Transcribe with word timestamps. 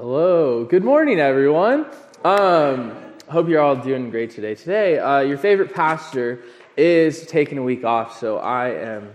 Hello. 0.00 0.64
Good 0.64 0.84
morning, 0.84 1.18
everyone. 1.18 1.84
Um, 2.24 2.96
hope 3.28 3.48
you're 3.48 3.60
all 3.60 3.74
doing 3.74 4.10
great 4.10 4.30
today. 4.30 4.54
Today, 4.54 4.96
uh, 4.96 5.22
your 5.22 5.36
favorite 5.36 5.74
pastor 5.74 6.44
is 6.76 7.26
taking 7.26 7.58
a 7.58 7.64
week 7.64 7.82
off, 7.82 8.16
so 8.16 8.38
I 8.38 8.68
am 8.68 9.12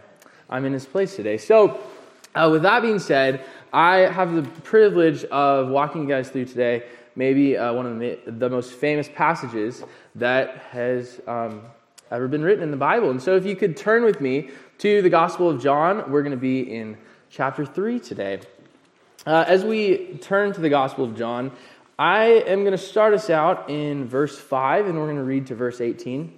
I'm 0.49 0.65
in 0.65 0.73
his 0.73 0.85
place 0.85 1.15
today. 1.15 1.37
So, 1.37 1.79
uh, 2.35 2.49
with 2.51 2.63
that 2.63 2.81
being 2.81 2.99
said, 2.99 3.45
I 3.71 3.99
have 3.99 4.33
the 4.33 4.43
privilege 4.63 5.23
of 5.23 5.69
walking 5.69 6.01
you 6.01 6.09
guys 6.09 6.27
through 6.27 6.47
today 6.47 6.83
maybe 7.15 7.55
uh, 7.55 7.71
one 7.71 7.85
of 7.85 7.97
the, 7.97 8.19
the, 8.25 8.49
most 8.49 8.73
famous 8.73 9.07
passages 9.07 9.85
that 10.15 10.57
has 10.71 11.21
um, 11.27 11.61
ever 12.11 12.27
been 12.27 12.43
written 12.43 12.61
in 12.61 12.71
the 12.71 12.77
Bible. 12.91 13.09
And 13.09 13.21
so, 13.21 13.37
if 13.37 13.45
you 13.45 13.55
could 13.55 13.77
turn 13.77 14.03
with 14.03 14.19
me 14.19 14.49
to 14.79 15.01
the 15.01 15.09
Gospel 15.09 15.49
of 15.49 15.61
John, 15.61 16.11
we're 16.11 16.23
going 16.23 16.31
to 16.31 16.37
be 16.37 16.75
in 16.75 16.97
chapter 17.29 17.65
3 17.65 18.01
today. 18.01 18.41
Uh, 19.25 19.45
as 19.47 19.63
we 19.63 20.17
turn 20.21 20.51
to 20.51 20.59
the 20.59 20.69
Gospel 20.69 21.05
of 21.05 21.15
John, 21.15 21.51
I 21.97 22.25
am 22.25 22.61
going 22.61 22.73
to 22.73 22.77
start 22.77 23.13
us 23.13 23.29
out 23.29 23.69
in 23.69 24.05
verse 24.05 24.37
5, 24.37 24.87
and 24.87 24.97
we're 24.97 25.05
going 25.05 25.15
to 25.15 25.23
read 25.23 25.47
to 25.47 25.55
verse 25.55 25.79
18. 25.79 26.33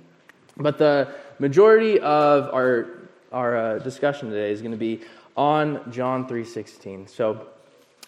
But 0.57 0.77
the 0.77 1.15
majority 1.39 1.99
of 1.99 2.53
our, 2.53 3.09
our 3.31 3.57
uh, 3.57 3.79
discussion 3.79 4.29
today 4.29 4.51
is 4.51 4.61
going 4.61 4.71
to 4.71 4.77
be 4.77 5.01
on 5.35 5.91
John 5.91 6.27
3.16. 6.27 7.09
So 7.09 7.47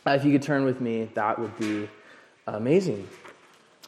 uh, 0.05 0.11
if 0.11 0.23
you 0.23 0.31
could 0.31 0.43
turn 0.43 0.63
with 0.63 0.80
me, 0.80 1.09
that 1.16 1.39
would 1.39 1.57
be 1.57 1.89
amazing. 2.45 3.07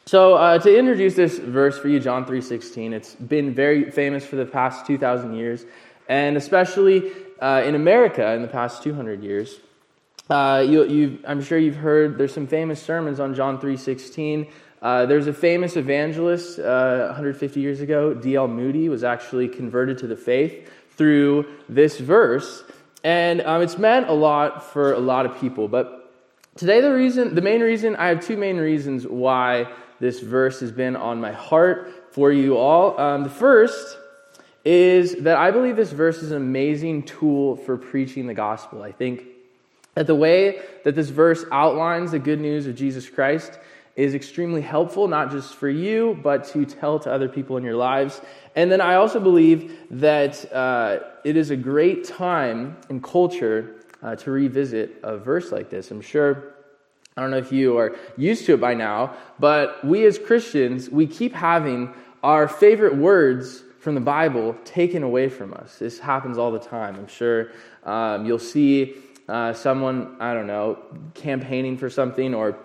So 0.06 0.34
uh, 0.34 0.58
to 0.58 0.76
introduce 0.76 1.14
this 1.14 1.38
verse 1.38 1.78
for 1.78 1.86
you, 1.86 2.00
John 2.00 2.24
3.16, 2.24 2.92
it's 2.92 3.14
been 3.14 3.54
very 3.54 3.92
famous 3.92 4.26
for 4.26 4.34
the 4.34 4.46
past 4.46 4.86
2,000 4.86 5.34
years 5.34 5.64
and 6.08 6.36
especially 6.36 7.12
uh, 7.40 7.62
in 7.64 7.76
America 7.76 8.32
in 8.32 8.42
the 8.42 8.48
past 8.48 8.82
200 8.82 9.22
years. 9.22 9.60
Uh, 10.30 10.60
you, 10.60 11.18
I'm 11.26 11.42
sure 11.42 11.58
you've 11.58 11.74
heard 11.74 12.16
there's 12.16 12.32
some 12.32 12.46
famous 12.46 12.80
sermons 12.80 13.18
on 13.18 13.34
John 13.34 13.58
3:16. 13.58 14.48
Uh, 14.80 15.04
there's 15.04 15.26
a 15.26 15.32
famous 15.32 15.76
evangelist 15.76 16.60
uh, 16.60 17.06
150 17.06 17.60
years 17.60 17.80
ago, 17.80 18.14
D.L. 18.14 18.46
Moody, 18.46 18.88
was 18.88 19.02
actually 19.02 19.48
converted 19.48 19.98
to 19.98 20.06
the 20.06 20.16
faith 20.16 20.70
through 20.92 21.46
this 21.68 21.98
verse, 21.98 22.62
and 23.02 23.40
um, 23.40 23.60
it's 23.60 23.76
meant 23.76 24.08
a 24.08 24.12
lot 24.12 24.62
for 24.62 24.92
a 24.92 25.00
lot 25.00 25.26
of 25.26 25.36
people. 25.40 25.66
But 25.66 26.12
today, 26.54 26.80
the 26.80 26.94
reason, 26.94 27.34
the 27.34 27.42
main 27.42 27.60
reason, 27.60 27.96
I 27.96 28.06
have 28.06 28.24
two 28.24 28.36
main 28.36 28.58
reasons 28.58 29.08
why 29.08 29.72
this 29.98 30.20
verse 30.20 30.60
has 30.60 30.70
been 30.70 30.94
on 30.94 31.20
my 31.20 31.32
heart 31.32 32.12
for 32.12 32.30
you 32.30 32.56
all. 32.56 32.98
Um, 33.00 33.24
the 33.24 33.30
first 33.30 33.98
is 34.64 35.16
that 35.24 35.36
I 35.36 35.50
believe 35.50 35.74
this 35.74 35.90
verse 35.90 36.22
is 36.22 36.30
an 36.30 36.36
amazing 36.36 37.02
tool 37.02 37.56
for 37.56 37.76
preaching 37.76 38.28
the 38.28 38.34
gospel. 38.34 38.82
I 38.82 38.92
think 38.92 39.24
that 39.94 40.06
the 40.06 40.14
way 40.14 40.60
that 40.84 40.94
this 40.94 41.08
verse 41.08 41.44
outlines 41.50 42.12
the 42.12 42.18
good 42.18 42.40
news 42.40 42.66
of 42.66 42.74
Jesus 42.74 43.08
Christ 43.08 43.58
is 43.96 44.14
extremely 44.14 44.62
helpful, 44.62 45.08
not 45.08 45.30
just 45.30 45.54
for 45.54 45.68
you, 45.68 46.18
but 46.22 46.44
to 46.44 46.64
tell 46.64 46.98
to 47.00 47.12
other 47.12 47.28
people 47.28 47.56
in 47.56 47.64
your 47.64 47.74
lives. 47.74 48.20
And 48.56 48.70
then 48.70 48.80
I 48.80 48.94
also 48.94 49.20
believe 49.20 49.76
that 49.90 50.50
uh, 50.52 51.00
it 51.24 51.36
is 51.36 51.50
a 51.50 51.56
great 51.56 52.04
time 52.04 52.76
in 52.88 53.02
culture 53.02 53.74
uh, 54.02 54.16
to 54.16 54.30
revisit 54.30 55.00
a 55.02 55.18
verse 55.18 55.52
like 55.52 55.70
this. 55.70 55.90
I'm 55.90 56.00
sure. 56.00 56.54
I 57.16 57.22
don't 57.22 57.32
know 57.32 57.38
if 57.38 57.52
you 57.52 57.76
are 57.76 57.96
used 58.16 58.46
to 58.46 58.54
it 58.54 58.60
by 58.60 58.72
now, 58.72 59.14
but 59.38 59.84
we 59.84 60.06
as 60.06 60.18
Christians, 60.18 60.88
we 60.88 61.06
keep 61.06 61.34
having 61.34 61.92
our 62.22 62.48
favorite 62.48 62.96
words 62.96 63.62
from 63.80 63.94
the 63.94 64.00
Bible 64.00 64.56
taken 64.64 65.02
away 65.02 65.28
from 65.28 65.52
us. 65.52 65.78
This 65.78 65.98
happens 65.98 66.38
all 66.38 66.52
the 66.52 66.60
time. 66.60 66.94
I'm 66.94 67.08
sure 67.08 67.50
um, 67.84 68.24
you'll 68.24 68.38
see 68.38 68.94
uh, 69.30 69.52
someone, 69.52 70.16
I 70.18 70.34
don't 70.34 70.48
know, 70.48 70.78
campaigning 71.14 71.78
for 71.78 71.88
something 71.88 72.34
or 72.34 72.58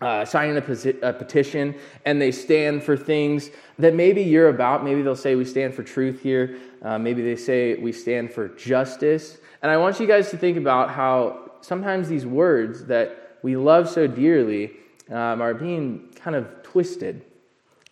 uh, 0.00 0.24
signing 0.24 0.56
a, 0.56 0.60
posi- 0.60 1.00
a, 1.00 1.12
petition 1.12 1.76
and 2.04 2.20
they 2.20 2.32
stand 2.32 2.82
for 2.82 2.96
things 2.96 3.50
that 3.78 3.94
maybe 3.94 4.20
you're 4.20 4.48
about. 4.48 4.82
Maybe 4.82 5.00
they'll 5.00 5.14
say 5.14 5.36
we 5.36 5.44
stand 5.44 5.74
for 5.74 5.84
truth 5.84 6.20
here. 6.20 6.58
Uh, 6.82 6.98
maybe 6.98 7.22
they 7.22 7.36
say 7.36 7.76
we 7.76 7.92
stand 7.92 8.32
for 8.32 8.48
justice. 8.48 9.38
And 9.62 9.70
I 9.70 9.76
want 9.76 10.00
you 10.00 10.08
guys 10.08 10.28
to 10.30 10.36
think 10.36 10.56
about 10.56 10.90
how 10.90 11.52
sometimes 11.60 12.08
these 12.08 12.26
words 12.26 12.84
that 12.86 13.38
we 13.42 13.56
love 13.56 13.88
so 13.88 14.08
dearly 14.08 14.72
um, 15.08 15.40
are 15.40 15.54
being 15.54 16.08
kind 16.16 16.34
of 16.34 16.48
twisted. 16.64 17.24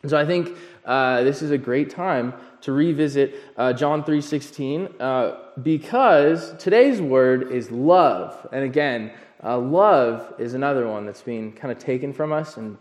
And 0.03 0.11
so 0.11 0.19
I 0.19 0.27
think 0.27 0.57
uh, 0.85 1.23
this 1.23 1.43
is 1.43 1.51
a 1.51 1.59
great 1.59 1.91
time 1.91 2.33
to 2.63 2.73
revisit 2.73 3.37
uh, 3.57 3.73
John 3.73 4.03
3.16 4.03 5.01
uh, 5.01 5.37
because 5.63 6.55
today's 6.59 7.01
word 7.01 7.53
is 7.53 7.71
love. 7.71 8.47
And 8.53 8.65
again, 8.65 9.13
uh, 9.43 9.59
love 9.59 10.35
is 10.39 10.55
another 10.55 10.87
one 10.87 11.07
that's 11.07 11.23
being 11.23 11.53
kind 11.53 11.73
of 11.73 11.79
taken 11.79 12.13
from 12.13 12.33
us 12.33 12.57
and 12.57 12.77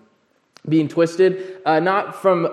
being 0.67 0.87
twisted. 0.87 1.61
Uh, 1.65 1.79
not 1.79 2.15
from, 2.15 2.43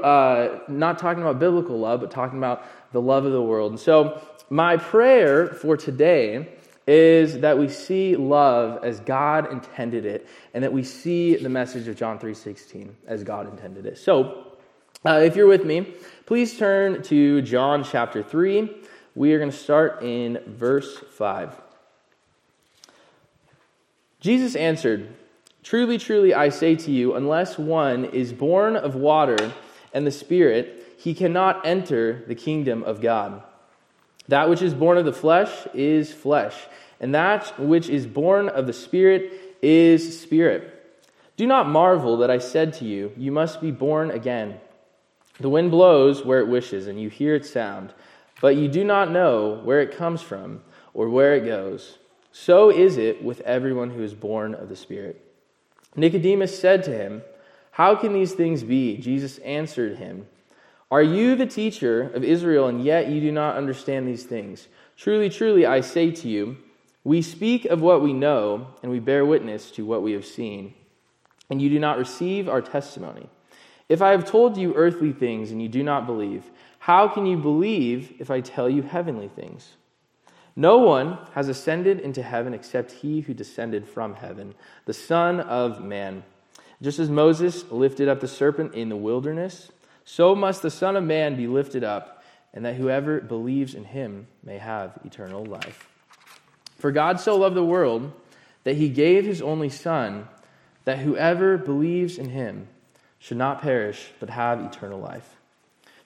not 0.69 0.99
talking 0.99 1.23
about 1.23 1.39
biblical 1.39 1.79
love, 1.79 2.01
but 2.01 2.11
talking 2.11 2.39
about 2.39 2.65
the 2.93 3.01
love 3.01 3.25
of 3.25 3.33
the 3.33 3.43
world. 3.43 3.73
And 3.73 3.81
so 3.81 4.23
my 4.49 4.77
prayer 4.77 5.49
for 5.49 5.77
today 5.77 6.57
is 6.87 7.41
that 7.41 7.59
we 7.59 7.69
see 7.69 8.15
love 8.15 8.85
as 8.85 9.01
God 9.01 9.51
intended 9.51 10.07
it 10.07 10.29
and 10.55 10.63
that 10.63 10.73
we 10.73 10.85
see 10.85 11.35
the 11.35 11.49
message 11.49 11.89
of 11.89 11.97
John 11.97 12.19
3.16 12.19 12.91
as 13.09 13.25
God 13.25 13.51
intended 13.51 13.87
it. 13.87 13.99
So 13.99 14.56
uh, 15.05 15.21
if 15.23 15.37
you're 15.37 15.47
with 15.47 15.65
me, 15.65 15.95
please 16.25 16.59
turn 16.59 17.03
to 17.03 17.43
John 17.43 17.85
chapter 17.85 18.23
3. 18.23 18.71
We 19.15 19.33
are 19.33 19.39
going 19.39 19.51
to 19.51 19.57
start 19.57 20.03
in 20.03 20.41
verse 20.47 20.99
5. 20.99 21.61
Jesus 24.21 24.57
answered, 24.57 25.15
Truly, 25.63 25.99
truly, 25.99 26.33
I 26.35 26.49
say 26.49 26.77
to 26.77 26.91
you, 26.91 27.15
unless 27.15 27.59
one 27.59 28.05
is 28.05 28.33
born 28.33 28.77
of 28.77 28.95
water 28.95 29.53
and 29.93 30.07
the 30.07 30.11
Spirit, 30.11 30.95
he 30.99 31.15
cannot 31.15 31.67
enter 31.67 32.25
the 32.27 32.35
kingdom 32.35 32.83
of 32.85 33.01
God. 33.01 33.43
That 34.29 34.49
which 34.49 34.63
is 34.63 34.75
born 34.75 34.99
of 34.99 35.05
the 35.05 35.13
flesh 35.13 35.67
is 35.75 36.13
flesh, 36.13 36.55
and 37.01 37.15
that 37.15 37.59
which 37.59 37.89
is 37.89 38.07
born 38.07 38.49
of 38.49 38.67
the 38.67 38.73
Spirit 38.73 39.57
is 39.63 40.21
spirit. 40.21 40.73
Do 41.37 41.47
not 41.47 41.69
marvel 41.69 42.17
that 42.19 42.31
I 42.31 42.39
said 42.39 42.73
to 42.75 42.85
you, 42.85 43.13
You 43.17 43.31
must 43.31 43.61
be 43.61 43.71
born 43.71 44.11
again. 44.11 44.61
The 45.39 45.51
wind 45.51 45.71
blows 45.71 46.25
where 46.25 46.41
it 46.41 46.49
wishes, 46.49 46.87
and 46.87 47.01
you 47.01 47.11
hear 47.11 47.35
its 47.35 47.51
sound, 47.51 47.93
but 48.41 48.57
you 48.57 48.69
do 48.69 48.85
not 48.85 49.11
know 49.11 49.61
where 49.65 49.81
it 49.81 49.97
comes 49.97 50.23
from 50.23 50.63
or 50.95 51.09
where 51.09 51.35
it 51.35 51.45
goes. 51.45 51.99
So 52.33 52.71
is 52.71 52.97
it 52.97 53.23
with 53.23 53.41
everyone 53.41 53.91
who 53.91 54.03
is 54.03 54.15
born 54.15 54.55
of 54.55 54.69
the 54.69 54.77
Spirit. 54.77 55.23
Nicodemus 55.95 56.59
said 56.59 56.85
to 56.85 56.91
him, 56.91 57.23
How 57.73 57.95
can 57.95 58.13
these 58.13 58.33
things 58.33 58.63
be? 58.63 58.97
Jesus 58.99 59.39
answered 59.39 59.97
him, 59.97 60.27
Are 60.91 61.03
you 61.03 61.35
the 61.35 61.47
teacher 61.47 62.11
of 62.15 62.25
Israel, 62.25 62.69
and 62.69 62.85
yet 62.85 63.09
you 63.09 63.21
do 63.21 63.33
not 63.33 63.57
understand 63.57 64.07
these 64.07 64.25
things? 64.25 64.69
Truly, 64.97 65.29
truly, 65.29 65.67
I 65.67 65.81
say 65.81 66.11
to 66.11 66.29
you, 66.29 66.59
we 67.05 67.23
speak 67.23 67.65
of 67.67 67.81
what 67.81 68.03
we 68.03 68.13
know, 68.13 68.69
and 68.83 68.91
we 68.91 68.99
bear 68.99 69.25
witness 69.25 69.71
to 69.73 69.87
what 69.87 70.03
we 70.03 70.13
have 70.13 70.27
seen, 70.27 70.75
and 71.49 71.63
you 71.63 71.71
do 71.71 71.79
not 71.79 71.99
receive 71.99 72.49
our 72.49 72.61
testimony. 72.61 73.29
If 73.89 74.03
I 74.03 74.11
have 74.11 74.25
told 74.25 74.57
you 74.57 74.75
earthly 74.75 75.13
things 75.13 75.53
and 75.53 75.63
you 75.63 75.69
do 75.69 75.83
not 75.83 76.07
believe, 76.07 76.51
how 76.81 77.09
can 77.09 77.27
you 77.27 77.37
believe 77.37 78.15
if 78.19 78.31
I 78.31 78.41
tell 78.41 78.69
you 78.69 78.83
heavenly 78.83 79.29
things? 79.29 79.77
No 80.57 80.79
one 80.79 81.19
has 81.35 81.49
ascended 81.49 82.01
into 82.01 82.23
heaven 82.23 82.55
except 82.55 82.91
he 82.91 83.21
who 83.21 83.35
descended 83.35 83.87
from 83.87 84.15
heaven, 84.15 84.55
the 84.87 84.95
Son 84.95 85.41
of 85.41 85.85
Man. 85.85 86.25
Just 86.81 86.99
as 86.99 87.11
Moses 87.11 87.71
lifted 87.71 88.09
up 88.09 88.21
the 88.21 88.29
serpent 88.29 88.75
in 88.75 88.89
the 88.89 88.97
wilderness, 88.97 89.71
so 90.05 90.35
must 90.35 90.63
the 90.63 90.71
Son 90.71 90.97
of 90.97 91.05
Man 91.05 91.37
be 91.37 91.47
lifted 91.47 91.85
up, 91.85 92.23
and 92.55 92.65
that 92.65 92.77
whoever 92.77 93.21
believes 93.21 93.75
in 93.75 93.85
him 93.85 94.29
may 94.43 94.57
have 94.57 94.99
eternal 95.05 95.45
life. 95.45 95.89
For 96.79 96.91
God 96.91 97.21
so 97.21 97.37
loved 97.37 97.57
the 97.57 97.65
world 97.65 98.13
that 98.65 98.77
he 98.77 98.89
gave 98.89 99.25
his 99.25 99.43
only 99.43 99.69
Son, 99.69 100.29
that 100.85 100.99
whoever 100.99 101.59
believes 101.59 102.19
in 102.19 102.31
him 102.31 102.69
should 103.27 103.37
not 103.37 103.61
perish, 103.61 104.13
but 104.21 104.31
have 104.31 104.61
eternal 104.61 105.01
life. 105.01 105.35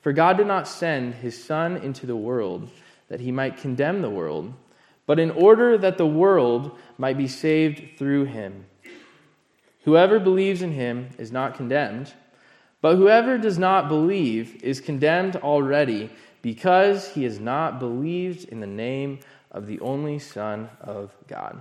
For 0.00 0.10
God 0.10 0.38
did 0.38 0.46
not 0.46 0.66
send 0.66 1.16
his 1.16 1.44
Son 1.44 1.76
into 1.76 2.06
the 2.06 2.16
world 2.16 2.70
that 3.08 3.20
he 3.20 3.30
might 3.30 3.58
condemn 3.58 4.00
the 4.00 4.08
world, 4.08 4.54
but 5.04 5.18
in 5.18 5.30
order 5.30 5.76
that 5.76 5.98
the 5.98 6.06
world 6.06 6.78
might 6.96 7.18
be 7.18 7.28
saved 7.28 7.98
through 7.98 8.24
him. 8.24 8.64
Whoever 9.84 10.18
believes 10.18 10.62
in 10.62 10.72
him 10.72 11.10
is 11.18 11.30
not 11.30 11.56
condemned, 11.56 12.14
but 12.80 12.96
whoever 12.96 13.36
does 13.36 13.58
not 13.58 13.86
believe 13.86 14.58
is 14.64 14.80
condemned 14.80 15.36
already 15.36 16.08
because 16.40 17.12
he 17.12 17.24
has 17.24 17.38
not 17.38 17.78
believed 17.78 18.48
in 18.48 18.60
the 18.60 18.66
name 18.66 19.20
of 19.50 19.66
the 19.66 19.78
only 19.80 20.18
Son 20.18 20.70
of 20.80 21.14
God. 21.28 21.60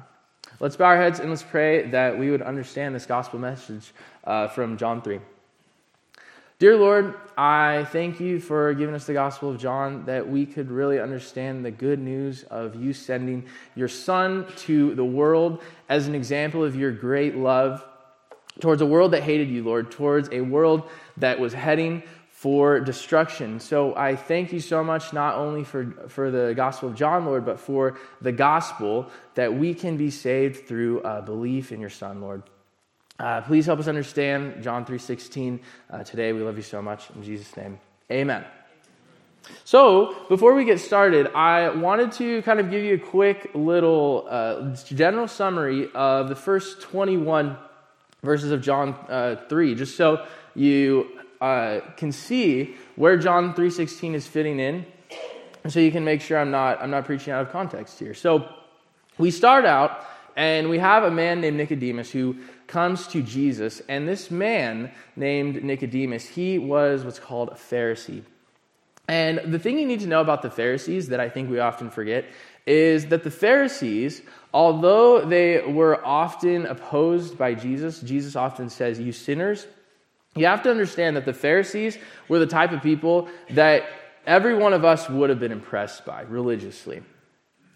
Let's 0.61 0.77
bow 0.77 0.85
our 0.85 0.95
heads 0.95 1.19
and 1.19 1.29
let's 1.29 1.43
pray 1.43 1.89
that 1.89 2.17
we 2.17 2.31
would 2.31 2.41
understand 2.41 2.95
this 2.95 3.05
gospel 3.05 3.39
message 3.39 3.91
uh, 4.23 4.47
from 4.47 4.77
John 4.77 5.01
3. 5.01 5.19
Dear 6.59 6.75
Lord, 6.75 7.15
I 7.37 7.85
thank 7.85 8.19
you 8.19 8.41
for 8.41 8.73
giving 8.73 8.93
us 8.93 9.05
the 9.05 9.13
Gospel 9.13 9.49
of 9.49 9.57
John 9.57 10.03
that 10.07 10.27
we 10.27 10.45
could 10.45 10.69
really 10.69 10.99
understand 10.99 11.63
the 11.63 11.71
good 11.71 11.99
news 11.99 12.43
of 12.43 12.75
you 12.75 12.91
sending 12.91 13.45
your 13.75 13.87
Son 13.87 14.45
to 14.57 14.93
the 14.93 15.05
world 15.05 15.63
as 15.87 16.07
an 16.07 16.15
example 16.15 16.65
of 16.65 16.75
your 16.75 16.91
great 16.91 17.37
love 17.37 17.85
towards 18.59 18.81
a 18.81 18.85
world 18.85 19.11
that 19.11 19.23
hated 19.23 19.47
you, 19.47 19.63
Lord, 19.63 19.89
towards 19.89 20.27
a 20.33 20.41
world 20.41 20.83
that 21.15 21.39
was 21.39 21.53
heading 21.53 22.03
for 22.27 22.81
destruction. 22.81 23.61
So 23.61 23.95
I 23.95 24.17
thank 24.17 24.51
you 24.51 24.59
so 24.59 24.83
much, 24.83 25.13
not 25.13 25.35
only 25.35 25.63
for, 25.63 26.09
for 26.09 26.29
the 26.29 26.53
Gospel 26.53 26.89
of 26.89 26.95
John, 26.95 27.25
Lord, 27.25 27.45
but 27.45 27.61
for 27.61 27.97
the 28.19 28.33
gospel 28.33 29.09
that 29.35 29.53
we 29.53 29.73
can 29.73 29.95
be 29.95 30.11
saved 30.11 30.67
through 30.67 31.03
uh, 31.03 31.21
belief 31.21 31.71
in 31.71 31.79
your 31.79 31.89
Son, 31.89 32.19
Lord. 32.19 32.43
Uh, 33.19 33.41
please 33.41 33.65
help 33.65 33.79
us 33.79 33.87
understand 33.87 34.63
John 34.63 34.85
3.16 34.85 35.59
uh, 35.89 36.03
today. 36.03 36.31
We 36.31 36.41
love 36.41 36.55
you 36.55 36.63
so 36.63 36.81
much. 36.81 37.09
In 37.15 37.23
Jesus' 37.23 37.55
name, 37.57 37.77
amen. 38.09 38.45
So, 39.65 40.15
before 40.29 40.53
we 40.53 40.63
get 40.63 40.79
started, 40.79 41.27
I 41.33 41.69
wanted 41.69 42.11
to 42.13 42.41
kind 42.43 42.59
of 42.59 42.69
give 42.69 42.83
you 42.83 42.95
a 42.95 42.99
quick 42.99 43.51
little 43.53 44.25
uh, 44.29 44.75
general 44.85 45.27
summary 45.27 45.89
of 45.93 46.29
the 46.29 46.35
first 46.35 46.81
21 46.81 47.57
verses 48.23 48.51
of 48.51 48.61
John 48.61 48.93
uh, 49.09 49.35
3, 49.49 49.75
just 49.75 49.97
so 49.97 50.25
you 50.55 51.07
uh, 51.41 51.79
can 51.97 52.11
see 52.11 52.75
where 52.95 53.17
John 53.17 53.53
3.16 53.53 54.13
is 54.13 54.27
fitting 54.27 54.59
in, 54.59 54.85
and 55.63 55.73
so 55.73 55.79
you 55.79 55.91
can 55.91 56.05
make 56.05 56.21
sure 56.21 56.37
I'm 56.37 56.51
not, 56.51 56.81
I'm 56.81 56.91
not 56.91 57.05
preaching 57.05 57.33
out 57.33 57.41
of 57.41 57.51
context 57.51 57.99
here. 57.99 58.13
So, 58.13 58.47
we 59.17 59.31
start 59.31 59.65
out, 59.65 60.05
and 60.39 60.69
we 60.69 60.79
have 60.79 61.03
a 61.03 61.11
man 61.11 61.41
named 61.41 61.57
Nicodemus 61.57 62.11
who 62.11 62.37
comes 62.65 63.07
to 63.07 63.21
Jesus, 63.21 63.81
and 63.89 64.07
this 64.07 64.31
man 64.31 64.89
named 65.17 65.61
Nicodemus, 65.61 66.29
he 66.29 66.57
was 66.57 67.03
what's 67.03 67.19
called 67.19 67.49
a 67.49 67.55
Pharisee. 67.55 68.23
And 69.09 69.41
the 69.51 69.59
thing 69.59 69.77
you 69.77 69.85
need 69.85 69.99
to 69.99 70.07
know 70.07 70.21
about 70.21 70.41
the 70.41 70.49
Pharisees 70.49 71.09
that 71.09 71.19
I 71.19 71.27
think 71.27 71.49
we 71.49 71.59
often 71.59 71.89
forget 71.89 72.23
is 72.65 73.07
that 73.07 73.25
the 73.25 73.31
Pharisees, 73.31 74.21
although 74.53 75.25
they 75.25 75.59
were 75.59 75.99
often 76.05 76.65
opposed 76.67 77.37
by 77.37 77.53
Jesus, 77.53 77.99
Jesus 77.99 78.37
often 78.37 78.69
says, 78.69 78.97
You 78.97 79.11
sinners, 79.11 79.67
you 80.37 80.45
have 80.45 80.63
to 80.63 80.71
understand 80.71 81.17
that 81.17 81.25
the 81.25 81.33
Pharisees 81.33 81.97
were 82.29 82.39
the 82.39 82.47
type 82.47 82.71
of 82.71 82.81
people 82.81 83.27
that 83.49 83.89
every 84.25 84.55
one 84.55 84.71
of 84.71 84.85
us 84.85 85.09
would 85.09 85.29
have 85.31 85.39
been 85.41 85.51
impressed 85.51 86.05
by 86.05 86.21
religiously. 86.21 87.01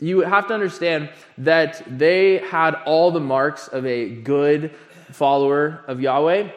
You 0.04 0.20
have 0.20 0.48
to 0.48 0.54
understand 0.54 1.10
that 1.38 1.82
they 1.88 2.40
had 2.40 2.76
all 2.86 3.12
the 3.12 3.22
marks 3.22 3.70
of 3.70 3.86
a 3.86 4.10
good 4.10 4.76
follower 5.12 5.82
of 5.88 6.02
Yahweh. 6.02 6.52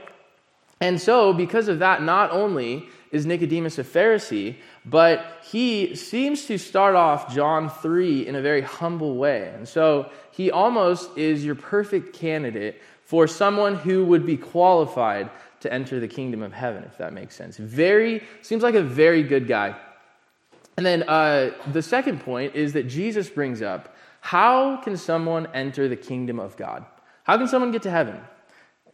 And 0.80 1.00
so, 1.00 1.32
because 1.32 1.68
of 1.68 1.78
that, 1.78 2.02
not 2.02 2.32
only 2.32 2.88
is 3.12 3.24
Nicodemus 3.24 3.78
a 3.78 3.84
Pharisee, 3.84 4.56
but 4.84 5.24
he 5.44 5.94
seems 5.94 6.46
to 6.46 6.58
start 6.58 6.96
off 6.96 7.32
John 7.32 7.70
3 7.70 8.26
in 8.26 8.34
a 8.34 8.42
very 8.42 8.62
humble 8.62 9.14
way. 9.14 9.52
And 9.54 9.68
so 9.68 10.10
he 10.32 10.50
almost 10.50 11.16
is 11.16 11.44
your 11.44 11.54
perfect 11.54 12.14
candidate 12.14 12.82
for 13.04 13.28
someone 13.28 13.76
who 13.76 14.04
would 14.06 14.26
be 14.26 14.36
qualified 14.36 15.30
to 15.60 15.72
enter 15.72 16.00
the 16.00 16.08
kingdom 16.08 16.42
of 16.42 16.52
heaven, 16.52 16.82
if 16.82 16.98
that 16.98 17.12
makes 17.12 17.36
sense. 17.36 17.56
Very, 17.58 18.24
seems 18.42 18.64
like 18.64 18.74
a 18.74 18.82
very 18.82 19.22
good 19.22 19.46
guy. 19.46 19.76
And 20.76 20.84
then 20.84 21.08
uh, 21.08 21.52
the 21.72 21.82
second 21.82 22.20
point 22.20 22.54
is 22.54 22.72
that 22.74 22.84
Jesus 22.84 23.28
brings 23.28 23.62
up 23.62 23.94
how 24.20 24.78
can 24.78 24.96
someone 24.96 25.46
enter 25.54 25.88
the 25.88 25.96
kingdom 25.96 26.40
of 26.40 26.56
God? 26.56 26.84
How 27.24 27.38
can 27.38 27.48
someone 27.48 27.70
get 27.70 27.82
to 27.82 27.90
heaven? 27.90 28.20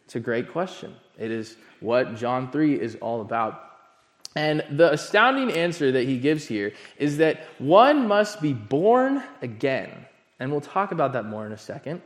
It's 0.05 0.15
a 0.15 0.19
great 0.19 0.51
question. 0.51 0.95
It 1.17 1.31
is 1.31 1.57
what 1.79 2.15
John 2.15 2.51
3 2.51 2.79
is 2.79 2.95
all 2.95 3.21
about. 3.21 3.61
And 4.35 4.63
the 4.71 4.91
astounding 4.93 5.51
answer 5.51 5.91
that 5.91 6.07
he 6.07 6.17
gives 6.17 6.47
here 6.47 6.73
is 6.97 7.17
that 7.17 7.45
one 7.59 8.07
must 8.07 8.41
be 8.41 8.53
born 8.53 9.23
again. 9.41 10.05
And 10.39 10.51
we'll 10.51 10.61
talk 10.61 10.91
about 10.91 11.13
that 11.13 11.25
more 11.25 11.45
in 11.45 11.51
a 11.51 11.57
second. 11.57 12.01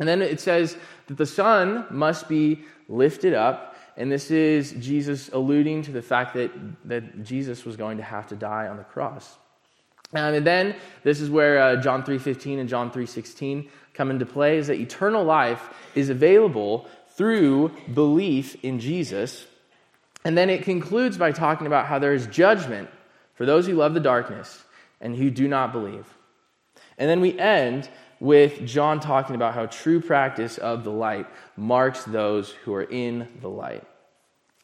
And 0.00 0.08
then 0.08 0.20
it 0.20 0.40
says 0.40 0.76
that 1.06 1.16
the 1.16 1.26
Son 1.26 1.86
must 1.90 2.28
be 2.28 2.64
lifted 2.88 3.34
up. 3.34 3.73
And 3.96 4.10
this 4.10 4.30
is 4.30 4.72
Jesus 4.72 5.30
alluding 5.32 5.82
to 5.82 5.92
the 5.92 6.02
fact 6.02 6.34
that, 6.34 6.50
that 6.86 7.24
Jesus 7.24 7.64
was 7.64 7.76
going 7.76 7.98
to 7.98 8.02
have 8.02 8.26
to 8.28 8.36
die 8.36 8.66
on 8.66 8.76
the 8.76 8.84
cross. 8.84 9.36
And 10.12 10.46
then 10.46 10.76
this 11.02 11.20
is 11.20 11.30
where 11.30 11.58
uh, 11.58 11.76
John 11.76 12.02
3:15 12.02 12.60
and 12.60 12.68
John 12.68 12.90
3:16 12.90 13.68
come 13.94 14.10
into 14.10 14.26
play 14.26 14.58
is 14.58 14.66
that 14.68 14.78
eternal 14.78 15.24
life 15.24 15.70
is 15.94 16.08
available 16.08 16.86
through 17.16 17.72
belief 17.92 18.56
in 18.64 18.80
Jesus 18.80 19.46
and 20.24 20.38
then 20.38 20.48
it 20.48 20.62
concludes 20.62 21.18
by 21.18 21.32
talking 21.32 21.66
about 21.66 21.86
how 21.86 21.98
there 21.98 22.14
is 22.14 22.26
judgment 22.26 22.88
for 23.34 23.44
those 23.44 23.66
who 23.66 23.74
love 23.74 23.94
the 23.94 24.00
darkness 24.00 24.64
and 25.00 25.14
who 25.14 25.30
do 25.30 25.46
not 25.46 25.72
believe. 25.72 26.06
And 26.96 27.10
then 27.10 27.20
we 27.20 27.38
end 27.38 27.88
with 28.20 28.66
John 28.66 29.00
talking 29.00 29.34
about 29.34 29.54
how 29.54 29.66
true 29.66 30.00
practice 30.00 30.58
of 30.58 30.84
the 30.84 30.90
light 30.90 31.26
marks 31.56 32.04
those 32.04 32.50
who 32.50 32.74
are 32.74 32.84
in 32.84 33.28
the 33.40 33.48
light. 33.48 33.84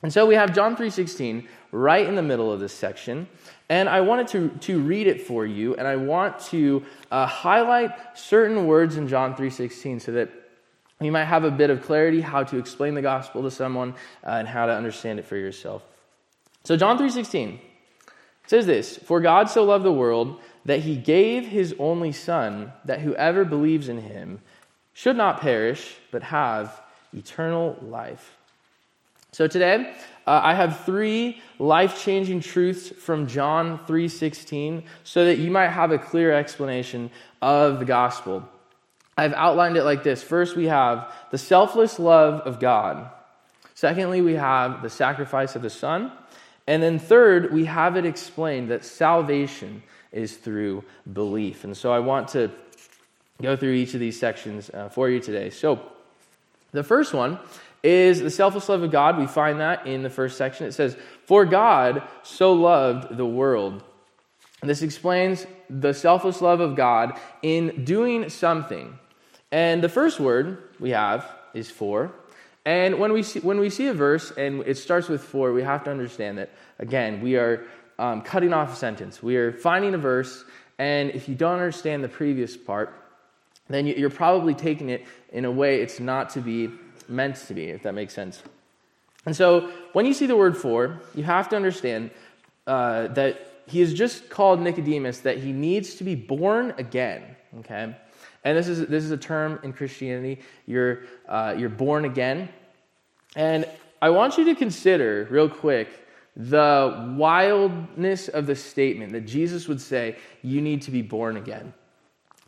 And 0.02 0.12
so 0.12 0.24
we 0.24 0.34
have 0.34 0.54
John 0.54 0.76
3:16 0.76 1.46
right 1.72 2.06
in 2.06 2.14
the 2.14 2.22
middle 2.22 2.50
of 2.50 2.58
this 2.58 2.72
section, 2.72 3.28
and 3.68 3.88
I 3.88 4.00
wanted 4.00 4.28
to, 4.28 4.48
to 4.48 4.80
read 4.80 5.06
it 5.06 5.26
for 5.26 5.44
you, 5.44 5.74
and 5.74 5.86
I 5.86 5.96
want 5.96 6.38
to 6.46 6.82
uh, 7.10 7.26
highlight 7.26 7.92
certain 8.16 8.66
words 8.66 8.96
in 8.96 9.08
John 9.08 9.34
3:16 9.34 10.00
so 10.00 10.12
that 10.12 10.30
you 11.00 11.12
might 11.12 11.24
have 11.24 11.44
a 11.44 11.50
bit 11.50 11.70
of 11.70 11.82
clarity 11.82 12.20
how 12.20 12.44
to 12.44 12.58
explain 12.58 12.94
the 12.94 13.02
gospel 13.02 13.42
to 13.42 13.50
someone 13.50 13.94
uh, 14.24 14.30
and 14.30 14.48
how 14.48 14.66
to 14.66 14.72
understand 14.72 15.18
it 15.18 15.26
for 15.26 15.36
yourself. 15.36 15.82
So 16.64 16.76
John 16.76 16.96
3:16 16.96 17.60
says 18.46 18.66
this, 18.66 18.96
"For 18.96 19.20
God 19.20 19.50
so 19.50 19.64
loved 19.64 19.84
the 19.84 19.92
world 19.92 20.40
that 20.64 20.80
he 20.80 20.96
gave 20.96 21.46
his 21.46 21.74
only 21.78 22.12
son 22.12 22.72
that 22.84 23.00
whoever 23.00 23.44
believes 23.44 23.88
in 23.88 24.02
him 24.02 24.40
should 24.92 25.16
not 25.16 25.40
perish 25.40 25.96
but 26.10 26.22
have 26.24 26.80
eternal 27.12 27.76
life." 27.82 28.36
So 29.32 29.46
today, 29.46 29.94
uh, 30.26 30.40
I 30.42 30.54
have 30.54 30.80
three 30.80 31.40
life-changing 31.58 32.40
truths 32.40 32.88
from 32.88 33.26
John 33.28 33.78
3:16 33.86 34.84
so 35.04 35.24
that 35.24 35.38
you 35.38 35.50
might 35.50 35.68
have 35.68 35.92
a 35.92 35.98
clear 35.98 36.32
explanation 36.32 37.10
of 37.40 37.78
the 37.78 37.84
gospel. 37.84 38.48
I've 39.16 39.34
outlined 39.34 39.76
it 39.76 39.84
like 39.84 40.02
this. 40.02 40.22
First, 40.22 40.56
we 40.56 40.66
have 40.66 41.12
the 41.30 41.38
selfless 41.38 41.98
love 41.98 42.40
of 42.40 42.58
God. 42.58 43.10
Secondly, 43.74 44.20
we 44.20 44.34
have 44.34 44.82
the 44.82 44.90
sacrifice 44.90 45.54
of 45.56 45.62
the 45.62 45.70
Son. 45.70 46.10
And 46.66 46.82
then 46.82 46.98
third, 46.98 47.52
we 47.52 47.66
have 47.66 47.96
it 47.96 48.04
explained 48.04 48.70
that 48.70 48.84
salvation 48.84 49.82
is 50.12 50.36
through 50.36 50.84
belief. 51.12 51.64
And 51.64 51.76
so 51.76 51.92
I 51.92 51.98
want 52.00 52.28
to 52.28 52.50
go 53.40 53.56
through 53.56 53.72
each 53.72 53.94
of 53.94 54.00
these 54.00 54.18
sections 54.18 54.70
uh, 54.70 54.88
for 54.88 55.08
you 55.08 55.20
today. 55.20 55.50
So 55.50 55.80
the 56.72 56.82
first 56.82 57.14
one 57.14 57.38
is 57.82 58.20
the 58.20 58.30
selfless 58.30 58.68
love 58.68 58.82
of 58.82 58.90
God. 58.90 59.18
We 59.18 59.26
find 59.26 59.60
that 59.60 59.86
in 59.86 60.02
the 60.02 60.10
first 60.10 60.36
section. 60.36 60.66
It 60.66 60.72
says, 60.72 60.96
For 61.26 61.44
God 61.44 62.02
so 62.22 62.52
loved 62.52 63.16
the 63.16 63.26
world. 63.26 63.82
And 64.60 64.68
this 64.68 64.82
explains 64.82 65.46
the 65.70 65.94
selfless 65.94 66.42
love 66.42 66.60
of 66.60 66.76
God 66.76 67.18
in 67.42 67.84
doing 67.84 68.28
something. 68.28 68.98
And 69.50 69.82
the 69.82 69.88
first 69.88 70.20
word 70.20 70.62
we 70.78 70.90
have 70.90 71.28
is 71.54 71.70
for. 71.70 72.12
And 72.66 72.98
when 72.98 73.12
we 73.12 73.22
see, 73.22 73.40
when 73.40 73.58
we 73.58 73.70
see 73.70 73.86
a 73.86 73.94
verse 73.94 74.32
and 74.32 74.62
it 74.66 74.76
starts 74.76 75.08
with 75.08 75.22
for, 75.22 75.52
we 75.52 75.62
have 75.62 75.84
to 75.84 75.90
understand 75.90 76.36
that, 76.38 76.50
again, 76.78 77.22
we 77.22 77.36
are 77.36 77.64
um, 78.00 78.22
cutting 78.22 78.52
off 78.54 78.72
a 78.72 78.76
sentence. 78.76 79.22
We 79.22 79.36
are 79.36 79.52
finding 79.52 79.94
a 79.94 79.98
verse, 79.98 80.44
and 80.78 81.10
if 81.10 81.28
you 81.28 81.34
don't 81.34 81.52
understand 81.52 82.02
the 82.02 82.08
previous 82.08 82.56
part, 82.56 82.94
then 83.68 83.86
you're 83.86 84.10
probably 84.10 84.54
taking 84.54 84.88
it 84.88 85.04
in 85.32 85.44
a 85.44 85.50
way 85.50 85.82
it's 85.82 86.00
not 86.00 86.30
to 86.30 86.40
be 86.40 86.70
meant 87.08 87.36
to 87.36 87.54
be, 87.54 87.66
if 87.68 87.82
that 87.82 87.94
makes 87.94 88.14
sense. 88.14 88.42
And 89.26 89.36
so 89.36 89.70
when 89.92 90.06
you 90.06 90.14
see 90.14 90.26
the 90.26 90.34
word 90.34 90.56
for, 90.56 91.00
you 91.14 91.22
have 91.24 91.50
to 91.50 91.56
understand 91.56 92.10
uh, 92.66 93.08
that 93.08 93.62
he 93.66 93.80
has 93.80 93.92
just 93.92 94.30
called 94.30 94.60
Nicodemus 94.60 95.18
that 95.20 95.38
he 95.38 95.52
needs 95.52 95.94
to 95.96 96.04
be 96.04 96.14
born 96.14 96.72
again, 96.78 97.22
okay? 97.58 97.94
And 98.44 98.56
this 98.56 98.66
is, 98.66 98.86
this 98.86 99.04
is 99.04 99.10
a 99.10 99.18
term 99.18 99.60
in 99.62 99.74
Christianity. 99.74 100.40
You're, 100.66 101.02
uh, 101.28 101.54
you're 101.56 101.68
born 101.68 102.06
again. 102.06 102.48
And 103.36 103.68
I 104.00 104.08
want 104.08 104.38
you 104.38 104.46
to 104.46 104.54
consider, 104.54 105.28
real 105.30 105.50
quick, 105.50 105.88
the 106.36 107.14
wildness 107.16 108.28
of 108.28 108.46
the 108.46 108.56
statement 108.56 109.12
that 109.12 109.22
Jesus 109.22 109.68
would 109.68 109.80
say, 109.80 110.16
You 110.42 110.60
need 110.60 110.82
to 110.82 110.90
be 110.90 111.02
born 111.02 111.36
again. 111.36 111.74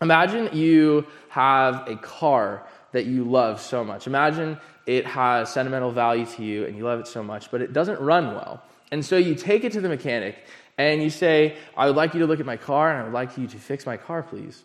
Imagine 0.00 0.50
you 0.56 1.06
have 1.28 1.88
a 1.88 1.96
car 1.96 2.66
that 2.92 3.06
you 3.06 3.24
love 3.24 3.60
so 3.60 3.84
much. 3.84 4.06
Imagine 4.06 4.58
it 4.86 5.06
has 5.06 5.52
sentimental 5.52 5.92
value 5.92 6.26
to 6.26 6.44
you 6.44 6.66
and 6.66 6.76
you 6.76 6.84
love 6.84 7.00
it 7.00 7.06
so 7.06 7.22
much, 7.22 7.50
but 7.50 7.62
it 7.62 7.72
doesn't 7.72 8.00
run 8.00 8.34
well. 8.34 8.62
And 8.90 9.04
so 9.04 9.16
you 9.16 9.34
take 9.34 9.64
it 9.64 9.72
to 9.72 9.80
the 9.80 9.88
mechanic 9.88 10.36
and 10.76 11.02
you 11.02 11.10
say, 11.10 11.56
I 11.76 11.86
would 11.86 11.96
like 11.96 12.14
you 12.14 12.20
to 12.20 12.26
look 12.26 12.40
at 12.40 12.46
my 12.46 12.56
car 12.56 12.90
and 12.90 13.00
I 13.00 13.04
would 13.04 13.12
like 13.12 13.38
you 13.38 13.46
to 13.46 13.58
fix 13.58 13.86
my 13.86 13.96
car, 13.96 14.22
please. 14.22 14.64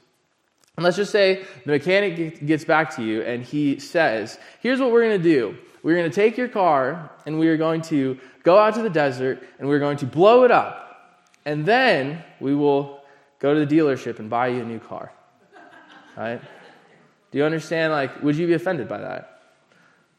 And 0.76 0.84
let's 0.84 0.98
just 0.98 1.12
say 1.12 1.46
the 1.66 1.72
mechanic 1.72 2.46
gets 2.46 2.66
back 2.66 2.96
to 2.98 3.04
you 3.04 3.22
and 3.22 3.44
he 3.44 3.80
says, 3.80 4.38
Here's 4.62 4.80
what 4.80 4.92
we're 4.92 5.04
going 5.04 5.22
to 5.22 5.24
do. 5.24 5.58
We're 5.88 5.96
going 5.96 6.12
to 6.12 6.16
take 6.16 6.36
your 6.36 6.50
car 6.50 7.12
and 7.26 7.40
we 7.40 7.48
are 7.48 7.56
going 7.56 7.82
to 7.84 8.20
go 8.44 8.58
out 8.58 8.74
to 8.74 8.82
the 8.82 8.90
desert 8.90 9.42
and 9.58 9.70
we're 9.70 9.80
going 9.80 9.96
to 10.00 10.06
blow 10.06 10.44
it 10.44 10.52
up. 10.52 11.24
And 11.46 11.66
then 11.66 12.26
we 12.42 12.54
will 12.54 13.06
go 13.40 13.54
to 13.54 13.66
the 13.66 13.76
dealership 13.78 14.20
and 14.20 14.30
buy 14.30 14.50
you 14.50 14.64
a 14.64 14.66
new 14.66 14.80
car. 14.80 15.14
Right? 16.18 16.42
Do 17.32 17.38
you 17.38 17.46
understand? 17.46 17.94
Like, 17.94 18.22
would 18.22 18.36
you 18.36 18.48
be 18.48 18.54
offended 18.54 18.90
by 18.90 18.98
that? 18.98 19.44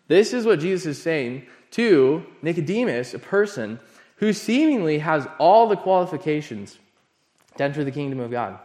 This 0.06 0.32
is 0.32 0.46
what 0.46 0.58
Jesus 0.58 0.86
is 0.86 1.02
saying 1.02 1.46
to 1.72 2.24
Nicodemus, 2.40 3.12
a 3.12 3.18
person 3.18 3.78
who 4.16 4.32
seemingly 4.32 5.00
has 5.00 5.28
all 5.38 5.68
the 5.68 5.76
qualifications 5.76 6.78
to 7.58 7.64
enter 7.64 7.84
the 7.84 7.92
kingdom 7.92 8.20
of 8.20 8.30
God. 8.30 8.58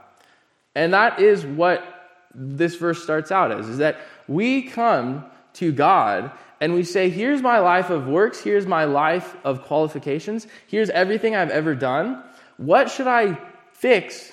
And 0.73 0.93
that 0.93 1.19
is 1.19 1.45
what 1.45 2.21
this 2.33 2.75
verse 2.75 3.03
starts 3.03 3.29
out 3.29 3.51
as 3.51 3.67
is 3.67 3.79
that 3.79 3.97
we 4.29 4.61
come 4.61 5.25
to 5.55 5.73
God 5.73 6.31
and 6.63 6.73
we 6.73 6.83
say, 6.83 7.09
Here's 7.09 7.41
my 7.41 7.59
life 7.59 7.89
of 7.89 8.07
works, 8.07 8.39
here's 8.39 8.65
my 8.65 8.85
life 8.85 9.35
of 9.43 9.63
qualifications, 9.63 10.47
here's 10.67 10.89
everything 10.91 11.35
I've 11.35 11.49
ever 11.49 11.75
done. 11.75 12.23
What 12.55 12.89
should 12.89 13.05
I 13.05 13.37
fix 13.73 14.31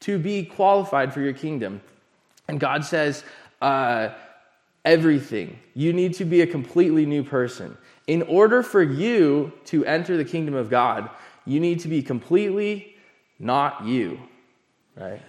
to 0.00 0.18
be 0.18 0.44
qualified 0.44 1.14
for 1.14 1.22
your 1.22 1.32
kingdom? 1.32 1.80
And 2.48 2.60
God 2.60 2.84
says, 2.84 3.24
uh, 3.62 4.10
Everything. 4.84 5.58
You 5.74 5.94
need 5.94 6.12
to 6.14 6.26
be 6.26 6.42
a 6.42 6.46
completely 6.46 7.06
new 7.06 7.24
person. 7.24 7.78
In 8.06 8.22
order 8.24 8.62
for 8.62 8.82
you 8.82 9.50
to 9.66 9.82
enter 9.86 10.18
the 10.18 10.24
kingdom 10.24 10.54
of 10.54 10.68
God, 10.68 11.08
you 11.46 11.60
need 11.60 11.80
to 11.80 11.88
be 11.88 12.02
completely 12.02 12.94
not 13.38 13.86
you, 13.86 14.20
right? 14.96 15.22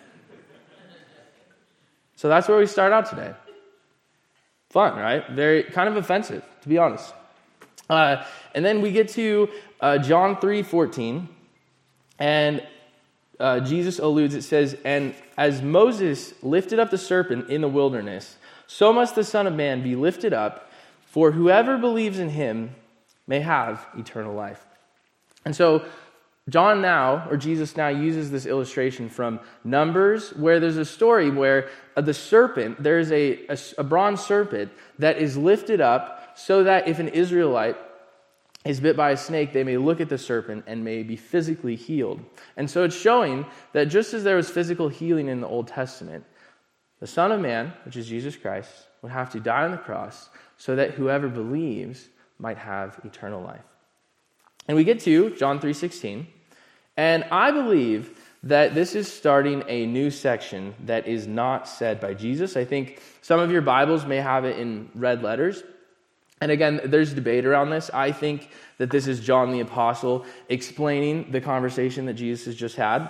So 2.18 2.28
that's 2.28 2.50
where 2.50 2.58
we 2.58 2.68
start 2.68 2.92
out 2.92 3.06
today. 3.10 3.34
Fun, 4.72 4.98
right? 4.98 5.30
Very 5.30 5.64
kind 5.64 5.90
of 5.90 5.98
offensive, 5.98 6.44
to 6.62 6.70
be 6.70 6.78
honest. 6.78 7.14
Uh, 7.90 8.24
and 8.56 8.64
then 8.64 8.82
we 8.82 8.92
get 8.92 9.10
to 9.10 9.50
uh, 9.82 9.98
John 9.98 10.40
3 10.40 10.64
14, 10.64 11.28
and 12.20 12.66
uh, 13.38 13.60
Jesus 13.60 14.00
alludes, 14.00 14.34
it 14.34 14.44
says, 14.44 14.78
And 14.86 15.14
as 15.38 15.62
Moses 15.62 16.34
lifted 16.42 16.80
up 16.80 16.90
the 16.90 16.98
serpent 16.98 17.50
in 17.50 17.60
the 17.60 17.68
wilderness, 17.68 18.38
so 18.66 18.94
must 18.94 19.16
the 19.16 19.26
Son 19.26 19.46
of 19.46 19.54
Man 19.54 19.84
be 19.84 19.98
lifted 19.98 20.32
up, 20.32 20.72
for 21.06 21.32
whoever 21.32 21.78
believes 21.78 22.18
in 22.18 22.30
him 22.30 22.74
may 23.28 23.42
have 23.42 23.86
eternal 23.98 24.34
life. 24.34 24.66
And 25.44 25.54
so, 25.54 25.84
John 26.50 26.82
now, 26.82 27.28
or 27.30 27.38
Jesus 27.38 27.78
now, 27.78 27.90
uses 27.90 28.32
this 28.32 28.46
illustration 28.46 29.10
from 29.10 29.40
Numbers, 29.64 30.32
where 30.32 30.60
there's 30.60 30.78
a 30.78 30.86
story 30.86 31.30
where 31.30 31.70
uh, 31.96 32.02
the 32.02 32.14
serpent, 32.14 32.82
there's 32.82 33.12
a, 33.12 33.46
a, 33.48 33.58
a 33.78 33.84
bronze 33.84 34.22
serpent 34.22 34.72
that 34.98 35.18
is 35.18 35.38
lifted 35.38 35.82
up 35.82 36.34
so 36.36 36.64
that 36.64 36.88
if 36.88 37.00
an 37.00 37.10
Israelite 37.10 37.78
is 38.66 38.80
bit 38.80 38.98
by 38.98 39.12
a 39.12 39.18
snake, 39.18 39.54
they 39.54 39.64
may 39.64 39.78
look 39.78 40.02
at 40.02 40.10
the 40.10 40.18
serpent 40.18 40.64
and 40.68 40.84
may 40.84 41.04
be 41.04 41.16
physically 41.16 41.76
healed. 41.76 42.20
And 42.58 42.70
so 42.70 42.84
it's 42.84 42.96
showing 42.96 43.46
that 43.74 43.86
just 43.86 44.14
as 44.14 44.24
there 44.24 44.36
was 44.36 44.50
physical 44.50 44.90
healing 44.90 45.28
in 45.28 45.42
the 45.42 45.48
Old 45.48 45.68
Testament, 45.68 46.26
the 47.00 47.08
Son 47.08 47.32
of 47.32 47.40
Man, 47.40 47.74
which 47.86 47.98
is 47.98 48.08
Jesus 48.08 48.36
Christ, 48.36 48.72
would 49.02 49.12
have 49.12 49.32
to 49.32 49.40
die 49.40 49.64
on 49.66 49.72
the 49.72 49.78
cross 49.78 50.30
so 50.58 50.76
that 50.76 50.92
whoever 50.92 51.28
believes 51.28 52.10
might 52.38 52.58
have 52.58 53.00
eternal 53.04 53.42
life. 53.42 53.62
And 54.68 54.78
we 54.78 54.84
get 54.84 55.00
to 55.02 55.32
John 55.32 55.60
3:16, 55.60 56.28
and 56.98 57.24
I 57.32 57.52
believe 57.52 58.18
that 58.44 58.74
this 58.74 58.96
is 58.96 59.12
starting 59.12 59.64
a 59.68 59.86
new 59.86 60.10
section 60.10 60.74
that 60.86 61.08
is 61.08 61.28
not 61.28 61.68
said 61.68 62.00
by 62.00 62.14
Jesus. 62.14 62.58
I 62.58 62.66
think 62.66 63.00
some 63.22 63.40
of 63.40 63.52
your 63.52 63.62
Bibles 63.62 64.06
may 64.06 64.18
have 64.18 64.46
it 64.46 64.58
in 64.58 64.90
red 64.96 65.22
letters. 65.22 65.64
And 66.42 66.52
again, 66.52 66.82
there's 66.86 67.14
debate 67.14 67.46
around 67.46 67.70
this. 67.70 67.92
I 67.94 68.12
think 68.12 68.50
that 68.80 68.90
this 68.90 69.08
is 69.08 69.20
John 69.20 69.52
the 69.52 69.60
Apostle 69.60 70.26
explaining 70.50 71.32
the 71.32 71.40
conversation 71.40 72.08
that 72.08 72.16
Jesus 72.16 72.46
has 72.46 72.56
just 72.56 72.76
had. 72.76 73.10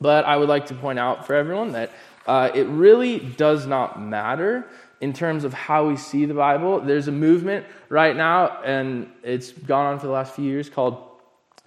But 0.00 0.24
I 0.24 0.36
would 0.36 0.48
like 0.48 0.66
to 0.66 0.74
point 0.74 0.98
out 0.98 1.26
for 1.26 1.34
everyone 1.34 1.72
that 1.72 1.90
uh, 2.26 2.50
it 2.54 2.64
really 2.64 3.18
does 3.18 3.66
not 3.66 4.00
matter 4.00 4.66
in 5.00 5.12
terms 5.12 5.44
of 5.44 5.52
how 5.52 5.86
we 5.86 5.96
see 5.96 6.24
the 6.24 6.34
Bible. 6.34 6.80
There's 6.80 7.08
a 7.08 7.12
movement 7.12 7.66
right 7.88 8.16
now, 8.16 8.62
and 8.62 9.10
it's 9.22 9.52
gone 9.52 9.86
on 9.86 9.98
for 9.98 10.06
the 10.06 10.12
last 10.12 10.34
few 10.34 10.44
years 10.44 10.70
called 10.70 11.02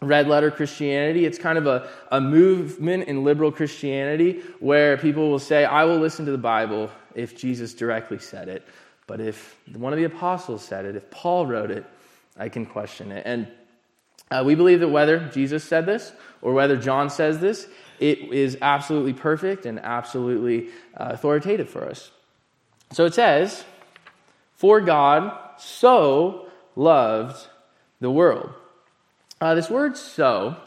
red 0.01 0.27
letter 0.27 0.49
Christianity. 0.49 1.25
It's 1.25 1.37
kind 1.37 1.57
of 1.57 1.67
a, 1.67 1.89
a 2.11 2.21
movement 2.21 3.07
in 3.07 3.23
liberal 3.23 3.51
Christianity 3.51 4.41
where 4.59 4.97
people 4.97 5.29
will 5.29 5.39
say, 5.39 5.65
I 5.65 5.83
will 5.83 5.99
listen 5.99 6.25
to 6.25 6.31
the 6.31 6.37
Bible 6.37 6.89
if 7.15 7.37
Jesus 7.37 7.73
directly 7.73 8.19
said 8.19 8.47
it. 8.47 8.65
But 9.07 9.19
if 9.19 9.57
one 9.73 9.91
of 9.91 9.97
the 9.97 10.05
apostles 10.05 10.63
said 10.63 10.85
it, 10.85 10.95
if 10.95 11.09
Paul 11.11 11.47
wrote 11.47 11.71
it, 11.71 11.85
I 12.37 12.49
can 12.49 12.65
question 12.65 13.11
it. 13.11 13.23
And 13.25 13.47
uh, 14.31 14.43
we 14.45 14.55
believe 14.55 14.79
that 14.79 14.89
whether 14.89 15.27
Jesus 15.29 15.63
said 15.63 15.85
this 15.85 16.13
or 16.41 16.53
whether 16.53 16.77
John 16.77 17.09
says 17.09 17.39
this, 17.39 17.67
it 17.99 18.19
is 18.19 18.57
absolutely 18.61 19.13
perfect 19.13 19.65
and 19.65 19.79
absolutely 19.79 20.69
uh, 20.95 21.09
authoritative 21.11 21.69
for 21.69 21.89
us. 21.89 22.11
So 22.91 23.05
it 23.05 23.13
says, 23.13 23.63
For 24.55 24.81
God 24.81 25.31
so 25.57 26.47
loved 26.75 27.47
the 27.99 28.09
world. 28.09 28.51
Uh, 29.41 29.55
this 29.55 29.69
word 29.69 29.95
so 29.97 30.57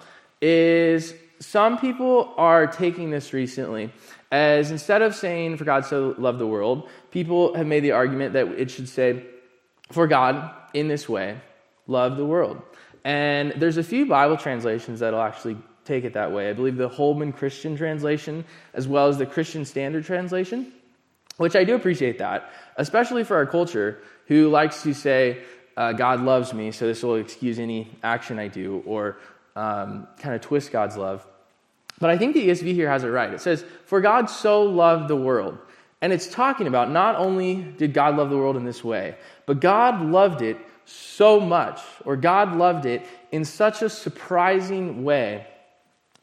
is, 0.41 1.15
some 1.41 1.79
people 1.79 2.33
are 2.37 2.67
taking 2.67 3.11
this 3.11 3.33
recently 3.33 3.93
as 4.31 4.71
instead 4.71 5.03
of 5.03 5.15
saying, 5.15 5.59
For 5.59 5.65
God 5.65 5.85
so 5.85 6.15
loved 6.17 6.39
the 6.39 6.47
world, 6.47 6.89
people 7.11 7.55
have 7.55 7.67
made 7.67 7.81
the 7.81 7.93
argument 7.93 8.33
that 8.33 8.49
it 8.49 8.71
should 8.71 8.89
say, 8.89 9.25
For 9.91 10.07
God 10.07 10.51
in 10.73 10.89
this 10.89 11.09
way 11.09 11.39
loved 11.87 12.17
the 12.17 12.25
world. 12.25 12.63
And 13.05 13.53
there's 13.57 13.77
a 13.77 13.83
few 13.83 14.07
Bible 14.07 14.37
translations 14.37 15.01
that'll 15.01 15.21
actually 15.21 15.59
take 15.85 16.05
it 16.05 16.15
that 16.15 16.33
way. 16.33 16.49
I 16.49 16.53
believe 16.53 16.77
the 16.77 16.89
Holman 16.89 17.33
Christian 17.33 17.77
translation, 17.77 18.45
as 18.73 18.87
well 18.87 19.09
as 19.09 19.19
the 19.19 19.27
Christian 19.27 19.65
Standard 19.65 20.05
Translation, 20.05 20.73
which 21.43 21.57
I 21.57 21.65
do 21.65 21.75
appreciate 21.75 22.19
that, 22.19 22.53
especially 22.77 23.25
for 23.25 23.37
our 23.37 23.47
culture 23.47 23.99
who 24.27 24.49
likes 24.49 24.83
to 24.85 24.95
say, 24.95 25.43
uh, 25.77 25.93
God 25.93 26.21
loves 26.21 26.55
me, 26.55 26.71
so 26.71 26.87
this 26.87 27.03
will 27.03 27.17
excuse 27.17 27.59
any 27.59 27.91
action 28.03 28.39
I 28.39 28.49
do, 28.49 28.83
or 28.87 29.19
um, 29.57 30.07
kind 30.19 30.35
of 30.35 30.41
twist 30.41 30.71
God's 30.71 30.97
love. 30.97 31.27
But 31.99 32.11
I 32.11 32.19
think 32.19 32.35
the 32.35 32.49
ESV 32.49 32.75
here 32.75 32.89
has 32.89 33.05
it 33.05 33.09
right. 33.09 33.33
It 33.33 33.41
says, 33.41 33.65
For 33.87 34.01
God 34.01 34.31
so 34.31 34.63
loved 34.63 35.09
the 35.09 35.17
world. 35.17 35.59
And 36.01 36.13
it's 36.13 36.29
talking 36.29 36.67
about 36.67 36.91
not 36.91 37.17
only 37.17 37.57
did 37.57 37.93
God 37.93 38.17
love 38.17 38.31
the 38.31 38.37
world 38.37 38.57
in 38.57 38.65
this 38.65 38.83
way, 38.83 39.17
but 39.45 39.61
God 39.61 40.01
loved 40.01 40.43
it 40.43 40.59
so 40.85 41.41
much, 41.41 41.81
or 42.05 42.17
God 42.17 42.57
loved 42.57 42.87
it 42.87 43.07
in 43.31 43.45
such 43.45 43.83
a 43.83 43.89
surprising 43.89 45.05
way 45.05 45.47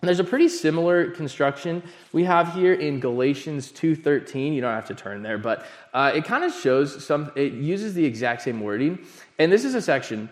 there's 0.02 0.20
a 0.20 0.24
pretty 0.24 0.48
similar 0.48 1.12
construction 1.12 1.84
we 2.14 2.24
have 2.24 2.54
here 2.54 2.74
in 2.74 3.00
Galatians 3.00 3.72
2:13. 3.72 4.54
You 4.54 4.62
don't 4.62 4.74
have 4.74 4.88
to 4.88 4.96
turn 4.96 5.24
there, 5.24 5.38
but 5.38 5.66
uh, 5.94 6.12
it 6.16 6.24
kind 6.24 6.44
of 6.44 6.54
shows 6.54 7.06
some. 7.06 7.32
It 7.36 7.54
uses 7.54 7.94
the 7.94 8.06
exact 8.06 8.44
same 8.44 8.62
wording, 8.62 9.00
and 9.38 9.52
this 9.52 9.66
is 9.66 9.76
a 9.76 9.82
section 9.82 10.30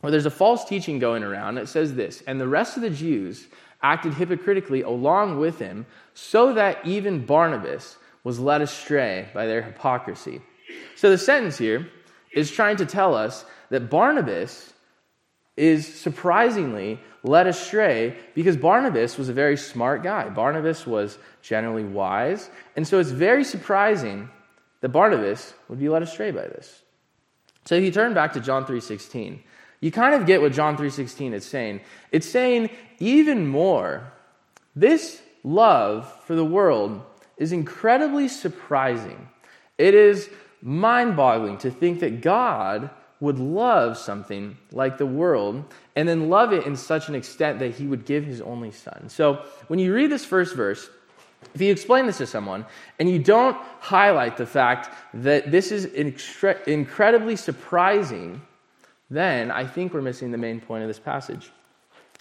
where 0.00 0.10
there's 0.10 0.26
a 0.26 0.30
false 0.30 0.64
teaching 0.64 0.98
going 0.98 1.24
around. 1.24 1.58
It 1.58 1.68
says 1.68 1.94
this, 1.94 2.22
and 2.26 2.40
the 2.40 2.48
rest 2.48 2.76
of 2.76 2.82
the 2.82 2.90
Jews 2.90 3.48
acted 3.82 4.14
hypocritically 4.14 4.82
along 4.82 5.40
with 5.40 5.58
him, 5.58 5.84
so 6.14 6.52
that 6.52 6.86
even 6.86 7.26
Barnabas 7.26 7.96
was 8.22 8.38
led 8.38 8.62
astray 8.62 9.28
by 9.34 9.46
their 9.46 9.62
hypocrisy. 9.62 10.40
So 10.94 11.10
the 11.10 11.18
sentence 11.18 11.58
here 11.58 11.88
is 12.32 12.50
trying 12.50 12.76
to 12.76 12.86
tell 12.86 13.14
us 13.14 13.44
that 13.70 13.90
Barnabas 13.90 14.71
is 15.56 15.86
surprisingly 15.86 16.98
led 17.22 17.46
astray 17.46 18.16
because 18.34 18.56
Barnabas 18.56 19.18
was 19.18 19.28
a 19.28 19.32
very 19.32 19.56
smart 19.56 20.02
guy. 20.02 20.28
Barnabas 20.28 20.86
was 20.86 21.18
generally 21.42 21.84
wise. 21.84 22.50
And 22.76 22.86
so 22.86 22.98
it's 22.98 23.10
very 23.10 23.44
surprising 23.44 24.28
that 24.80 24.88
Barnabas 24.88 25.54
would 25.68 25.78
be 25.78 25.88
led 25.88 26.02
astray 26.02 26.30
by 26.30 26.42
this. 26.42 26.82
So 27.64 27.74
if 27.76 27.84
you 27.84 27.92
turn 27.92 28.14
back 28.14 28.32
to 28.32 28.40
John 28.40 28.64
3:16, 28.66 29.42
you 29.80 29.90
kind 29.90 30.14
of 30.14 30.26
get 30.26 30.40
what 30.40 30.52
John 30.52 30.76
3:16 30.76 31.32
is 31.32 31.44
saying. 31.44 31.80
It's 32.10 32.28
saying 32.28 32.70
even 32.98 33.46
more 33.46 34.12
this 34.74 35.22
love 35.44 36.12
for 36.24 36.34
the 36.34 36.44
world 36.44 37.02
is 37.36 37.52
incredibly 37.52 38.28
surprising. 38.28 39.28
It 39.78 39.94
is 39.94 40.28
mind-boggling 40.60 41.58
to 41.58 41.70
think 41.70 42.00
that 42.00 42.20
God 42.20 42.90
would 43.22 43.38
love 43.38 43.96
something 43.96 44.56
like 44.72 44.98
the 44.98 45.06
world 45.06 45.64
and 45.94 46.08
then 46.08 46.28
love 46.28 46.52
it 46.52 46.66
in 46.66 46.74
such 46.74 47.08
an 47.08 47.14
extent 47.14 47.60
that 47.60 47.70
he 47.70 47.86
would 47.86 48.04
give 48.04 48.24
his 48.24 48.40
only 48.40 48.72
son. 48.72 49.08
So 49.08 49.44
when 49.68 49.78
you 49.78 49.94
read 49.94 50.10
this 50.10 50.24
first 50.24 50.56
verse, 50.56 50.90
if 51.54 51.60
you 51.60 51.70
explain 51.70 52.06
this 52.06 52.18
to 52.18 52.26
someone 52.26 52.66
and 52.98 53.08
you 53.08 53.20
don't 53.20 53.56
highlight 53.78 54.36
the 54.36 54.44
fact 54.44 54.92
that 55.14 55.52
this 55.52 55.70
is 55.70 55.84
incredibly 55.84 57.36
surprising, 57.36 58.42
then 59.08 59.52
I 59.52 59.68
think 59.68 59.94
we're 59.94 60.02
missing 60.02 60.32
the 60.32 60.38
main 60.38 60.60
point 60.60 60.82
of 60.82 60.88
this 60.88 60.98
passage. 60.98 61.52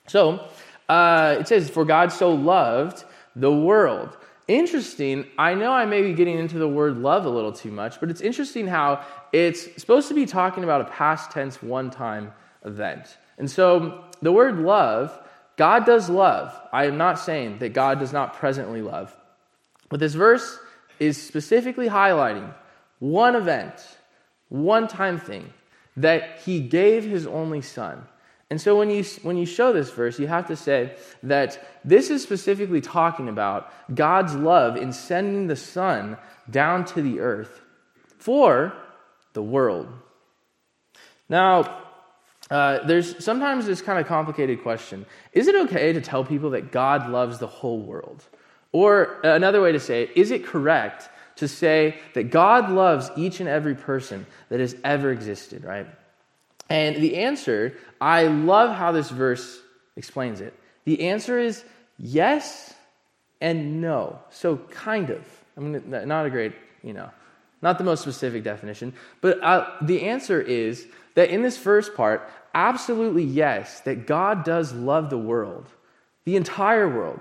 So 0.06 0.48
uh, 0.88 1.38
it 1.40 1.48
says, 1.48 1.68
For 1.68 1.84
God 1.84 2.12
so 2.12 2.32
loved 2.32 3.06
the 3.36 3.52
world. 3.52 4.18
Interesting. 4.52 5.28
I 5.38 5.54
know 5.54 5.72
I 5.72 5.86
may 5.86 6.02
be 6.02 6.12
getting 6.12 6.38
into 6.38 6.58
the 6.58 6.68
word 6.68 6.98
love 6.98 7.26
a 7.26 7.30
little 7.30 7.54
too 7.54 7.72
much, 7.72 8.02
but 8.02 8.10
it's 8.10 8.20
interesting 8.20 8.68
how 8.68 9.02
it's 9.32 9.74
supposed 9.82 10.10
to 10.10 10.14
be 10.14 10.26
talking 10.26 10.66
about 10.66 10.82
a 10.82 10.84
past 10.84 11.32
tense 11.32 11.64
one 11.64 11.90
time 11.90 12.34
event. 12.66 13.18
And 13.38 13.50
so 13.50 14.04
the 14.22 14.34
word 14.34 14.60
love, 14.60 15.18
God 15.56 15.86
does 15.86 16.10
love. 16.10 16.54
I 16.74 16.88
am 16.88 16.98
not 16.98 17.18
saying 17.18 17.60
that 17.60 17.72
God 17.72 18.00
does 18.00 18.12
not 18.12 18.34
presently 18.34 18.82
love. 18.82 19.16
But 19.88 20.02
this 20.02 20.16
verse 20.16 20.60
is 21.00 21.16
specifically 21.16 21.88
highlighting 21.88 22.54
one 23.00 23.38
event, 23.38 23.76
one 24.50 24.90
time 24.90 25.18
thing 25.18 25.54
that 25.96 26.42
he 26.44 26.60
gave 26.60 27.06
his 27.06 27.26
only 27.26 27.62
son. 27.62 28.06
And 28.52 28.60
so 28.60 28.78
when 28.78 28.90
you, 28.90 29.06
when 29.24 29.38
you 29.38 29.46
show 29.46 29.72
this 29.72 29.90
verse, 29.92 30.20
you 30.20 30.28
have 30.28 30.48
to 30.48 30.58
say 30.58 30.98
that 31.24 31.66
this 31.86 32.10
is 32.10 32.22
specifically 32.22 32.82
talking 32.82 33.30
about 33.30 33.72
God's 33.96 34.36
love 34.36 34.76
in 34.76 34.92
sending 34.92 35.48
the 35.48 35.56
Son 35.56 36.18
down 36.50 36.84
to 36.88 37.02
the 37.02 37.22
earth 37.22 37.62
for 38.18 38.74
the 39.32 39.42
world. 39.42 39.88
Now, 41.30 41.80
uh, 42.50 42.86
there's 42.86 43.24
sometimes 43.24 43.68
this 43.68 43.82
kind 43.82 43.98
of 44.00 44.06
complicated 44.06 44.62
question 44.64 45.06
Is 45.32 45.48
it 45.48 45.56
okay 45.56 45.94
to 45.94 46.02
tell 46.02 46.26
people 46.26 46.50
that 46.50 46.74
God 46.74 47.10
loves 47.10 47.40
the 47.40 47.48
whole 47.48 47.80
world? 47.80 48.22
Or 48.74 49.22
another 49.24 49.62
way 49.62 49.72
to 49.72 49.80
say 49.80 50.04
it, 50.04 50.12
is 50.18 50.30
it 50.30 50.46
correct 50.46 51.08
to 51.38 51.48
say 51.48 52.00
that 52.16 52.32
God 52.32 52.70
loves 52.70 53.10
each 53.16 53.40
and 53.40 53.48
every 53.48 53.76
person 53.76 54.26
that 54.50 54.60
has 54.60 54.76
ever 54.84 55.10
existed, 55.10 55.64
right? 55.64 55.88
And 56.72 56.96
the 56.98 57.18
answer, 57.18 57.78
I 58.00 58.28
love 58.28 58.76
how 58.76 58.92
this 58.92 59.10
verse 59.10 59.60
explains 59.98 60.40
it. 60.40 60.54
The 60.86 61.10
answer 61.10 61.38
is 61.38 61.64
yes 61.98 62.74
and 63.42 63.82
no. 63.82 64.20
So, 64.30 64.58
kind 64.58 65.10
of. 65.10 65.22
I 65.58 65.60
mean, 65.60 65.84
not 66.08 66.26
a 66.26 66.30
great, 66.30 66.54
you 66.82 66.94
know, 66.94 67.10
not 67.62 67.78
the 67.78 67.84
most 67.84 68.02
specific 68.02 68.44
definition, 68.44 68.94
but 69.20 69.44
uh, 69.44 69.70
the 69.82 70.04
answer 70.04 70.42
is 70.42 70.88
that 71.16 71.30
in 71.30 71.42
this 71.44 71.58
first 71.58 71.94
part, 71.94 72.30
absolutely 72.56 73.24
yes, 73.24 73.82
that 73.82 74.08
God 74.08 74.46
does 74.46 74.72
love 74.72 75.10
the 75.10 75.18
world, 75.18 75.68
the 76.24 76.38
entire 76.38 76.88
world. 76.88 77.20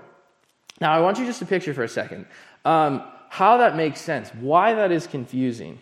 Now, 0.79 0.93
I 0.93 1.01
want 1.01 1.19
you 1.19 1.25
just 1.25 1.39
to 1.39 1.45
picture 1.45 1.73
for 1.73 1.83
a 1.83 1.89
second 1.89 2.25
um, 2.63 3.03
how 3.29 3.57
that 3.57 3.75
makes 3.75 3.99
sense, 3.99 4.29
why 4.29 4.73
that 4.75 4.91
is 4.91 5.07
confusing. 5.07 5.77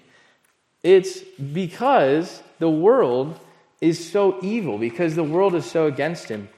It's 0.81 1.21
because 1.21 2.41
the 2.57 2.69
world 2.69 3.39
is 3.81 4.11
so 4.11 4.39
evil, 4.41 4.77
because 4.77 5.15
the 5.15 5.23
world 5.23 5.55
is 5.55 5.65
so 5.65 5.87
against 5.87 6.27
him. 6.27 6.49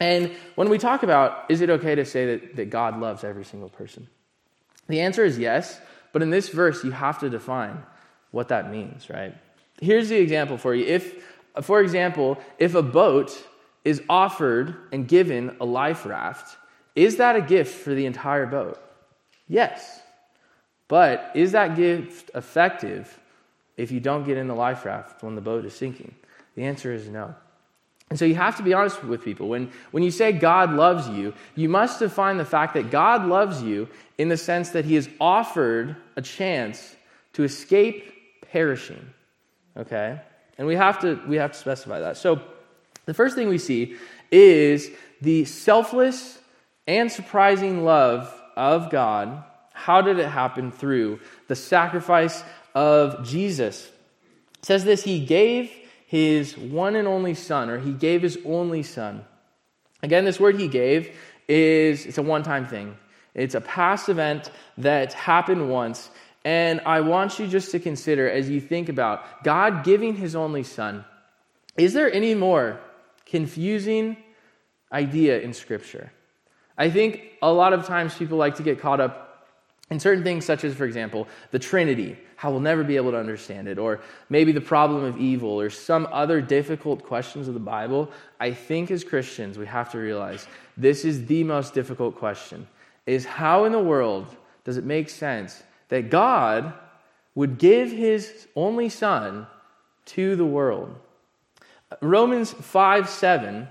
And 0.00 0.32
when 0.54 0.68
we 0.68 0.78
talk 0.78 1.02
about, 1.02 1.44
is 1.48 1.60
it 1.60 1.70
okay 1.70 1.94
to 1.94 2.04
say 2.04 2.26
that, 2.26 2.56
that 2.56 2.70
God 2.70 3.00
loves 3.00 3.24
every 3.24 3.44
single 3.44 3.68
person? 3.68 4.08
The 4.88 5.00
answer 5.00 5.24
is 5.24 5.38
yes, 5.38 5.80
but 6.12 6.22
in 6.22 6.30
this 6.30 6.48
verse, 6.48 6.84
you 6.84 6.90
have 6.90 7.18
to 7.20 7.30
define 7.30 7.82
what 8.30 8.48
that 8.48 8.70
means, 8.70 9.08
right? 9.08 9.34
Here's 9.80 10.08
the 10.08 10.16
example 10.16 10.58
for 10.58 10.74
you. 10.74 10.84
If, 10.84 11.24
for 11.62 11.80
example, 11.80 12.38
if 12.58 12.74
a 12.74 12.82
boat 12.82 13.36
is 13.84 14.02
offered 14.08 14.76
and 14.92 15.08
given 15.08 15.56
a 15.60 15.64
life 15.64 16.06
raft, 16.06 16.56
is 16.94 17.16
that 17.16 17.36
a 17.36 17.40
gift 17.40 17.74
for 17.74 17.94
the 17.94 18.06
entire 18.06 18.46
boat? 18.46 18.80
Yes. 19.48 20.00
But 20.88 21.32
is 21.34 21.52
that 21.52 21.76
gift 21.76 22.30
effective 22.34 23.18
if 23.76 23.90
you 23.90 24.00
don't 24.00 24.24
get 24.24 24.36
in 24.36 24.48
the 24.48 24.54
life 24.54 24.84
raft 24.84 25.22
when 25.22 25.34
the 25.34 25.40
boat 25.40 25.64
is 25.64 25.74
sinking? 25.74 26.14
The 26.54 26.64
answer 26.64 26.92
is 26.92 27.08
no. 27.08 27.34
And 28.10 28.18
so 28.18 28.24
you 28.24 28.34
have 28.34 28.56
to 28.58 28.62
be 28.62 28.74
honest 28.74 29.02
with 29.02 29.24
people. 29.24 29.48
When, 29.48 29.72
when 29.90 30.02
you 30.02 30.10
say 30.10 30.32
God 30.32 30.72
loves 30.72 31.08
you, 31.08 31.34
you 31.54 31.68
must 31.68 31.98
define 31.98 32.36
the 32.36 32.44
fact 32.44 32.74
that 32.74 32.90
God 32.90 33.26
loves 33.26 33.62
you 33.62 33.88
in 34.18 34.28
the 34.28 34.36
sense 34.36 34.70
that 34.70 34.84
He 34.84 34.94
has 34.94 35.08
offered 35.20 35.96
a 36.16 36.22
chance 36.22 36.94
to 37.32 37.44
escape 37.44 38.42
perishing. 38.52 39.04
Okay? 39.76 40.20
And 40.58 40.66
we 40.66 40.76
have 40.76 41.00
to, 41.00 41.20
we 41.26 41.36
have 41.36 41.52
to 41.52 41.58
specify 41.58 42.00
that. 42.00 42.16
So 42.16 42.40
the 43.06 43.14
first 43.14 43.34
thing 43.34 43.48
we 43.48 43.58
see 43.58 43.96
is 44.30 44.90
the 45.20 45.44
selfless 45.44 46.38
and 46.86 47.10
surprising 47.10 47.84
love 47.84 48.32
of 48.56 48.90
God. 48.90 49.42
How 49.72 50.02
did 50.02 50.18
it 50.18 50.28
happen? 50.28 50.70
Through 50.70 51.20
the 51.48 51.56
sacrifice 51.56 52.44
of 52.74 53.26
Jesus. 53.26 53.90
It 54.58 54.66
says 54.66 54.84
this 54.84 55.02
He 55.02 55.24
gave 55.24 55.72
his 56.14 56.56
one 56.56 56.94
and 56.94 57.08
only 57.08 57.34
son, 57.34 57.68
or 57.68 57.80
he 57.80 57.92
gave 57.92 58.22
his 58.22 58.38
only 58.44 58.84
son. 58.84 59.24
Again, 60.00 60.24
this 60.24 60.38
word 60.38 60.60
he 60.60 60.68
gave 60.68 61.10
is 61.48 62.06
it's 62.06 62.18
a 62.18 62.22
one-time 62.22 62.68
thing. 62.68 62.96
It's 63.34 63.56
a 63.56 63.60
past 63.60 64.08
event 64.08 64.48
that 64.78 65.12
happened 65.12 65.68
once. 65.68 66.08
And 66.44 66.80
I 66.86 67.00
want 67.00 67.40
you 67.40 67.48
just 67.48 67.72
to 67.72 67.80
consider 67.80 68.30
as 68.30 68.48
you 68.48 68.60
think 68.60 68.88
about 68.88 69.42
God 69.42 69.82
giving 69.82 70.14
his 70.14 70.36
only 70.36 70.62
son, 70.62 71.04
is 71.76 71.94
there 71.94 72.12
any 72.12 72.36
more 72.36 72.78
confusing 73.26 74.16
idea 74.92 75.40
in 75.40 75.52
Scripture? 75.52 76.12
I 76.78 76.90
think 76.90 77.22
a 77.42 77.52
lot 77.52 77.72
of 77.72 77.88
times 77.88 78.14
people 78.14 78.38
like 78.38 78.54
to 78.58 78.62
get 78.62 78.78
caught 78.78 79.00
up 79.00 79.23
in 79.90 80.00
certain 80.00 80.24
things, 80.24 80.44
such 80.44 80.64
as, 80.64 80.74
for 80.74 80.84
example, 80.84 81.28
the 81.50 81.58
Trinity 81.58 82.16
how 82.36 82.50
we'll 82.50 82.60
never 82.60 82.84
be 82.84 82.96
able 82.96 83.10
to 83.10 83.16
understand 83.16 83.68
it, 83.68 83.78
or 83.78 84.00
maybe 84.28 84.52
the 84.52 84.60
problem 84.60 85.02
of 85.02 85.18
evil, 85.18 85.58
or 85.58 85.70
some 85.70 86.06
other 86.12 86.42
difficult 86.42 87.02
questions 87.02 87.48
of 87.48 87.54
the 87.54 87.60
Bible, 87.60 88.10
I 88.38 88.52
think 88.52 88.90
as 88.90 89.02
Christians 89.02 89.56
we 89.56 89.64
have 89.64 89.90
to 89.92 89.98
realize 89.98 90.46
this 90.76 91.06
is 91.06 91.24
the 91.24 91.42
most 91.42 91.72
difficult 91.72 92.16
question 92.16 92.66
is 93.06 93.24
how 93.24 93.64
in 93.64 93.72
the 93.72 93.78
world 93.78 94.26
does 94.64 94.76
it 94.76 94.84
make 94.84 95.08
sense 95.08 95.62
that 95.88 96.10
God 96.10 96.74
would 97.34 97.58
give 97.58 97.90
his 97.90 98.46
only 98.54 98.88
son 98.88 99.46
to 100.06 100.36
the 100.36 100.44
world? 100.44 100.94
Romans 102.02 102.52
5 102.52 103.08
7 103.08 103.68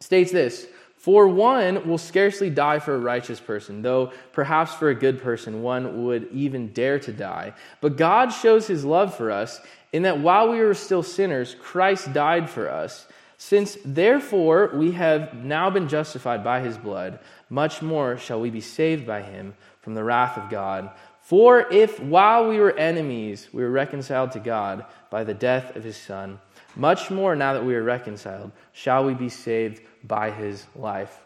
states 0.00 0.30
this 0.30 0.66
for 1.04 1.28
one 1.28 1.86
will 1.86 1.98
scarcely 1.98 2.48
die 2.48 2.78
for 2.78 2.94
a 2.94 2.98
righteous 2.98 3.38
person, 3.38 3.82
though 3.82 4.10
perhaps 4.32 4.72
for 4.72 4.88
a 4.88 4.94
good 4.94 5.20
person 5.20 5.62
one 5.62 6.06
would 6.06 6.26
even 6.32 6.68
dare 6.68 6.98
to 6.98 7.12
die. 7.12 7.52
But 7.82 7.98
God 7.98 8.30
shows 8.30 8.66
his 8.66 8.86
love 8.86 9.14
for 9.14 9.30
us 9.30 9.60
in 9.92 10.04
that 10.04 10.20
while 10.20 10.48
we 10.48 10.60
were 10.60 10.72
still 10.72 11.02
sinners, 11.02 11.56
Christ 11.60 12.14
died 12.14 12.48
for 12.48 12.70
us. 12.70 13.06
Since 13.36 13.76
therefore 13.84 14.70
we 14.72 14.92
have 14.92 15.34
now 15.34 15.68
been 15.68 15.88
justified 15.88 16.42
by 16.42 16.60
his 16.60 16.78
blood, 16.78 17.18
much 17.50 17.82
more 17.82 18.16
shall 18.16 18.40
we 18.40 18.48
be 18.48 18.62
saved 18.62 19.06
by 19.06 19.20
him 19.20 19.52
from 19.82 19.92
the 19.92 20.04
wrath 20.04 20.38
of 20.38 20.48
God. 20.48 20.90
For 21.20 21.70
if 21.70 22.00
while 22.00 22.48
we 22.48 22.58
were 22.58 22.78
enemies 22.78 23.50
we 23.52 23.62
were 23.62 23.70
reconciled 23.70 24.32
to 24.32 24.40
God 24.40 24.86
by 25.10 25.22
the 25.24 25.34
death 25.34 25.76
of 25.76 25.84
his 25.84 25.98
Son, 25.98 26.38
much 26.74 27.10
more 27.10 27.36
now 27.36 27.52
that 27.52 27.66
we 27.66 27.74
are 27.74 27.82
reconciled 27.82 28.52
shall 28.72 29.04
we 29.04 29.12
be 29.12 29.28
saved 29.28 29.82
by 30.06 30.30
his 30.30 30.66
life. 30.76 31.20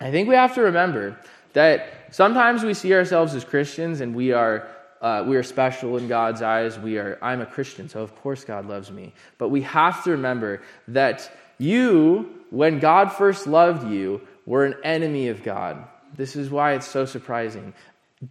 I 0.00 0.10
think 0.10 0.28
we 0.28 0.34
have 0.34 0.54
to 0.54 0.62
remember 0.62 1.18
that 1.52 1.86
sometimes 2.10 2.62
we 2.62 2.74
see 2.74 2.94
ourselves 2.94 3.34
as 3.34 3.44
Christians 3.44 4.00
and 4.00 4.14
we 4.14 4.32
are 4.32 4.68
uh, 5.00 5.24
we 5.26 5.34
are 5.36 5.42
special 5.42 5.96
in 5.96 6.08
God's 6.08 6.42
eyes. 6.42 6.78
We 6.78 6.98
are 6.98 7.18
I'm 7.22 7.40
a 7.40 7.46
Christian, 7.46 7.88
so 7.88 8.02
of 8.02 8.14
course 8.16 8.44
God 8.44 8.66
loves 8.66 8.90
me. 8.90 9.14
But 9.38 9.48
we 9.48 9.62
have 9.62 10.04
to 10.04 10.10
remember 10.10 10.60
that 10.88 11.30
you, 11.58 12.28
when 12.50 12.80
God 12.80 13.12
first 13.12 13.46
loved 13.46 13.90
you, 13.90 14.20
were 14.44 14.66
an 14.66 14.74
enemy 14.84 15.28
of 15.28 15.42
God. 15.42 15.84
This 16.14 16.36
is 16.36 16.50
why 16.50 16.74
it's 16.74 16.86
so 16.86 17.06
surprising. 17.06 17.72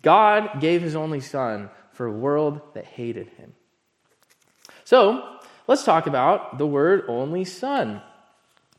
God 0.03 0.61
gave 0.61 0.81
his 0.81 0.95
only 0.95 1.21
son 1.21 1.69
for 1.91 2.05
a 2.05 2.11
world 2.11 2.61
that 2.73 2.85
hated 2.85 3.29
him. 3.29 3.53
So, 4.83 5.39
let's 5.67 5.83
talk 5.83 6.07
about 6.07 6.57
the 6.57 6.67
word 6.67 7.05
only 7.07 7.45
son. 7.45 8.01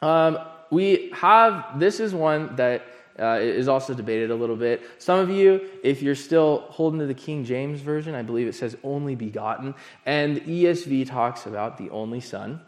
Um, 0.00 0.38
we 0.71 1.11
have, 1.15 1.79
this 1.79 2.01
is 2.01 2.15
one 2.15 2.57
that 2.57 2.83
uh, 3.19 3.39
is 3.41 3.69
also 3.69 3.93
debated 3.93 4.31
a 4.31 4.35
little 4.35 4.57
bit. 4.57 4.83
Some 4.99 5.19
of 5.19 5.31
you, 5.31 5.61
if 5.83 6.01
you're 6.01 6.15
still 6.15 6.67
holding 6.71 7.01
to 7.01 7.07
the 7.07 7.15
King 7.15 7.45
James 7.45 7.81
Version, 7.81 8.15
I 8.15 8.23
believe 8.23 8.47
it 8.47 8.55
says 8.55 8.77
only 8.83 9.15
begotten, 9.15 9.75
and 10.07 10.41
ESV 10.43 11.07
talks 11.09 11.47
about 11.47 11.77
the 11.77 11.91
only 11.91 12.21
Son. 12.21 12.61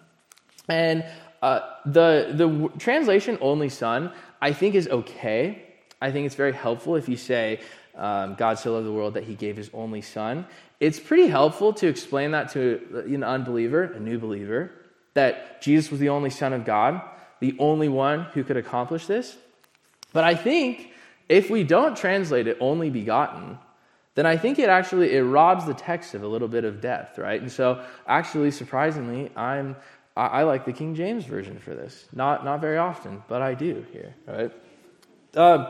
And 0.69 1.05
uh, 1.41 1.61
the, 1.87 2.33
the 2.35 2.79
translation 2.79 3.39
only 3.41 3.69
Son, 3.69 4.13
I 4.41 4.53
think, 4.53 4.75
is 4.75 4.89
okay. 4.89 5.63
I 6.01 6.11
think 6.11 6.27
it's 6.27 6.35
very 6.35 6.53
helpful 6.53 6.97
if 6.97 7.09
you 7.09 7.17
say, 7.17 7.61
um, 7.95 8.35
God 8.35 8.59
so 8.59 8.73
loved 8.73 8.87
the 8.87 8.93
world 8.93 9.15
that 9.15 9.25
he 9.25 9.35
gave 9.35 9.57
his 9.57 9.71
only 9.73 10.03
Son. 10.03 10.47
It's 10.81 10.99
pretty 10.99 11.29
helpful 11.29 11.73
to 11.75 11.87
explain 11.87 12.33
that 12.33 12.51
to 12.53 13.05
an 13.07 13.23
unbeliever, 13.23 13.85
a 13.85 14.01
new 14.01 14.19
believer, 14.19 14.73
that 15.15 15.63
Jesus 15.63 15.91
was 15.91 16.01
the 16.01 16.09
only 16.09 16.31
Son 16.31 16.53
of 16.53 16.65
God 16.65 17.03
the 17.43 17.57
only 17.59 17.89
one 17.89 18.23
who 18.35 18.45
could 18.45 18.57
accomplish 18.57 19.07
this. 19.07 19.37
But 20.13 20.23
I 20.23 20.37
think 20.37 20.91
if 21.29 21.51
we 21.51 21.65
don't 21.65 21.97
translate 21.97 22.47
it 22.47 22.57
only 22.61 22.89
begotten, 22.89 23.59
then 24.15 24.27
I 24.27 24.37
think 24.37 24.61
it 24.61 24.69
actually 24.69 25.17
it 25.17 25.23
robs 25.23 25.67
the 25.67 25.75
text 25.75 26.15
of 26.15 26.23
a 26.23 26.29
little 26.29 26.47
bit 26.47 26.65
of 26.65 26.81
depth, 26.81 27.19
right? 27.19 27.41
And 27.41 27.51
so, 27.51 27.85
actually, 28.07 28.53
surprisingly, 28.53 29.33
I'm 29.35 29.75
I, 30.17 30.27
I 30.27 30.43
like 30.45 30.65
the 30.65 30.73
King 30.73 30.95
James 30.95 31.25
version 31.25 31.59
for 31.59 31.75
this. 31.75 32.07
Not 32.13 32.45
not 32.45 32.61
very 32.61 32.79
often, 32.79 33.25
but 33.27 33.43
I 33.43 33.55
do 33.55 33.85
here, 33.93 34.15
right? 34.29 34.53
Um, 35.35 35.67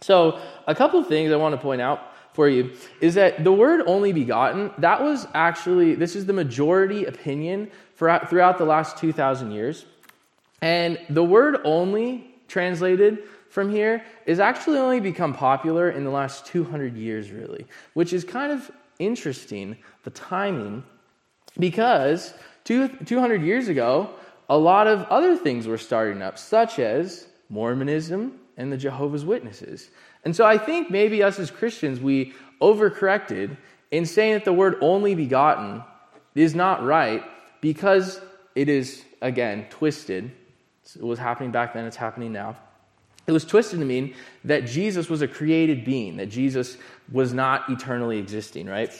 so, 0.00 0.40
a 0.66 0.74
couple 0.74 0.98
of 0.98 1.08
things 1.08 1.30
I 1.30 1.36
want 1.36 1.54
to 1.54 1.60
point 1.60 1.82
out 1.82 2.00
for 2.32 2.48
you 2.48 2.72
is 3.02 3.14
that 3.16 3.44
the 3.44 3.52
word 3.52 3.82
only 3.86 4.14
begotten 4.14 4.70
that 4.78 5.02
was 5.02 5.26
actually 5.34 5.94
this 5.94 6.16
is 6.16 6.24
the 6.24 6.32
majority 6.32 7.04
opinion 7.04 7.70
for, 7.96 8.18
throughout 8.30 8.56
the 8.56 8.64
last 8.64 8.96
2000 8.96 9.50
years 9.50 9.84
and 10.62 10.98
the 11.10 11.22
word 11.24 11.58
only 11.64 12.34
translated 12.48 13.18
from 13.50 13.70
here 13.70 14.02
is 14.24 14.40
actually 14.40 14.78
only 14.78 15.00
become 15.00 15.34
popular 15.34 15.90
in 15.90 16.04
the 16.04 16.10
last 16.10 16.46
200 16.46 16.96
years, 16.96 17.30
really, 17.30 17.66
which 17.92 18.14
is 18.14 18.24
kind 18.24 18.50
of 18.50 18.70
interesting, 18.98 19.76
the 20.04 20.10
timing, 20.10 20.82
because 21.58 22.32
Two, 22.64 22.88
200 22.88 23.42
years 23.42 23.68
ago, 23.68 24.10
a 24.48 24.56
lot 24.56 24.86
of 24.86 25.02
other 25.04 25.36
things 25.36 25.66
were 25.66 25.78
starting 25.78 26.22
up, 26.22 26.38
such 26.38 26.78
as 26.78 27.26
Mormonism 27.48 28.38
and 28.56 28.72
the 28.72 28.76
Jehovah's 28.76 29.24
Witnesses. 29.24 29.90
And 30.24 30.36
so 30.36 30.44
I 30.44 30.58
think 30.58 30.90
maybe 30.90 31.22
us 31.22 31.38
as 31.38 31.50
Christians, 31.50 31.98
we 31.98 32.34
overcorrected 32.60 33.56
in 33.90 34.06
saying 34.06 34.34
that 34.34 34.44
the 34.44 34.52
word 34.52 34.76
only 34.80 35.14
begotten 35.14 35.82
is 36.34 36.54
not 36.54 36.84
right 36.84 37.24
because 37.60 38.20
it 38.54 38.68
is, 38.68 39.04
again, 39.20 39.66
twisted. 39.68 40.30
It 40.96 41.02
was 41.02 41.18
happening 41.18 41.50
back 41.50 41.74
then, 41.74 41.84
it's 41.84 41.96
happening 41.96 42.32
now. 42.32 42.56
It 43.26 43.32
was 43.32 43.44
twisted 43.44 43.78
to 43.78 43.84
mean 43.84 44.14
that 44.44 44.66
Jesus 44.66 45.08
was 45.08 45.22
a 45.22 45.28
created 45.28 45.84
being, 45.84 46.16
that 46.16 46.26
Jesus 46.26 46.76
was 47.10 47.32
not 47.32 47.70
eternally 47.70 48.18
existing, 48.18 48.66
right? 48.66 48.90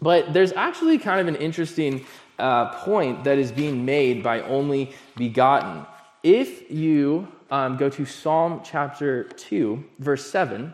But 0.00 0.32
there's 0.32 0.52
actually 0.52 0.98
kind 0.98 1.20
of 1.20 1.26
an 1.26 1.40
interesting 1.40 2.06
uh, 2.38 2.72
point 2.84 3.24
that 3.24 3.38
is 3.38 3.50
being 3.50 3.84
made 3.84 4.22
by 4.22 4.42
only 4.42 4.92
begotten. 5.16 5.84
If 6.22 6.70
you 6.70 7.26
um, 7.50 7.76
go 7.76 7.88
to 7.90 8.04
Psalm 8.04 8.60
chapter 8.64 9.24
2, 9.24 9.84
verse 9.98 10.30
7, 10.30 10.72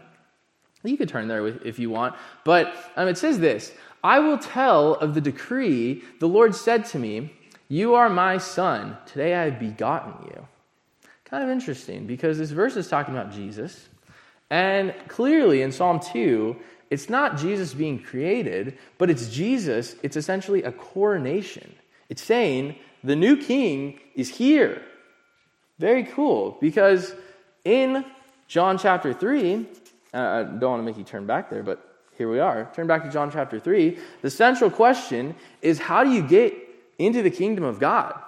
you 0.82 0.98
could 0.98 1.08
turn 1.08 1.28
there 1.28 1.46
if 1.46 1.78
you 1.78 1.88
want, 1.88 2.14
but 2.44 2.74
um, 2.96 3.08
it 3.08 3.16
says 3.16 3.38
this 3.38 3.72
I 4.02 4.18
will 4.18 4.36
tell 4.36 4.94
of 4.96 5.14
the 5.14 5.20
decree 5.22 6.02
the 6.20 6.28
Lord 6.28 6.54
said 6.54 6.84
to 6.86 6.98
me, 6.98 7.32
You 7.68 7.94
are 7.94 8.10
my 8.10 8.38
son, 8.38 8.96
today 9.06 9.34
I 9.34 9.44
have 9.44 9.58
begotten 9.58 10.26
you. 10.26 10.46
Kind 11.24 11.42
of 11.42 11.50
interesting 11.50 12.06
because 12.06 12.38
this 12.38 12.50
verse 12.50 12.76
is 12.76 12.88
talking 12.88 13.14
about 13.14 13.32
Jesus. 13.32 13.88
And 14.50 14.94
clearly 15.08 15.62
in 15.62 15.72
Psalm 15.72 16.00
2, 16.00 16.56
it's 16.90 17.08
not 17.08 17.38
Jesus 17.38 17.72
being 17.72 17.98
created, 17.98 18.78
but 18.98 19.08
it's 19.08 19.28
Jesus. 19.30 19.96
It's 20.02 20.16
essentially 20.16 20.62
a 20.62 20.72
coronation. 20.72 21.74
It's 22.08 22.22
saying 22.22 22.76
the 23.02 23.16
new 23.16 23.36
king 23.36 23.98
is 24.14 24.28
here. 24.28 24.82
Very 25.78 26.04
cool 26.04 26.58
because 26.60 27.14
in 27.64 28.04
John 28.46 28.78
chapter 28.78 29.14
3, 29.14 29.66
uh, 30.12 30.18
I 30.18 30.42
don't 30.42 30.70
want 30.70 30.80
to 30.80 30.84
make 30.84 30.98
you 30.98 31.04
turn 31.04 31.26
back 31.26 31.48
there, 31.48 31.62
but 31.62 31.96
here 32.16 32.30
we 32.30 32.38
are. 32.38 32.70
Turn 32.74 32.86
back 32.86 33.02
to 33.04 33.10
John 33.10 33.32
chapter 33.32 33.58
3. 33.58 33.98
The 34.22 34.30
central 34.30 34.70
question 34.70 35.34
is 35.62 35.78
how 35.78 36.04
do 36.04 36.10
you 36.10 36.22
get 36.22 36.54
into 36.98 37.22
the 37.22 37.30
kingdom 37.30 37.64
of 37.64 37.78
God? 37.78 38.20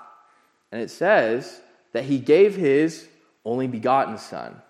And 0.72 0.80
it 0.80 0.90
says 0.90 1.60
that 1.92 2.04
he 2.04 2.18
gave 2.18 2.56
his 2.56 3.08
only 3.44 3.66
begotten 3.66 4.18
son 4.18 4.60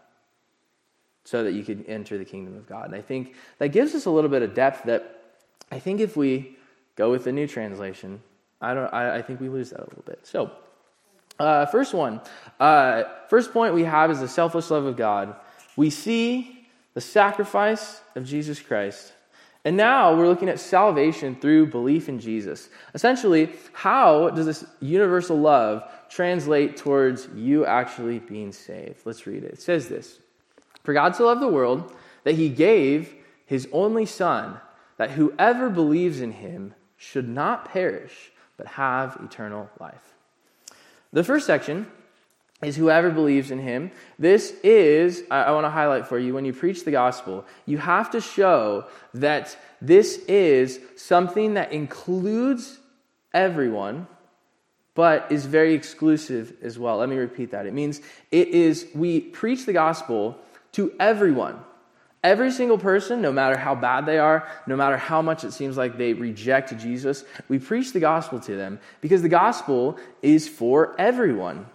so 1.25 1.43
that 1.43 1.53
you 1.53 1.65
could 1.65 1.85
enter 1.89 2.19
the 2.19 2.25
kingdom 2.25 2.57
of 2.57 2.69
God. 2.69 2.87
And 2.87 2.95
I 2.95 3.01
think 3.01 3.35
that 3.59 3.69
gives 3.69 3.95
us 3.95 4.07
a 4.07 4.11
little 4.11 4.31
bit 4.31 4.43
of 4.43 4.55
depth 4.55 4.85
that 4.85 5.35
I 5.73 5.81
think 5.81 6.01
if 6.01 6.17
we 6.17 6.57
go 6.95 7.11
with 7.11 7.25
the 7.25 7.33
new 7.33 7.49
translation, 7.49 8.23
I, 8.61 8.75
don't, 8.75 8.93
I, 8.95 9.17
I 9.17 9.23
think 9.23 9.41
we 9.41 9.49
lose 9.49 9.71
that 9.71 9.81
a 9.81 9.89
little 9.89 10.05
bit. 10.07 10.21
So, 10.23 10.53
uh, 11.39 11.67
first 11.67 11.93
one, 11.93 12.21
uh, 12.61 13.05
first 13.29 13.53
point 13.53 13.75
we 13.75 13.85
have 13.85 14.11
is 14.11 14.21
the 14.21 14.29
selfless 14.29 14.71
love 14.71 14.85
of 14.85 14.97
God. 14.97 15.35
We 15.77 15.91
see 15.91 16.67
the 16.95 17.01
sacrifice 17.01 18.01
of 18.15 18.25
Jesus 18.25 18.61
Christ. 18.61 19.13
And 19.67 19.77
now 19.77 20.15
we're 20.15 20.29
looking 20.29 20.49
at 20.49 20.61
salvation 20.61 21.35
through 21.35 21.67
belief 21.67 22.09
in 22.09 22.21
Jesus. 22.21 22.69
Essentially, 22.95 23.51
how 23.73 24.31
does 24.31 24.47
this 24.47 24.65
universal 24.79 25.37
love 25.37 25.83
translate 26.09 26.77
towards 26.77 27.27
you 27.35 27.67
actually 27.67 28.21
being 28.21 28.53
saved? 28.53 29.01
Let's 29.05 29.27
read 29.27 29.43
it. 29.43 29.55
It 29.55 29.61
says 29.61 29.89
this 29.89 30.21
for 30.85 30.95
God 30.95 31.17
so 31.17 31.27
loved 31.27 31.43
the 31.43 31.49
world 31.49 31.93
that 32.23 32.37
he 32.37 32.49
gave 32.49 33.13
his 33.45 33.67
only 33.73 34.07
Son, 34.07 34.61
that 34.99 35.11
whoever 35.11 35.69
believes 35.69 36.21
in 36.21 36.31
him 36.31 36.73
should 36.97 37.29
not 37.29 37.65
perish, 37.65 38.31
but 38.57 38.69
have 38.69 39.19
eternal 39.21 39.69
life. 39.81 40.15
The 41.13 41.25
first 41.25 41.45
section 41.45 41.89
is 42.63 42.77
whoever 42.77 43.11
believes 43.11 43.51
in 43.51 43.59
him. 43.59 43.91
This 44.19 44.55
is, 44.63 45.25
I, 45.31 45.51
want 45.51 45.65
to 45.67 45.71
highlight 45.71 46.07
for 46.07 46.19
you, 46.19 46.33
when 46.33 46.47
you 46.47 46.55
preach 46.55 46.85
the 46.85 46.91
gospel, 46.91 47.45
you 47.67 47.77
have 47.79 48.11
to 48.13 48.21
show 48.21 48.87
that 49.13 49.57
this 49.83 50.19
is 50.27 50.81
something 50.97 51.55
that 51.55 51.73
includes 51.73 52.79
everyone, 53.35 54.07
but 54.95 55.31
is 55.31 55.45
very 55.45 55.75
exclusive 55.75 56.55
as 56.63 56.79
well. 56.79 56.97
Let 56.97 57.11
me 57.11 57.17
repeat 57.17 57.51
that. 57.51 57.67
It 57.67 57.75
means 57.75 58.01
it 58.31 58.49
is, 58.49 58.87
we 58.95 59.21
preach 59.21 59.67
the 59.67 59.75
gospel 59.75 60.39
to 60.73 60.95
everyone. 60.99 61.59
Every 62.25 62.51
single 62.51 62.79
person, 62.79 63.21
no 63.21 63.31
matter 63.31 63.59
how 63.59 63.75
bad 63.75 64.07
they 64.07 64.19
are, 64.19 64.49
no 64.67 64.77
matter 64.77 64.97
how 64.97 65.21
much 65.21 65.45
it 65.45 65.53
seems 65.53 65.77
like 65.77 65.99
they 65.99 66.15
reject 66.15 66.77
Jesus, 66.79 67.25
we 67.49 67.59
preach 67.59 67.93
the 67.93 68.01
gospel 68.01 68.41
to 68.41 68.57
them 68.57 68.81
because 69.03 69.21
the 69.21 69.29
gospel 69.29 69.99
is 70.23 70.49
for 70.49 70.99
everyone. 70.99 71.67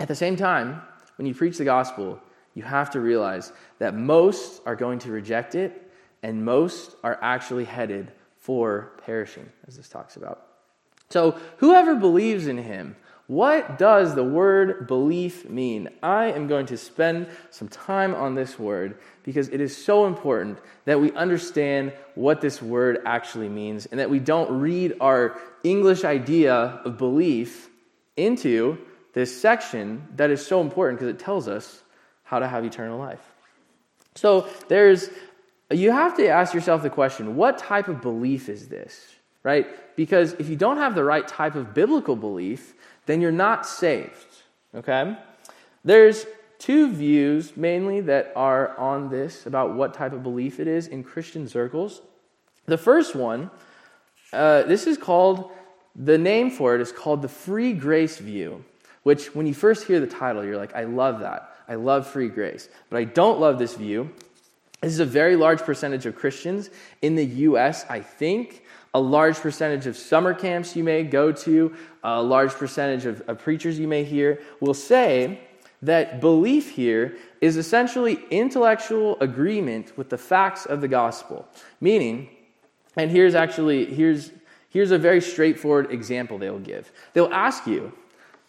At 0.00 0.08
the 0.08 0.14
same 0.14 0.36
time, 0.36 0.82
when 1.16 1.26
you 1.26 1.34
preach 1.34 1.58
the 1.58 1.64
gospel, 1.64 2.20
you 2.54 2.62
have 2.62 2.90
to 2.90 3.00
realize 3.00 3.52
that 3.78 3.94
most 3.94 4.62
are 4.66 4.76
going 4.76 4.98
to 5.00 5.10
reject 5.10 5.54
it 5.54 5.90
and 6.22 6.44
most 6.44 6.96
are 7.02 7.18
actually 7.22 7.64
headed 7.64 8.12
for 8.38 8.92
perishing, 9.04 9.48
as 9.66 9.76
this 9.76 9.88
talks 9.88 10.16
about. 10.16 10.46
So, 11.10 11.38
whoever 11.58 11.94
believes 11.94 12.46
in 12.46 12.58
him 12.58 12.96
what 13.28 13.76
does 13.76 14.14
the 14.14 14.24
word 14.24 14.86
belief 14.86 15.46
mean? 15.50 15.90
I 16.02 16.32
am 16.32 16.48
going 16.48 16.64
to 16.66 16.78
spend 16.78 17.28
some 17.50 17.68
time 17.68 18.14
on 18.14 18.34
this 18.34 18.58
word 18.58 18.96
because 19.22 19.50
it 19.50 19.60
is 19.60 19.76
so 19.76 20.06
important 20.06 20.58
that 20.86 20.98
we 20.98 21.12
understand 21.12 21.92
what 22.14 22.40
this 22.40 22.62
word 22.62 23.02
actually 23.04 23.50
means 23.50 23.84
and 23.84 24.00
that 24.00 24.08
we 24.08 24.18
don't 24.18 24.58
read 24.58 24.94
our 24.98 25.38
English 25.62 26.04
idea 26.04 26.54
of 26.54 26.96
belief 26.96 27.68
into 28.16 28.78
this 29.12 29.40
section 29.40 30.06
that 30.16 30.30
is 30.30 30.44
so 30.44 30.60
important 30.60 30.98
because 30.98 31.14
it 31.14 31.18
tells 31.18 31.48
us 31.48 31.82
how 32.24 32.38
to 32.38 32.46
have 32.46 32.64
eternal 32.64 32.98
life. 32.98 33.22
So 34.14 34.48
there's 34.68 35.10
you 35.70 35.92
have 35.92 36.16
to 36.16 36.28
ask 36.28 36.54
yourself 36.54 36.82
the 36.82 36.90
question, 36.90 37.36
what 37.36 37.58
type 37.58 37.88
of 37.88 38.00
belief 38.00 38.48
is 38.48 38.68
this? 38.68 39.14
Right? 39.42 39.66
Because 39.96 40.32
if 40.34 40.48
you 40.48 40.56
don't 40.56 40.78
have 40.78 40.94
the 40.94 41.04
right 41.04 41.26
type 41.26 41.54
of 41.54 41.74
biblical 41.74 42.16
belief, 42.16 42.74
then 43.06 43.20
you're 43.20 43.30
not 43.30 43.66
saved. 43.66 44.26
Okay? 44.74 45.16
There's 45.84 46.26
two 46.58 46.92
views 46.92 47.56
mainly 47.56 48.00
that 48.02 48.32
are 48.34 48.76
on 48.78 49.10
this 49.10 49.46
about 49.46 49.74
what 49.74 49.94
type 49.94 50.12
of 50.12 50.22
belief 50.22 50.58
it 50.58 50.66
is 50.66 50.88
in 50.88 51.04
Christian 51.04 51.48
circles. 51.48 52.02
The 52.66 52.78
first 52.78 53.14
one, 53.14 53.50
uh, 54.32 54.62
this 54.64 54.86
is 54.86 54.98
called, 54.98 55.50
the 55.94 56.18
name 56.18 56.50
for 56.50 56.74
it 56.74 56.80
is 56.80 56.92
called 56.92 57.22
the 57.22 57.28
free 57.28 57.72
grace 57.72 58.18
view, 58.18 58.64
which 59.08 59.34
when 59.34 59.46
you 59.46 59.54
first 59.54 59.86
hear 59.86 60.00
the 60.00 60.06
title, 60.06 60.44
you're 60.44 60.58
like, 60.58 60.76
I 60.76 60.84
love 60.84 61.20
that. 61.20 61.54
I 61.66 61.76
love 61.76 62.06
free 62.06 62.28
grace. 62.28 62.68
But 62.90 62.98
I 62.98 63.04
don't 63.04 63.40
love 63.40 63.58
this 63.58 63.74
view. 63.74 64.10
This 64.82 64.92
is 64.92 65.00
a 65.00 65.06
very 65.06 65.34
large 65.34 65.60
percentage 65.60 66.04
of 66.04 66.14
Christians 66.14 66.68
in 67.00 67.14
the 67.14 67.24
U.S., 67.24 67.86
I 67.88 68.00
think, 68.00 68.64
a 68.92 69.00
large 69.00 69.36
percentage 69.36 69.86
of 69.86 69.96
summer 69.96 70.34
camps 70.34 70.76
you 70.76 70.84
may 70.84 71.04
go 71.04 71.32
to, 71.32 71.74
a 72.04 72.22
large 72.22 72.52
percentage 72.52 73.06
of, 73.06 73.22
of 73.22 73.38
preachers 73.38 73.78
you 73.78 73.88
may 73.88 74.04
hear 74.04 74.42
will 74.60 74.74
say 74.74 75.40
that 75.80 76.20
belief 76.20 76.72
here 76.72 77.16
is 77.40 77.56
essentially 77.56 78.18
intellectual 78.30 79.16
agreement 79.22 79.96
with 79.96 80.10
the 80.10 80.18
facts 80.18 80.66
of 80.66 80.82
the 80.82 80.88
gospel. 80.88 81.48
Meaning, 81.80 82.28
and 82.94 83.10
here's 83.10 83.34
actually 83.34 83.86
here's 83.86 84.32
here's 84.68 84.90
a 84.90 84.98
very 84.98 85.22
straightforward 85.22 85.90
example 85.90 86.36
they'll 86.36 86.58
give. 86.58 86.92
They'll 87.14 87.32
ask 87.32 87.66
you, 87.66 87.94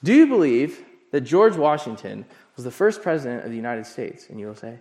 "Do 0.03 0.13
you 0.13 0.27
believe 0.27 0.83
that 1.11 1.21
George 1.21 1.55
Washington 1.55 2.25
was 2.55 2.65
the 2.65 2.71
first 2.71 3.01
president 3.01 3.43
of 3.43 3.49
the 3.49 3.55
United 3.55 3.85
States?" 3.85 4.29
And 4.29 4.39
you'll 4.39 4.55
say, 4.55 4.79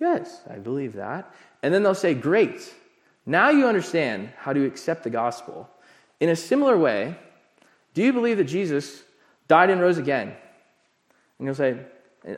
"Yes, 0.00 0.42
I 0.48 0.56
believe 0.56 0.94
that." 0.94 1.32
And 1.62 1.72
then 1.72 1.82
they'll 1.82 1.94
say, 1.94 2.14
"Great. 2.14 2.72
Now 3.26 3.50
you 3.50 3.66
understand 3.66 4.30
how 4.38 4.52
to 4.52 4.64
accept 4.64 5.02
the 5.02 5.10
gospel. 5.10 5.68
In 6.20 6.28
a 6.28 6.36
similar 6.36 6.78
way, 6.78 7.16
do 7.92 8.02
you 8.02 8.12
believe 8.12 8.36
that 8.36 8.44
Jesus 8.44 9.02
died 9.48 9.70
and 9.70 9.80
rose 9.80 9.98
again? 9.98 10.34
And 11.38 11.46
you'll 11.46 11.54
say, 11.54 11.78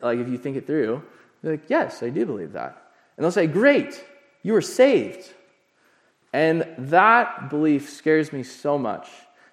like, 0.03 0.19
if 0.19 0.29
you 0.29 0.38
think 0.38 0.57
it 0.57 0.67
through, 0.67 1.03
you're 1.43 1.53
like, 1.53 1.69
yes, 1.69 2.03
I 2.03 2.11
do 2.11 2.25
believe 2.27 2.53
that. 2.53 2.93
And 3.17 3.25
they'll 3.25 3.31
say, 3.31 3.47
great, 3.47 4.03
you 4.43 4.55
are 4.55 4.62
saved. 4.62 5.33
And 6.33 6.67
that 6.79 7.51
belief 7.51 7.91
scares 7.91 8.33
me 8.33 8.43
so 8.43 8.79
much 8.79 9.09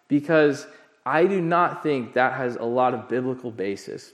because 0.07 0.67
I 1.05 1.25
do 1.25 1.39
not 1.41 1.83
think 1.83 2.13
that 2.13 2.33
has 2.33 2.55
a 2.55 2.63
lot 2.63 2.93
of 2.93 3.07
biblical 3.07 3.51
basis. 3.51 4.13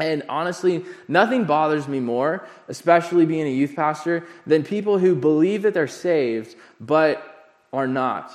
And 0.00 0.22
honestly, 0.28 0.84
nothing 1.08 1.44
bothers 1.44 1.88
me 1.88 2.00
more, 2.00 2.46
especially 2.68 3.26
being 3.26 3.46
a 3.46 3.50
youth 3.50 3.74
pastor, 3.74 4.26
than 4.46 4.62
people 4.62 4.98
who 4.98 5.14
believe 5.14 5.62
that 5.62 5.74
they're 5.74 5.88
saved 5.88 6.54
but 6.80 7.56
are 7.72 7.86
not. 7.86 8.32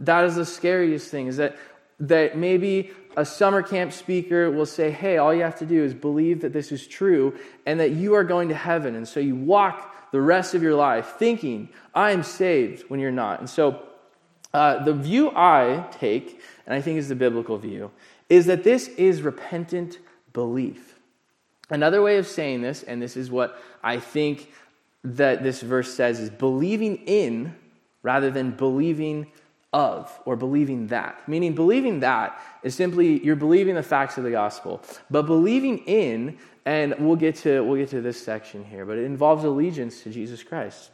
That 0.00 0.24
is 0.24 0.34
the 0.34 0.44
scariest 0.44 1.10
thing, 1.10 1.28
is 1.28 1.36
that, 1.36 1.56
that 2.00 2.36
maybe 2.36 2.90
a 3.16 3.24
summer 3.24 3.62
camp 3.62 3.92
speaker 3.92 4.50
will 4.50 4.66
say, 4.66 4.90
hey, 4.90 5.16
all 5.16 5.32
you 5.32 5.42
have 5.42 5.58
to 5.60 5.66
do 5.66 5.82
is 5.82 5.94
believe 5.94 6.42
that 6.42 6.52
this 6.52 6.70
is 6.70 6.86
true 6.86 7.38
and 7.64 7.80
that 7.80 7.92
you 7.92 8.14
are 8.14 8.24
going 8.24 8.48
to 8.50 8.54
heaven. 8.54 8.94
And 8.94 9.08
so 9.08 9.20
you 9.20 9.34
walk 9.36 10.10
the 10.12 10.20
rest 10.20 10.54
of 10.54 10.62
your 10.62 10.74
life 10.74 11.14
thinking, 11.18 11.68
I 11.94 12.10
am 12.10 12.22
saved 12.22 12.84
when 12.88 13.00
you're 13.00 13.10
not. 13.10 13.40
And 13.40 13.48
so 13.48 13.82
uh, 14.52 14.84
the 14.84 14.92
view 14.92 15.30
I 15.30 15.86
take 15.92 16.40
and 16.66 16.74
I 16.74 16.80
think 16.80 16.98
is 16.98 17.08
the 17.08 17.14
biblical 17.14 17.58
view, 17.58 17.90
is 18.28 18.46
that 18.46 18.64
this 18.64 18.88
is 18.88 19.22
repentant 19.22 19.98
belief. 20.32 20.98
Another 21.70 22.02
way 22.02 22.18
of 22.18 22.26
saying 22.26 22.62
this, 22.62 22.82
and 22.82 23.00
this 23.00 23.16
is 23.16 23.30
what 23.30 23.60
I 23.82 23.98
think 23.98 24.52
that 25.04 25.42
this 25.42 25.62
verse 25.62 25.92
says, 25.92 26.20
is 26.20 26.30
believing 26.30 26.96
in 27.06 27.54
rather 28.02 28.30
than 28.30 28.52
believing 28.52 29.26
of 29.72 30.18
or 30.24 30.36
believing 30.36 30.86
that. 30.88 31.28
Meaning, 31.28 31.54
believing 31.54 32.00
that 32.00 32.40
is 32.62 32.74
simply 32.74 33.22
you're 33.24 33.36
believing 33.36 33.74
the 33.74 33.82
facts 33.82 34.16
of 34.16 34.24
the 34.24 34.30
gospel. 34.30 34.82
But 35.10 35.22
believing 35.22 35.78
in, 35.78 36.38
and 36.64 36.94
we'll 36.98 37.16
get 37.16 37.36
to, 37.36 37.62
we'll 37.62 37.76
get 37.76 37.90
to 37.90 38.00
this 38.00 38.22
section 38.22 38.64
here, 38.64 38.84
but 38.84 38.96
it 38.96 39.04
involves 39.04 39.44
allegiance 39.44 40.02
to 40.02 40.10
Jesus 40.10 40.42
Christ. 40.42 40.90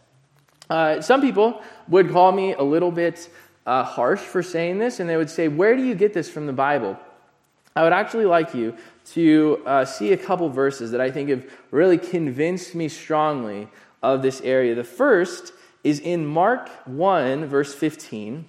Uh, 0.68 1.00
some 1.00 1.20
people 1.20 1.62
would 1.88 2.10
call 2.10 2.32
me 2.32 2.54
a 2.54 2.62
little 2.62 2.90
bit 2.90 3.28
uh, 3.66 3.84
harsh 3.84 4.20
for 4.20 4.42
saying 4.42 4.78
this, 4.78 5.00
and 5.00 5.08
they 5.08 5.16
would 5.16 5.30
say, 5.30 5.48
Where 5.48 5.76
do 5.76 5.84
you 5.84 5.94
get 5.94 6.12
this 6.12 6.28
from 6.28 6.46
the 6.46 6.52
Bible? 6.52 6.98
I 7.74 7.82
would 7.82 7.92
actually 7.92 8.26
like 8.26 8.54
you 8.54 8.76
to 9.12 9.62
uh, 9.64 9.84
see 9.84 10.12
a 10.12 10.16
couple 10.16 10.48
verses 10.50 10.90
that 10.90 11.00
I 11.00 11.10
think 11.10 11.30
have 11.30 11.50
really 11.70 11.98
convinced 11.98 12.74
me 12.74 12.88
strongly 12.88 13.68
of 14.02 14.20
this 14.20 14.40
area. 14.42 14.74
The 14.74 14.84
first 14.84 15.52
is 15.82 15.98
in 16.00 16.26
Mark 16.26 16.68
1, 16.86 17.46
verse 17.46 17.74
15. 17.74 18.44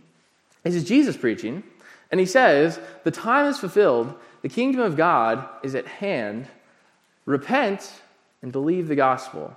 This 0.63 0.75
is 0.75 0.83
Jesus 0.83 1.15
preaching, 1.15 1.63
and 2.11 2.19
he 2.19 2.25
says, 2.25 2.79
The 3.03 3.11
time 3.11 3.45
is 3.47 3.59
fulfilled, 3.59 4.13
the 4.41 4.49
kingdom 4.49 4.81
of 4.81 4.97
God 4.97 5.47
is 5.63 5.75
at 5.75 5.87
hand. 5.87 6.47
Repent 7.25 8.01
and 8.41 8.51
believe 8.51 8.87
the 8.87 8.95
gospel. 8.95 9.55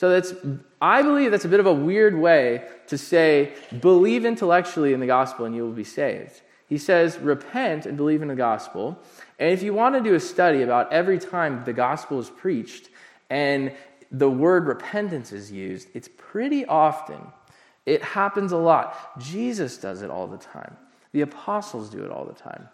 So 0.00 0.08
that's 0.08 0.32
I 0.80 1.02
believe 1.02 1.30
that's 1.30 1.44
a 1.44 1.48
bit 1.48 1.60
of 1.60 1.66
a 1.66 1.74
weird 1.74 2.18
way 2.18 2.64
to 2.86 2.96
say 2.96 3.52
believe 3.80 4.24
intellectually 4.24 4.94
in 4.94 5.00
the 5.00 5.06
gospel 5.06 5.44
and 5.44 5.54
you 5.54 5.62
will 5.62 5.74
be 5.74 5.84
saved. 5.84 6.40
He 6.66 6.78
says 6.78 7.18
repent 7.18 7.84
and 7.84 7.98
believe 7.98 8.22
in 8.22 8.28
the 8.28 8.34
gospel. 8.34 8.98
And 9.38 9.52
if 9.52 9.62
you 9.62 9.74
want 9.74 9.96
to 9.96 10.00
do 10.00 10.14
a 10.14 10.20
study 10.20 10.62
about 10.62 10.90
every 10.90 11.18
time 11.18 11.64
the 11.66 11.74
gospel 11.74 12.18
is 12.18 12.30
preached 12.30 12.88
and 13.28 13.74
the 14.10 14.30
word 14.30 14.68
repentance 14.68 15.32
is 15.32 15.52
used, 15.52 15.88
it's 15.92 16.08
pretty 16.16 16.64
often. 16.64 17.20
It 17.84 18.02
happens 18.02 18.52
a 18.52 18.56
lot. 18.56 19.20
Jesus 19.20 19.76
does 19.76 20.00
it 20.00 20.08
all 20.08 20.26
the 20.26 20.38
time. 20.38 20.78
The 21.12 21.20
apostles 21.20 21.90
do 21.90 22.02
it 22.02 22.10
all 22.10 22.24
the 22.24 22.32
time. 22.32 22.70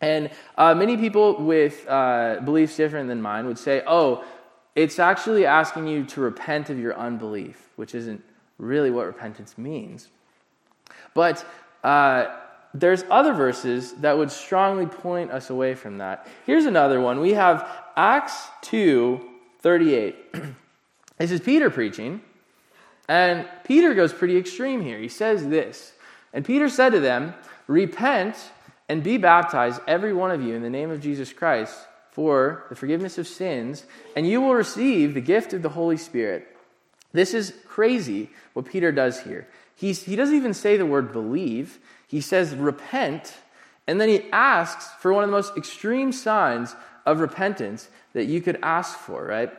And 0.00 0.30
uh, 0.58 0.74
many 0.74 0.96
people 0.96 1.42
with 1.42 1.86
uh, 1.88 2.40
beliefs 2.44 2.76
different 2.76 3.08
than 3.08 3.22
mine 3.22 3.46
would 3.46 3.58
say, 3.58 3.82
oh, 3.86 4.24
it's 4.76 4.98
actually 4.98 5.46
asking 5.46 5.88
you 5.88 6.04
to 6.04 6.20
repent 6.20 6.68
of 6.68 6.78
your 6.78 6.96
unbelief, 6.96 7.70
which 7.76 7.94
isn't 7.94 8.22
really 8.58 8.90
what 8.90 9.06
repentance 9.06 9.56
means. 9.56 10.08
But 11.14 11.44
uh, 11.82 12.26
there's 12.74 13.02
other 13.10 13.32
verses 13.32 13.94
that 13.94 14.16
would 14.16 14.30
strongly 14.30 14.84
point 14.84 15.30
us 15.30 15.48
away 15.48 15.74
from 15.74 15.98
that. 15.98 16.28
Here's 16.44 16.66
another 16.66 17.00
one. 17.00 17.20
We 17.20 17.32
have 17.32 17.66
Acts 17.96 18.48
2 18.62 19.30
38. 19.60 20.34
this 21.18 21.30
is 21.30 21.40
Peter 21.40 21.70
preaching. 21.70 22.20
And 23.08 23.48
Peter 23.64 23.94
goes 23.94 24.12
pretty 24.12 24.36
extreme 24.36 24.82
here. 24.82 24.98
He 24.98 25.08
says 25.08 25.48
this 25.48 25.94
And 26.34 26.44
Peter 26.44 26.68
said 26.68 26.90
to 26.90 27.00
them, 27.00 27.34
Repent 27.66 28.36
and 28.88 29.02
be 29.02 29.16
baptized, 29.16 29.80
every 29.88 30.12
one 30.12 30.30
of 30.30 30.42
you, 30.42 30.54
in 30.54 30.62
the 30.62 30.70
name 30.70 30.90
of 30.90 31.00
Jesus 31.00 31.32
Christ 31.32 31.74
for 32.16 32.64
the 32.70 32.74
forgiveness 32.74 33.18
of 33.18 33.28
sins, 33.28 33.84
and 34.16 34.26
you 34.26 34.40
will 34.40 34.54
receive 34.54 35.12
the 35.12 35.20
gift 35.20 35.52
of 35.52 35.60
the 35.60 35.68
Holy 35.68 35.98
Spirit. 35.98 36.48
This 37.12 37.34
is 37.34 37.52
crazy 37.68 38.30
what 38.54 38.64
Peter 38.64 38.90
does 38.90 39.20
here. 39.20 39.46
He's, 39.74 40.02
he 40.02 40.16
doesn't 40.16 40.34
even 40.34 40.54
say 40.54 40.78
the 40.78 40.86
word 40.86 41.12
believe, 41.12 41.78
he 42.08 42.22
says 42.22 42.54
repent, 42.54 43.34
and 43.86 44.00
then 44.00 44.08
he 44.08 44.22
asks 44.32 44.88
for 45.02 45.12
one 45.12 45.24
of 45.24 45.28
the 45.28 45.36
most 45.36 45.58
extreme 45.58 46.10
signs 46.10 46.74
of 47.04 47.20
repentance 47.20 47.86
that 48.14 48.24
you 48.24 48.40
could 48.40 48.60
ask 48.62 48.98
for, 48.98 49.22
right? 49.22 49.52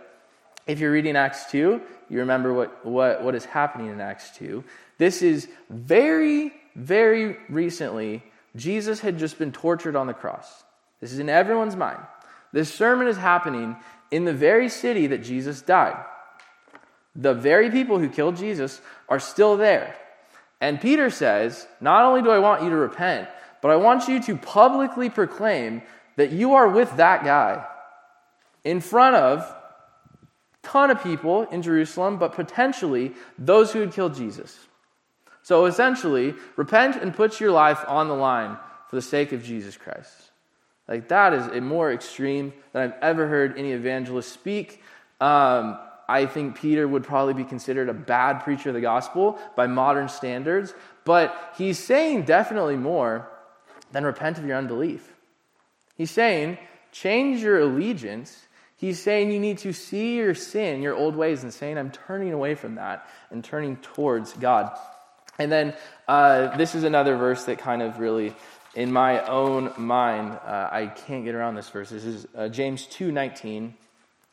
If 0.65 0.79
you're 0.79 0.91
reading 0.91 1.15
Acts 1.15 1.51
2, 1.51 1.79
you 2.09 2.17
remember 2.17 2.55
what, 2.55 2.83
what, 2.83 3.21
what 3.21 3.35
is 3.35 3.45
happening 3.45 3.91
in 3.91 4.01
Acts 4.01 4.35
2. 4.35 4.63
This 4.97 5.21
is 5.21 5.47
very, 5.69 6.51
very 6.73 7.37
recently, 7.49 8.23
Jesus 8.55 9.01
had 9.01 9.19
just 9.19 9.37
been 9.37 9.51
tortured 9.51 9.95
on 9.95 10.07
the 10.07 10.15
cross. 10.15 10.63
This 11.01 11.13
is 11.13 11.19
in 11.19 11.29
everyone's 11.29 11.75
mind. 11.75 11.99
This 12.57 12.73
sermon 12.73 13.07
is 13.07 13.17
happening 13.17 13.75
in 14.09 14.25
the 14.25 14.33
very 14.33 14.67
city 14.67 15.05
that 15.05 15.19
Jesus 15.19 15.61
died. 15.61 16.03
The 17.15 17.35
very 17.35 17.69
people 17.69 17.99
who 17.99 18.09
killed 18.09 18.35
Jesus 18.35 18.81
are 19.07 19.19
still 19.19 19.57
there. 19.57 19.95
And 20.59 20.81
Peter 20.81 21.11
says, 21.11 21.67
Not 21.79 22.03
only 22.05 22.23
do 22.23 22.31
I 22.31 22.39
want 22.39 22.63
you 22.63 22.71
to 22.71 22.75
repent, 22.75 23.29
but 23.61 23.69
I 23.69 23.75
want 23.75 24.07
you 24.07 24.19
to 24.23 24.35
publicly 24.35 25.07
proclaim 25.07 25.83
that 26.15 26.31
you 26.31 26.55
are 26.55 26.67
with 26.67 26.97
that 26.97 27.23
guy 27.23 27.63
in 28.63 28.81
front 28.81 29.17
of 29.17 29.41
a 29.41 30.27
ton 30.63 30.89
of 30.89 31.03
people 31.03 31.43
in 31.43 31.61
Jerusalem, 31.61 32.17
but 32.17 32.33
potentially 32.33 33.13
those 33.37 33.71
who 33.71 33.81
had 33.81 33.93
killed 33.93 34.15
Jesus. 34.15 34.57
So 35.43 35.65
essentially, 35.65 36.33
repent 36.55 36.95
and 36.95 37.13
put 37.13 37.39
your 37.39 37.51
life 37.51 37.85
on 37.87 38.07
the 38.07 38.15
line 38.15 38.57
for 38.89 38.95
the 38.95 39.01
sake 39.03 39.31
of 39.31 39.43
Jesus 39.43 39.77
Christ. 39.77 40.26
Like, 40.87 41.09
that 41.09 41.33
is 41.33 41.47
a 41.47 41.61
more 41.61 41.91
extreme 41.91 42.53
than 42.71 42.83
I've 42.83 42.99
ever 43.01 43.27
heard 43.27 43.57
any 43.57 43.73
evangelist 43.73 44.31
speak. 44.31 44.81
Um, 45.19 45.77
I 46.07 46.25
think 46.25 46.57
Peter 46.57 46.87
would 46.87 47.03
probably 47.03 47.33
be 47.33 47.43
considered 47.43 47.89
a 47.89 47.93
bad 47.93 48.39
preacher 48.43 48.69
of 48.69 48.75
the 48.75 48.81
gospel 48.81 49.37
by 49.55 49.67
modern 49.67 50.07
standards, 50.07 50.73
but 51.03 51.53
he's 51.57 51.77
saying 51.77 52.23
definitely 52.23 52.77
more 52.77 53.29
than 53.91 54.05
repent 54.05 54.37
of 54.37 54.45
your 54.45 54.57
unbelief. 54.57 55.13
He's 55.95 56.11
saying, 56.11 56.57
change 56.91 57.41
your 57.41 57.59
allegiance. 57.59 58.45
He's 58.77 59.01
saying 59.01 59.31
you 59.31 59.39
need 59.39 59.57
to 59.59 59.73
see 59.73 60.15
your 60.17 60.35
sin, 60.35 60.81
your 60.81 60.95
old 60.95 61.15
ways, 61.15 61.43
and 61.43 61.53
saying, 61.53 61.77
I'm 61.77 61.91
turning 61.91 62.31
away 62.31 62.55
from 62.55 62.75
that 62.75 63.09
and 63.31 63.43
turning 63.43 63.77
towards 63.77 64.33
God. 64.33 64.77
And 65.39 65.51
then 65.51 65.73
uh, 66.07 66.55
this 66.57 66.73
is 66.75 66.83
another 66.83 67.17
verse 67.17 67.43
that 67.45 67.59
kind 67.59 67.81
of 67.81 67.99
really 67.99 68.33
in 68.77 68.91
my 68.91 69.25
own 69.25 69.73
mind, 69.75 70.33
uh, 70.45 70.69
I 70.71 70.85
can't 70.85 71.25
get 71.25 71.33
around 71.33 71.55
this 71.55 71.67
verse. 71.67 71.89
This 71.89 72.05
is 72.05 72.27
uh, 72.35 72.47
James 72.47 72.85
2:19. 72.85 73.69
It 73.69 73.73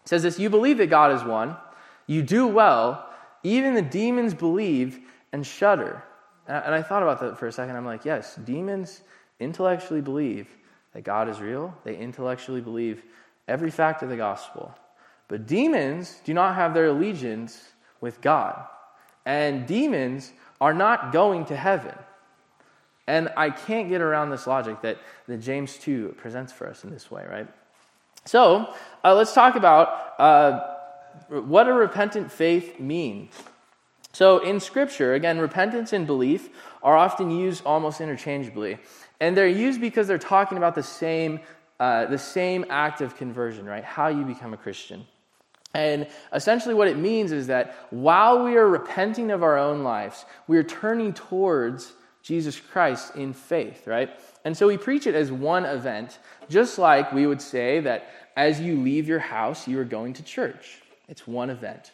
says 0.04 0.22
this, 0.22 0.38
"You 0.38 0.50
believe 0.50 0.76
that 0.78 0.90
God 0.90 1.12
is 1.12 1.24
one. 1.24 1.57
You 2.07 2.22
do 2.22 2.46
well. 2.46 3.09
Even 3.42 3.72
the 3.72 3.80
demons 3.80 4.35
believe 4.35 5.00
and 5.33 5.46
shudder." 5.46 6.04
And 6.46 6.59
I, 6.59 6.61
and 6.61 6.74
I 6.74 6.83
thought 6.83 7.02
about 7.02 7.20
that 7.20 7.38
for 7.38 7.46
a 7.46 7.52
second. 7.52 7.74
I'm 7.74 7.87
like, 7.87 8.04
yes, 8.04 8.37
demons 8.37 9.00
intellectually 9.40 10.02
believe 10.02 10.46
that 10.92 11.04
God 11.04 11.30
is 11.30 11.40
real. 11.40 11.74
They 11.83 11.96
intellectually 11.96 12.61
believe 12.61 13.02
every 13.48 13.70
fact 13.70 14.02
of 14.02 14.11
the 14.11 14.16
gospel. 14.16 14.74
But 15.26 15.46
demons 15.46 16.20
do 16.22 16.35
not 16.35 16.54
have 16.54 16.74
their 16.74 16.88
allegiance 16.88 17.62
with 18.02 18.20
God. 18.20 18.62
And 19.24 19.66
demons 19.66 20.35
are 20.61 20.74
not 20.74 21.12
going 21.12 21.46
to 21.46 21.57
heaven. 21.57 21.94
And 23.06 23.28
I 23.36 23.50
can't 23.50 23.88
get 23.88 24.00
around 24.00 24.30
this 24.30 24.46
logic 24.46 24.80
that, 24.82 24.98
that 25.26 25.38
James 25.38 25.76
2 25.78 26.14
presents 26.16 26.52
for 26.52 26.68
us 26.68 26.84
in 26.84 26.90
this 26.90 27.10
way, 27.10 27.24
right? 27.28 27.48
So 28.24 28.72
uh, 29.04 29.14
let's 29.14 29.34
talk 29.34 29.56
about 29.56 30.14
uh, 30.18 30.74
what 31.28 31.68
a 31.68 31.72
repentant 31.72 32.32
faith 32.32 32.80
means. 32.80 33.30
So 34.12 34.38
in 34.38 34.60
Scripture, 34.60 35.14
again, 35.14 35.38
repentance 35.38 35.92
and 35.92 36.06
belief 36.06 36.48
are 36.82 36.96
often 36.96 37.30
used 37.30 37.64
almost 37.66 38.00
interchangeably. 38.00 38.78
And 39.20 39.36
they're 39.36 39.46
used 39.46 39.80
because 39.80 40.06
they're 40.06 40.18
talking 40.18 40.56
about 40.56 40.74
the 40.74 40.82
same, 40.82 41.40
uh, 41.80 42.06
the 42.06 42.18
same 42.18 42.64
act 42.70 43.00
of 43.00 43.16
conversion, 43.16 43.66
right? 43.66 43.84
How 43.84 44.08
you 44.08 44.24
become 44.24 44.54
a 44.54 44.56
Christian. 44.56 45.04
And 45.74 46.06
essentially, 46.32 46.74
what 46.74 46.86
it 46.86 46.96
means 46.96 47.32
is 47.32 47.48
that 47.48 47.74
while 47.90 48.44
we 48.44 48.56
are 48.56 48.68
repenting 48.68 49.32
of 49.32 49.42
our 49.42 49.58
own 49.58 49.82
lives, 49.82 50.24
we 50.46 50.56
are 50.56 50.62
turning 50.62 51.12
towards 51.12 51.92
Jesus 52.24 52.58
Christ 52.58 53.14
in 53.16 53.34
faith, 53.34 53.87
right? 53.87 54.10
And 54.44 54.56
so 54.56 54.66
we 54.66 54.78
preach 54.78 55.06
it 55.06 55.14
as 55.14 55.30
one 55.30 55.66
event, 55.66 56.18
just 56.48 56.78
like 56.78 57.12
we 57.12 57.26
would 57.26 57.42
say 57.42 57.80
that 57.80 58.08
as 58.34 58.60
you 58.60 58.80
leave 58.80 59.06
your 59.06 59.18
house, 59.18 59.68
you 59.68 59.78
are 59.78 59.84
going 59.84 60.14
to 60.14 60.22
church. 60.22 60.80
It's 61.06 61.26
one 61.26 61.50
event. 61.50 61.92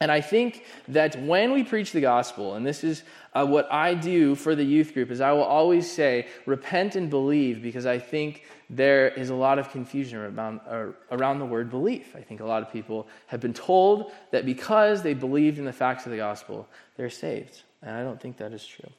And 0.00 0.10
I 0.10 0.20
think 0.20 0.64
that 0.88 1.14
when 1.22 1.52
we 1.52 1.62
preach 1.62 1.92
the 1.92 2.00
gospel, 2.00 2.54
and 2.54 2.66
this 2.66 2.82
is 2.82 3.04
uh, 3.32 3.46
what 3.46 3.72
I 3.72 3.94
do 3.94 4.34
for 4.34 4.56
the 4.56 4.64
youth 4.64 4.92
group, 4.92 5.12
is 5.12 5.20
I 5.20 5.30
will 5.30 5.44
always 5.44 5.88
say, 5.88 6.26
repent 6.46 6.96
and 6.96 7.08
believe, 7.08 7.62
because 7.62 7.86
I 7.86 8.00
think 8.00 8.42
there 8.68 9.06
is 9.08 9.30
a 9.30 9.36
lot 9.36 9.60
of 9.60 9.70
confusion 9.70 10.18
around, 10.18 10.60
uh, 10.68 10.86
around 11.12 11.38
the 11.38 11.46
word 11.46 11.70
belief. 11.70 12.16
I 12.16 12.22
think 12.22 12.40
a 12.40 12.44
lot 12.44 12.60
of 12.60 12.72
people 12.72 13.06
have 13.28 13.38
been 13.38 13.54
told 13.54 14.10
that 14.32 14.44
because 14.44 15.02
they 15.02 15.14
believed 15.14 15.58
in 15.58 15.64
the 15.64 15.72
facts 15.72 16.06
of 16.06 16.10
the 16.10 16.18
gospel, 16.18 16.68
they're 16.96 17.08
saved. 17.08 17.62
And 17.80 17.92
I 17.92 18.02
don't 18.02 18.20
think 18.20 18.38
that 18.38 18.52
is 18.52 18.66
true. 18.66 18.90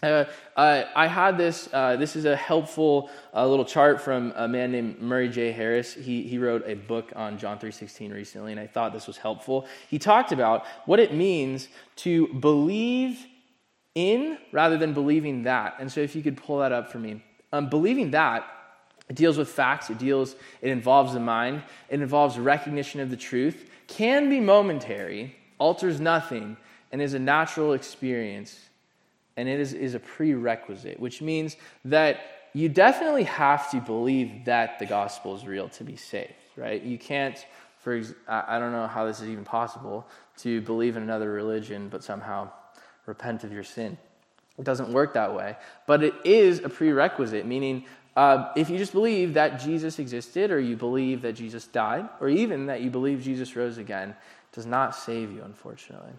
Uh, 0.00 0.24
I 0.56 1.08
had 1.08 1.36
this. 1.36 1.68
Uh, 1.72 1.96
this 1.96 2.14
is 2.14 2.24
a 2.24 2.36
helpful 2.36 3.10
uh, 3.34 3.46
little 3.46 3.64
chart 3.64 4.00
from 4.00 4.32
a 4.36 4.46
man 4.46 4.70
named 4.70 5.00
Murray 5.00 5.28
J. 5.28 5.50
Harris. 5.50 5.92
He, 5.94 6.22
he 6.22 6.38
wrote 6.38 6.62
a 6.66 6.74
book 6.74 7.12
on 7.16 7.36
John 7.36 7.58
3.16 7.58 8.14
recently, 8.14 8.52
and 8.52 8.60
I 8.60 8.68
thought 8.68 8.92
this 8.92 9.08
was 9.08 9.16
helpful. 9.16 9.66
He 9.88 9.98
talked 9.98 10.30
about 10.30 10.64
what 10.86 11.00
it 11.00 11.12
means 11.12 11.66
to 11.96 12.28
believe 12.34 13.26
in 13.96 14.38
rather 14.52 14.78
than 14.78 14.92
believing 14.92 15.42
that. 15.42 15.74
And 15.80 15.90
so 15.90 16.00
if 16.00 16.14
you 16.14 16.22
could 16.22 16.36
pull 16.36 16.60
that 16.60 16.70
up 16.70 16.92
for 16.92 16.98
me. 16.98 17.20
Um, 17.52 17.68
believing 17.68 18.12
that, 18.12 18.48
it 19.08 19.16
deals 19.16 19.36
with 19.36 19.48
facts, 19.48 19.90
it 19.90 19.98
deals, 19.98 20.36
it 20.60 20.70
involves 20.70 21.14
the 21.14 21.20
mind, 21.20 21.62
it 21.88 22.00
involves 22.00 22.38
recognition 22.38 23.00
of 23.00 23.10
the 23.10 23.16
truth, 23.16 23.68
can 23.88 24.28
be 24.28 24.38
momentary, 24.38 25.34
alters 25.58 26.00
nothing, 26.00 26.56
and 26.92 27.02
is 27.02 27.14
a 27.14 27.18
natural 27.18 27.72
experience, 27.72 28.68
and 29.38 29.48
it 29.48 29.60
is, 29.60 29.72
is 29.72 29.94
a 29.94 30.00
prerequisite, 30.00 30.98
which 30.98 31.22
means 31.22 31.56
that 31.84 32.20
you 32.54 32.68
definitely 32.68 33.22
have 33.22 33.70
to 33.70 33.80
believe 33.80 34.46
that 34.46 34.80
the 34.80 34.86
gospel 34.86 35.36
is 35.36 35.46
real 35.46 35.68
to 35.68 35.84
be 35.84 35.94
saved, 35.94 36.32
right? 36.56 36.82
You 36.82 36.98
can't, 36.98 37.46
for 37.78 38.02
I 38.26 38.58
don't 38.58 38.72
know 38.72 38.88
how 38.88 39.06
this 39.06 39.20
is 39.20 39.28
even 39.28 39.44
possible, 39.44 40.08
to 40.38 40.60
believe 40.62 40.96
in 40.96 41.04
another 41.04 41.30
religion 41.30 41.88
but 41.88 42.02
somehow 42.02 42.50
repent 43.06 43.44
of 43.44 43.52
your 43.52 43.62
sin. 43.62 43.96
It 44.58 44.64
doesn't 44.64 44.92
work 44.92 45.14
that 45.14 45.32
way. 45.32 45.56
But 45.86 46.02
it 46.02 46.14
is 46.24 46.58
a 46.64 46.68
prerequisite, 46.68 47.46
meaning 47.46 47.84
uh, 48.16 48.50
if 48.56 48.68
you 48.68 48.76
just 48.76 48.92
believe 48.92 49.34
that 49.34 49.60
Jesus 49.60 50.00
existed, 50.00 50.50
or 50.50 50.58
you 50.58 50.76
believe 50.76 51.22
that 51.22 51.34
Jesus 51.34 51.68
died, 51.68 52.08
or 52.20 52.28
even 52.28 52.66
that 52.66 52.80
you 52.80 52.90
believe 52.90 53.22
Jesus 53.22 53.54
rose 53.54 53.78
again, 53.78 54.16
does 54.50 54.66
not 54.66 54.96
save 54.96 55.30
you, 55.30 55.42
unfortunately. 55.44 56.10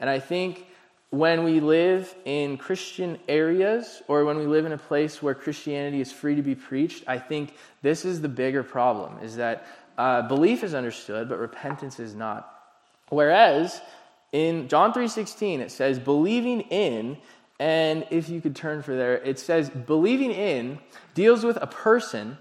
And 0.00 0.10
I 0.10 0.18
think 0.18 0.66
when 1.10 1.44
we 1.44 1.60
live 1.60 2.14
in 2.24 2.56
Christian 2.56 3.18
areas, 3.28 4.02
or 4.08 4.24
when 4.24 4.38
we 4.38 4.46
live 4.46 4.64
in 4.64 4.72
a 4.72 4.78
place 4.78 5.22
where 5.22 5.34
Christianity 5.34 6.00
is 6.00 6.12
free 6.12 6.36
to 6.36 6.42
be 6.42 6.54
preached, 6.54 7.04
I 7.06 7.18
think 7.18 7.54
this 7.82 8.04
is 8.04 8.20
the 8.20 8.28
bigger 8.28 8.62
problem: 8.62 9.18
is 9.22 9.36
that 9.36 9.66
uh, 9.98 10.22
belief 10.22 10.64
is 10.64 10.74
understood, 10.74 11.28
but 11.28 11.38
repentance 11.38 11.98
is 11.98 12.14
not. 12.14 12.56
Whereas 13.08 13.80
in 14.32 14.68
John 14.68 14.92
3:16 14.92 15.60
it 15.60 15.70
says 15.70 15.98
believing 15.98 16.60
in 16.62 17.18
and 17.60 18.06
if 18.08 18.30
you 18.30 18.40
could 18.40 18.56
turn 18.56 18.82
for 18.82 18.96
there, 18.96 19.18
it 19.18 19.38
says 19.38 19.68
believing 19.68 20.30
in 20.30 20.78
deals 21.14 21.44
with 21.44 21.58
a 21.60 21.66
person, 21.66 22.38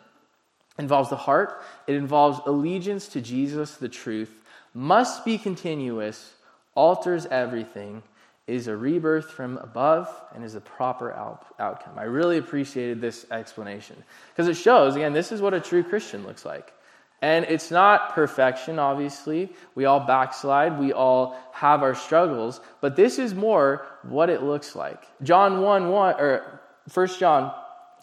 involves 0.78 1.10
the 1.10 1.18
heart, 1.18 1.62
it 1.88 1.96
involves 1.96 2.40
allegiance 2.46 3.10
to 3.10 3.20
Jesus, 3.20 3.76
the 3.76 3.90
truth, 3.90 4.32
must 4.74 5.26
be 5.26 5.38
continuous, 5.38 6.36
alters 6.74 7.26
everything, 7.26 8.02
is 8.50 8.68
a 8.68 8.76
rebirth 8.76 9.32
from 9.32 9.58
above, 9.58 10.10
and 10.34 10.44
is 10.44 10.56
a 10.56 10.62
proper 10.62 11.14
out- 11.14 11.46
outcome. 11.60 11.98
I 11.98 12.04
really 12.04 12.38
appreciated 12.38 13.00
this 13.00 13.26
explanation 13.32 13.96
because 14.32 14.48
it 14.48 14.56
shows, 14.56 14.96
again, 14.96 15.14
this 15.14 15.32
is 15.32 15.42
what 15.42 15.54
a 15.54 15.60
true 15.60 15.84
Christian 15.84 16.26
looks 16.26 16.46
like. 16.46 16.74
And 17.22 17.46
it's 17.46 17.70
not 17.70 18.14
perfection, 18.14 18.80
obviously. 18.80 19.54
We 19.76 19.86
all 19.86 20.00
backslide, 20.00 20.80
we 20.80 20.94
all 20.94 21.38
have 21.52 21.84
our 21.84 21.94
struggles, 21.94 22.62
but 22.82 22.96
this 22.96 23.20
is 23.20 23.36
more 23.36 23.86
what 24.04 24.30
it 24.30 24.42
looks 24.42 24.76
like. 24.76 25.04
John 25.22 25.62
1 25.62 25.90
1, 25.90 26.16
or 26.20 26.62
1 26.94 27.08
John 27.20 27.54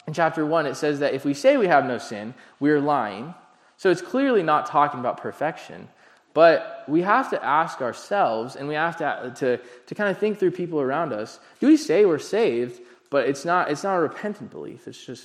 in 0.07 0.13
chapter 0.13 0.47
1, 0.47 0.67
it 0.67 0.77
says 0.77 1.01
that 1.01 1.15
if 1.15 1.25
we 1.25 1.35
say 1.35 1.57
we 1.57 1.67
have 1.67 1.85
no 1.85 1.99
sin, 1.99 2.35
we're 2.61 2.81
lying. 2.81 3.35
So 3.79 3.91
it's 3.91 4.03
clearly 4.03 4.43
not 4.43 4.67
talking 4.67 5.01
about 5.01 5.17
perfection. 5.17 5.89
But 6.37 6.85
we 6.87 7.01
have 7.01 7.31
to 7.31 7.43
ask 7.43 7.81
ourselves, 7.81 8.57
and 8.57 8.69
we 8.69 8.75
have 8.75 8.99
to, 8.99 9.33
to, 9.37 9.57
to 9.87 9.95
kind 9.95 10.11
of 10.11 10.19
think 10.19 10.39
through 10.39 10.51
people 10.51 10.83
around 10.83 11.15
us 11.15 11.41
do 11.61 11.67
we 11.67 11.79
say 11.79 12.05
we're 12.05 12.19
saved, 12.19 12.79
but 13.09 13.27
it's 13.27 13.47
not, 13.47 13.71
it's 13.71 13.83
not 13.83 13.97
a 13.97 14.01
repentant 14.01 14.51
belief? 14.51 14.87
It's 14.87 15.03
just 15.03 15.25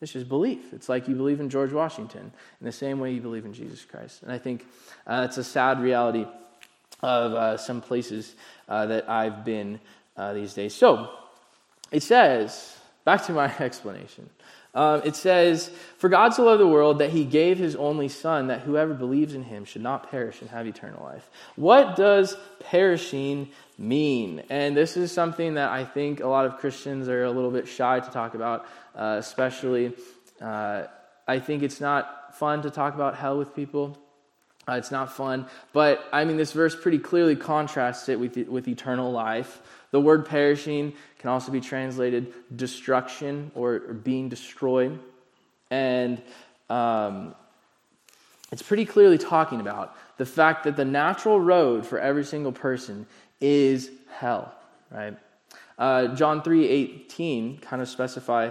it's 0.00 0.12
just 0.12 0.30
belief. 0.30 0.72
It's 0.72 0.88
like 0.88 1.08
you 1.08 1.14
believe 1.14 1.40
in 1.40 1.50
George 1.50 1.72
Washington 1.74 2.32
in 2.60 2.64
the 2.64 2.72
same 2.72 3.00
way 3.00 3.12
you 3.12 3.20
believe 3.20 3.44
in 3.44 3.52
Jesus 3.52 3.84
Christ. 3.84 4.22
And 4.22 4.32
I 4.32 4.38
think 4.38 4.64
uh, 5.06 5.26
it's 5.28 5.36
a 5.36 5.44
sad 5.44 5.78
reality 5.82 6.24
of 7.02 7.32
uh, 7.34 7.56
some 7.58 7.82
places 7.82 8.34
uh, 8.66 8.86
that 8.86 9.10
I've 9.10 9.44
been 9.44 9.78
uh, 10.16 10.32
these 10.32 10.54
days. 10.54 10.74
So 10.74 11.10
it 11.92 12.02
says, 12.02 12.78
back 13.04 13.26
to 13.26 13.32
my 13.32 13.54
explanation. 13.60 14.30
Um, 14.76 15.00
it 15.06 15.16
says, 15.16 15.70
For 15.96 16.10
God 16.10 16.34
so 16.34 16.44
loved 16.44 16.60
the 16.60 16.68
world 16.68 16.98
that 16.98 17.08
he 17.08 17.24
gave 17.24 17.58
his 17.58 17.74
only 17.74 18.08
Son, 18.08 18.48
that 18.48 18.60
whoever 18.60 18.92
believes 18.92 19.32
in 19.34 19.42
him 19.42 19.64
should 19.64 19.82
not 19.82 20.10
perish 20.10 20.42
and 20.42 20.50
have 20.50 20.66
eternal 20.66 21.02
life. 21.02 21.28
What 21.56 21.96
does 21.96 22.36
perishing 22.60 23.48
mean? 23.78 24.42
And 24.50 24.76
this 24.76 24.98
is 24.98 25.10
something 25.10 25.54
that 25.54 25.70
I 25.70 25.84
think 25.84 26.20
a 26.20 26.28
lot 26.28 26.44
of 26.44 26.58
Christians 26.58 27.08
are 27.08 27.24
a 27.24 27.30
little 27.30 27.50
bit 27.50 27.66
shy 27.66 28.00
to 28.00 28.10
talk 28.10 28.34
about 28.34 28.66
uh, 28.94 29.16
especially. 29.18 29.94
Uh, 30.40 30.84
I 31.26 31.38
think 31.38 31.62
it's 31.62 31.80
not 31.80 32.36
fun 32.36 32.62
to 32.62 32.70
talk 32.70 32.94
about 32.94 33.16
hell 33.16 33.38
with 33.38 33.54
people. 33.54 33.98
Uh, 34.68 34.72
it's 34.72 34.90
not 34.90 35.12
fun. 35.12 35.46
But 35.72 36.04
I 36.12 36.24
mean, 36.24 36.36
this 36.36 36.52
verse 36.52 36.74
pretty 36.74 36.98
clearly 36.98 37.36
contrasts 37.36 38.08
it 38.08 38.18
with, 38.18 38.36
with 38.36 38.66
eternal 38.66 39.12
life. 39.12 39.60
The 39.90 40.00
word 40.00 40.26
perishing 40.26 40.94
can 41.18 41.30
also 41.30 41.52
be 41.52 41.60
translated 41.60 42.32
destruction 42.54 43.50
or, 43.54 43.78
being 43.78 44.28
destroyed. 44.28 44.98
And 45.70 46.20
um, 46.68 47.34
it's 48.52 48.62
pretty 48.62 48.84
clearly 48.84 49.18
talking 49.18 49.60
about 49.60 49.96
the 50.18 50.26
fact 50.26 50.64
that 50.64 50.76
the 50.76 50.84
natural 50.84 51.40
road 51.40 51.86
for 51.86 51.98
every 51.98 52.24
single 52.24 52.52
person 52.52 53.06
is 53.40 53.90
hell, 54.10 54.54
right? 54.90 55.16
Uh, 55.78 56.08
John 56.14 56.42
3 56.42 56.66
18 56.68 57.58
kind 57.58 57.82
of 57.82 57.88
specify 57.88 58.50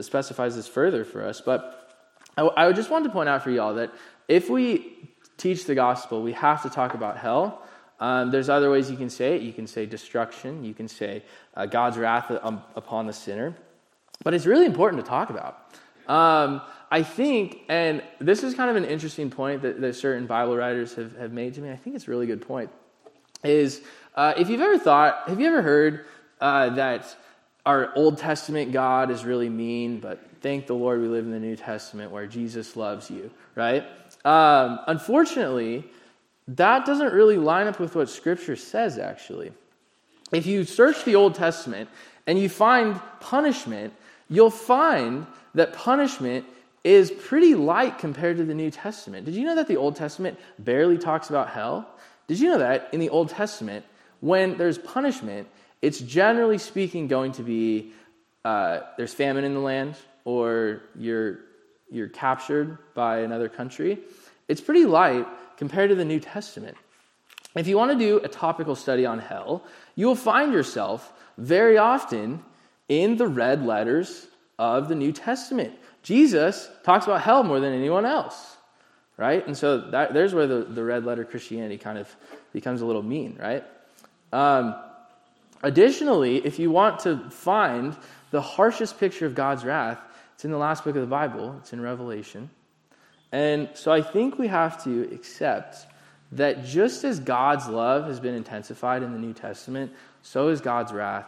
specifies 0.00 0.56
this 0.56 0.66
further 0.66 1.04
for 1.04 1.24
us. 1.24 1.40
But 1.40 1.94
I, 2.36 2.48
I 2.56 2.72
just 2.72 2.90
wanted 2.90 3.04
to 3.04 3.10
point 3.10 3.28
out 3.28 3.42
for 3.42 3.50
y'all 3.50 3.74
that 3.74 3.92
if 4.28 4.50
we 4.50 5.10
teach 5.36 5.64
the 5.64 5.74
gospel, 5.74 6.22
we 6.22 6.32
have 6.32 6.62
to 6.62 6.70
talk 6.70 6.94
about 6.94 7.16
hell. 7.16 7.62
Um, 7.98 8.30
there's 8.30 8.48
other 8.48 8.70
ways 8.70 8.90
you 8.90 8.96
can 8.96 9.10
say 9.10 9.36
it. 9.36 9.42
You 9.42 9.52
can 9.52 9.66
say 9.66 9.86
destruction. 9.86 10.64
You 10.64 10.74
can 10.74 10.88
say 10.88 11.22
uh, 11.54 11.66
God's 11.66 11.96
wrath 11.96 12.30
upon 12.30 13.06
the 13.06 13.12
sinner. 13.12 13.54
But 14.22 14.34
it's 14.34 14.46
really 14.46 14.66
important 14.66 15.04
to 15.04 15.08
talk 15.08 15.30
about. 15.30 15.58
Um, 16.06 16.62
I 16.90 17.02
think, 17.02 17.62
and 17.68 18.02
this 18.20 18.42
is 18.42 18.54
kind 18.54 18.70
of 18.70 18.76
an 18.76 18.84
interesting 18.84 19.30
point 19.30 19.62
that, 19.62 19.80
that, 19.80 19.96
certain 19.96 20.26
Bible 20.26 20.56
writers 20.56 20.94
have, 20.94 21.16
have 21.16 21.32
made 21.32 21.54
to 21.54 21.60
me. 21.60 21.70
I 21.70 21.76
think 21.76 21.96
it's 21.96 22.06
a 22.06 22.10
really 22.10 22.26
good 22.26 22.46
point. 22.46 22.70
Is 23.42 23.82
uh, 24.14 24.34
if 24.36 24.48
you've 24.48 24.60
ever 24.60 24.78
thought, 24.78 25.28
have 25.28 25.40
you 25.40 25.46
ever 25.46 25.62
heard 25.62 26.04
uh, 26.40 26.70
that 26.70 27.16
our 27.64 27.92
Old 27.96 28.18
Testament 28.18 28.72
God 28.72 29.10
is 29.10 29.24
really 29.24 29.48
mean, 29.48 29.98
but 29.98 30.20
thank 30.40 30.68
the 30.68 30.74
Lord 30.74 31.00
we 31.00 31.08
live 31.08 31.24
in 31.24 31.32
the 31.32 31.40
New 31.40 31.56
Testament 31.56 32.12
where 32.12 32.26
Jesus 32.26 32.76
loves 32.76 33.10
you, 33.10 33.30
right? 33.56 33.84
Um, 34.24 34.78
unfortunately, 34.86 35.84
that 36.48 36.86
doesn't 36.86 37.12
really 37.12 37.38
line 37.38 37.66
up 37.66 37.80
with 37.80 37.94
what 37.94 38.08
Scripture 38.08 38.56
says, 38.56 38.98
actually. 38.98 39.52
If 40.32 40.46
you 40.46 40.64
search 40.64 41.04
the 41.04 41.16
Old 41.16 41.34
Testament 41.34 41.88
and 42.26 42.38
you 42.38 42.48
find 42.48 43.00
punishment, 43.20 43.92
you'll 44.28 44.50
find 44.50 45.26
that 45.54 45.72
punishment 45.72 46.44
is 46.84 47.10
pretty 47.10 47.54
light 47.54 47.98
compared 47.98 48.36
to 48.36 48.44
the 48.44 48.54
New 48.54 48.70
Testament. 48.70 49.24
Did 49.26 49.34
you 49.34 49.44
know 49.44 49.56
that 49.56 49.66
the 49.66 49.76
Old 49.76 49.96
Testament 49.96 50.38
barely 50.58 50.98
talks 50.98 51.30
about 51.30 51.50
hell? 51.50 51.88
Did 52.28 52.38
you 52.38 52.48
know 52.48 52.58
that 52.58 52.90
in 52.92 53.00
the 53.00 53.08
Old 53.08 53.28
Testament, 53.28 53.84
when 54.20 54.56
there's 54.56 54.78
punishment, 54.78 55.48
it's 55.82 55.98
generally 55.98 56.58
speaking 56.58 57.08
going 57.08 57.32
to 57.32 57.42
be 57.42 57.92
uh, 58.44 58.80
there's 58.96 59.12
famine 59.12 59.44
in 59.44 59.54
the 59.54 59.60
land 59.60 59.96
or 60.24 60.82
you're, 60.96 61.40
you're 61.90 62.08
captured 62.08 62.78
by 62.94 63.18
another 63.18 63.48
country. 63.48 63.98
It's 64.46 64.60
pretty 64.60 64.84
light 64.84 65.26
compared 65.56 65.90
to 65.90 65.96
the 65.96 66.04
New 66.04 66.20
Testament. 66.20 66.76
If 67.54 67.66
you 67.66 67.76
want 67.76 67.92
to 67.92 67.98
do 67.98 68.18
a 68.18 68.28
topical 68.28 68.74
study 68.74 69.06
on 69.06 69.18
hell, 69.18 69.64
you 69.94 70.06
will 70.06 70.14
find 70.14 70.52
yourself 70.52 71.12
very 71.38 71.78
often 71.78 72.42
in 72.88 73.16
the 73.16 73.26
red 73.26 73.64
letters 73.64 74.26
of 74.58 74.88
the 74.88 74.94
New 74.94 75.12
Testament. 75.12 75.74
Jesus 76.02 76.68
talks 76.84 77.06
about 77.06 77.22
hell 77.22 77.42
more 77.42 77.60
than 77.60 77.72
anyone 77.72 78.04
else, 78.04 78.56
right? 79.16 79.46
And 79.46 79.56
so 79.56 79.78
that, 79.90 80.14
there's 80.14 80.34
where 80.34 80.46
the, 80.46 80.64
the 80.64 80.84
red 80.84 81.04
letter 81.04 81.24
Christianity 81.24 81.78
kind 81.78 81.98
of 81.98 82.14
becomes 82.52 82.80
a 82.82 82.86
little 82.86 83.02
mean, 83.02 83.38
right? 83.40 83.64
Um, 84.32 84.74
Additionally, 85.62 86.44
if 86.44 86.58
you 86.58 86.70
want 86.70 87.00
to 87.00 87.18
find 87.30 87.96
the 88.30 88.40
harshest 88.40 89.00
picture 89.00 89.26
of 89.26 89.34
God's 89.34 89.64
wrath, 89.64 89.98
it's 90.34 90.44
in 90.44 90.50
the 90.50 90.58
last 90.58 90.84
book 90.84 90.94
of 90.96 91.00
the 91.00 91.08
Bible, 91.08 91.56
it's 91.58 91.72
in 91.72 91.80
Revelation. 91.80 92.50
And 93.32 93.68
so 93.74 93.92
I 93.92 94.02
think 94.02 94.38
we 94.38 94.48
have 94.48 94.82
to 94.84 95.10
accept 95.12 95.86
that 96.32 96.64
just 96.64 97.04
as 97.04 97.20
God's 97.20 97.68
love 97.68 98.06
has 98.06 98.20
been 98.20 98.34
intensified 98.34 99.02
in 99.02 99.12
the 99.12 99.18
New 99.18 99.32
Testament, 99.32 99.92
so 100.22 100.48
is 100.48 100.60
God's 100.60 100.92
wrath. 100.92 101.26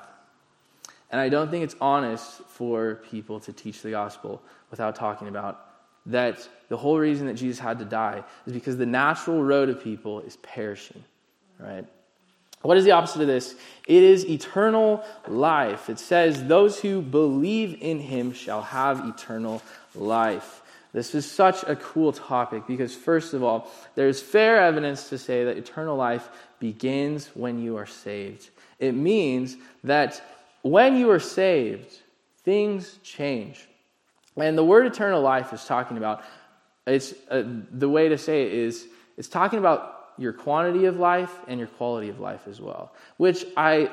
And 1.10 1.20
I 1.20 1.28
don't 1.28 1.50
think 1.50 1.64
it's 1.64 1.76
honest 1.80 2.42
for 2.48 2.96
people 3.10 3.40
to 3.40 3.52
teach 3.52 3.82
the 3.82 3.90
gospel 3.90 4.42
without 4.70 4.94
talking 4.94 5.28
about 5.28 5.64
that 6.06 6.48
the 6.68 6.76
whole 6.76 6.98
reason 6.98 7.26
that 7.26 7.34
Jesus 7.34 7.58
had 7.58 7.78
to 7.78 7.84
die 7.84 8.24
is 8.46 8.52
because 8.52 8.76
the 8.76 8.86
natural 8.86 9.42
road 9.42 9.68
of 9.68 9.82
people 9.82 10.20
is 10.20 10.36
perishing, 10.38 11.02
right? 11.58 11.86
What 12.62 12.76
is 12.76 12.84
the 12.84 12.90
opposite 12.90 13.20
of 13.20 13.28
this? 13.28 13.54
It 13.86 14.02
is 14.02 14.26
eternal 14.26 15.04
life. 15.28 15.88
It 15.88 15.98
says, 15.98 16.44
Those 16.44 16.80
who 16.80 17.00
believe 17.00 17.78
in 17.80 18.00
him 18.00 18.32
shall 18.32 18.62
have 18.62 19.06
eternal 19.06 19.62
life. 19.94 20.62
This 20.92 21.14
is 21.14 21.30
such 21.30 21.62
a 21.64 21.76
cool 21.76 22.12
topic 22.12 22.66
because, 22.66 22.94
first 22.94 23.34
of 23.34 23.42
all, 23.42 23.70
there's 23.94 24.20
fair 24.20 24.60
evidence 24.60 25.08
to 25.10 25.18
say 25.18 25.44
that 25.44 25.56
eternal 25.56 25.96
life 25.96 26.28
begins 26.58 27.26
when 27.34 27.60
you 27.60 27.76
are 27.76 27.86
saved. 27.86 28.48
It 28.78 28.92
means 28.92 29.56
that 29.84 30.22
when 30.62 30.96
you 30.96 31.10
are 31.10 31.20
saved, 31.20 31.92
things 32.42 32.98
change. 33.02 33.68
And 34.36 34.56
the 34.56 34.64
word 34.64 34.86
eternal 34.86 35.20
life 35.20 35.52
is 35.52 35.64
talking 35.64 35.96
about, 35.96 36.22
it's, 36.86 37.12
uh, 37.30 37.42
the 37.70 37.88
way 37.88 38.08
to 38.08 38.16
say 38.16 38.46
it 38.46 38.52
is, 38.52 38.86
it's 39.16 39.28
talking 39.28 39.58
about 39.58 40.12
your 40.16 40.32
quantity 40.32 40.86
of 40.86 40.98
life 40.98 41.32
and 41.48 41.58
your 41.58 41.68
quality 41.68 42.08
of 42.08 42.18
life 42.18 42.48
as 42.48 42.60
well, 42.60 42.92
which 43.18 43.44
I 43.56 43.90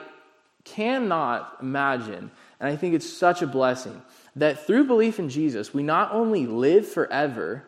cannot 0.66 1.58
imagine. 1.62 2.32
And 2.60 2.70
I 2.70 2.76
think 2.76 2.94
it's 2.94 3.10
such 3.10 3.42
a 3.42 3.48
blessing 3.48 4.02
that 4.36 4.66
through 4.68 4.86
belief 4.86 5.20
in 5.20 5.30
Jesus, 5.30 5.74
we 5.74 5.84
not 5.84 6.12
only 6.12 6.46
live 6.46 6.88
forever, 6.88 7.64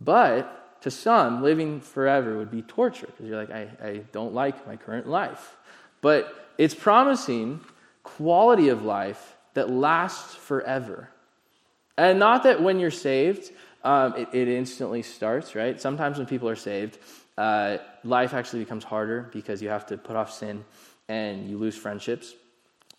but 0.00 0.80
to 0.82 0.90
some, 0.90 1.42
living 1.42 1.80
forever 1.80 2.38
would 2.38 2.50
be 2.50 2.62
torture 2.62 3.06
because 3.06 3.26
you're 3.26 3.38
like, 3.38 3.50
I, 3.50 3.68
I 3.82 3.96
don't 4.12 4.34
like 4.34 4.66
my 4.66 4.76
current 4.76 5.08
life. 5.08 5.56
But 6.00 6.48
it's 6.58 6.74
promising 6.74 7.60
quality 8.02 8.68
of 8.68 8.84
life 8.84 9.34
that 9.54 9.70
lasts 9.70 10.34
forever. 10.34 11.08
And 11.98 12.18
not 12.18 12.42
that 12.44 12.62
when 12.62 12.78
you're 12.78 12.90
saved, 12.90 13.50
um, 13.82 14.14
it, 14.16 14.28
it, 14.32 14.48
instantly 14.48 15.02
starts, 15.02 15.54
right? 15.54 15.80
Sometimes 15.80 16.18
when 16.18 16.26
people 16.26 16.48
are 16.48 16.56
saved, 16.56 16.98
uh, 17.38 17.78
life 18.04 18.34
actually 18.34 18.60
becomes 18.60 18.84
harder 18.84 19.30
because 19.32 19.62
you 19.62 19.68
have 19.68 19.86
to 19.86 19.96
put 19.96 20.16
off 20.16 20.32
sin 20.32 20.64
and 21.08 21.48
you 21.48 21.58
lose 21.58 21.76
friendships. 21.76 22.34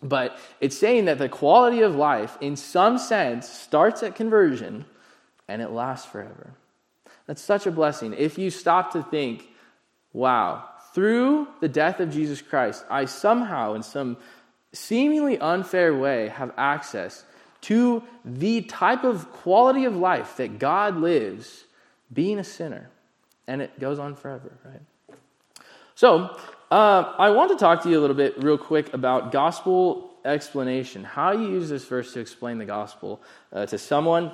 But 0.02 0.38
it's 0.60 0.78
saying 0.78 1.06
that 1.06 1.18
the 1.18 1.28
quality 1.28 1.82
of 1.82 1.96
life, 1.96 2.38
in 2.40 2.56
some 2.56 2.98
sense, 2.98 3.48
starts 3.48 4.02
at 4.02 4.14
conversion 4.14 4.84
and 5.48 5.60
it 5.60 5.70
lasts 5.70 6.06
forever. 6.06 6.52
That's 7.26 7.42
such 7.42 7.66
a 7.66 7.70
blessing. 7.70 8.14
If 8.16 8.38
you 8.38 8.50
stop 8.50 8.92
to 8.92 9.02
think, 9.02 9.44
wow, 10.12 10.64
through 10.94 11.48
the 11.60 11.68
death 11.68 12.00
of 12.00 12.10
Jesus 12.10 12.40
Christ, 12.40 12.84
I 12.88 13.04
somehow, 13.06 13.74
in 13.74 13.82
some 13.82 14.16
seemingly 14.72 15.38
unfair 15.38 15.94
way, 15.94 16.28
have 16.28 16.52
access 16.56 17.24
to 17.62 18.02
the 18.24 18.62
type 18.62 19.04
of 19.04 19.30
quality 19.32 19.84
of 19.84 19.96
life 19.96 20.36
that 20.36 20.58
God 20.58 20.96
lives 20.96 21.64
being 22.12 22.38
a 22.38 22.44
sinner. 22.44 22.88
And 23.46 23.62
it 23.62 23.78
goes 23.80 23.98
on 23.98 24.14
forever, 24.14 24.52
right? 24.64 25.18
So, 25.94 26.38
uh, 26.70 27.14
I 27.18 27.30
want 27.30 27.50
to 27.50 27.56
talk 27.56 27.82
to 27.84 27.90
you 27.90 27.98
a 27.98 28.02
little 28.02 28.16
bit, 28.16 28.42
real 28.42 28.58
quick, 28.58 28.92
about 28.92 29.32
gospel 29.32 30.10
explanation. 30.24 31.04
How 31.04 31.32
you 31.32 31.48
use 31.48 31.68
this 31.68 31.84
verse 31.84 32.12
to 32.12 32.20
explain 32.20 32.58
the 32.58 32.66
gospel 32.66 33.22
uh, 33.52 33.66
to 33.66 33.78
someone. 33.78 34.32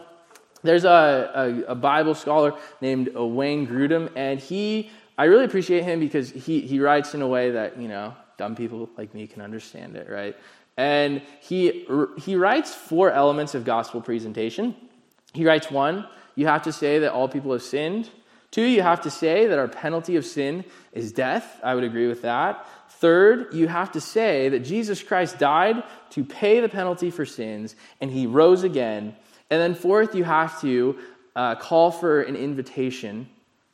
There's 0.63 0.85
a, 0.85 1.65
a, 1.69 1.73
a, 1.73 1.75
Bible 1.75 2.15
scholar 2.15 2.55
named 2.81 3.15
Wayne 3.15 3.67
Grudem, 3.67 4.11
and 4.17 4.41
he, 4.41 4.91
I 5.17 5.25
really 5.25 5.45
appreciate 5.45 5.85
him 5.85 6.01
because 6.01 6.31
he, 6.31 6.63
he 6.63 6.81
writes 6.81 7.15
in 7.15 7.23
a 7.23 7.29
way 7.29 7.51
that, 7.53 7.79
you 7.79 7.87
know, 7.87 8.15
dumb 8.39 8.57
people 8.57 8.89
like 8.97 9.15
me 9.15 9.27
can 9.27 9.43
understand 9.43 9.95
it, 9.95 10.09
right? 10.09 10.37
And 10.77 11.23
he, 11.41 11.87
he 12.19 12.35
writes 12.35 12.75
four 12.75 13.13
elements 13.13 13.55
of 13.55 13.65
gospel 13.65 14.01
presentation. 14.01 14.75
He 15.35 15.45
writes 15.47 15.71
one, 15.71 16.09
you 16.35 16.47
have 16.47 16.63
to 16.63 16.73
say 16.73 16.99
that 17.01 17.13
all 17.13 17.29
people 17.29 17.53
have 17.53 17.63
sinned. 17.63 18.11
Two, 18.55 18.63
you 18.63 18.83
have 18.83 19.01
to 19.01 19.11
say 19.11 19.49
that 19.49 19.59
our 19.59 19.67
penalty 19.67 20.15
of 20.15 20.25
sin 20.25 20.65
is 20.93 21.11
death. 21.11 21.59
I 21.65 21.75
would 21.75 21.83
agree 21.83 22.07
with 22.07 22.23
that. 22.23 22.65
Third, 22.89 23.53
you 23.53 23.67
have 23.67 23.91
to 23.91 24.01
say 24.01 24.49
that 24.51 24.61
Jesus 24.61 25.03
Christ 25.03 25.41
died 25.41 25.83
to 26.11 26.25
pay 26.25 26.61
the 26.61 26.69
penalty 26.69 27.11
for 27.11 27.27
sins 27.27 27.75
and 28.01 28.13
he 28.13 28.29
rose 28.29 28.63
again. 28.63 29.17
And 29.51 29.61
then 29.61 29.75
fourth, 29.75 30.15
you 30.15 30.23
have 30.23 30.61
to 30.61 30.97
uh, 31.35 31.57
call 31.57 31.91
for 31.91 32.23
an 32.23 32.37
invitation 32.37 33.29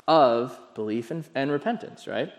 of 0.09 0.59
belief 0.75 1.11
and, 1.11 1.27
and 1.35 1.53
repentance, 1.53 2.07
right? 2.07 2.33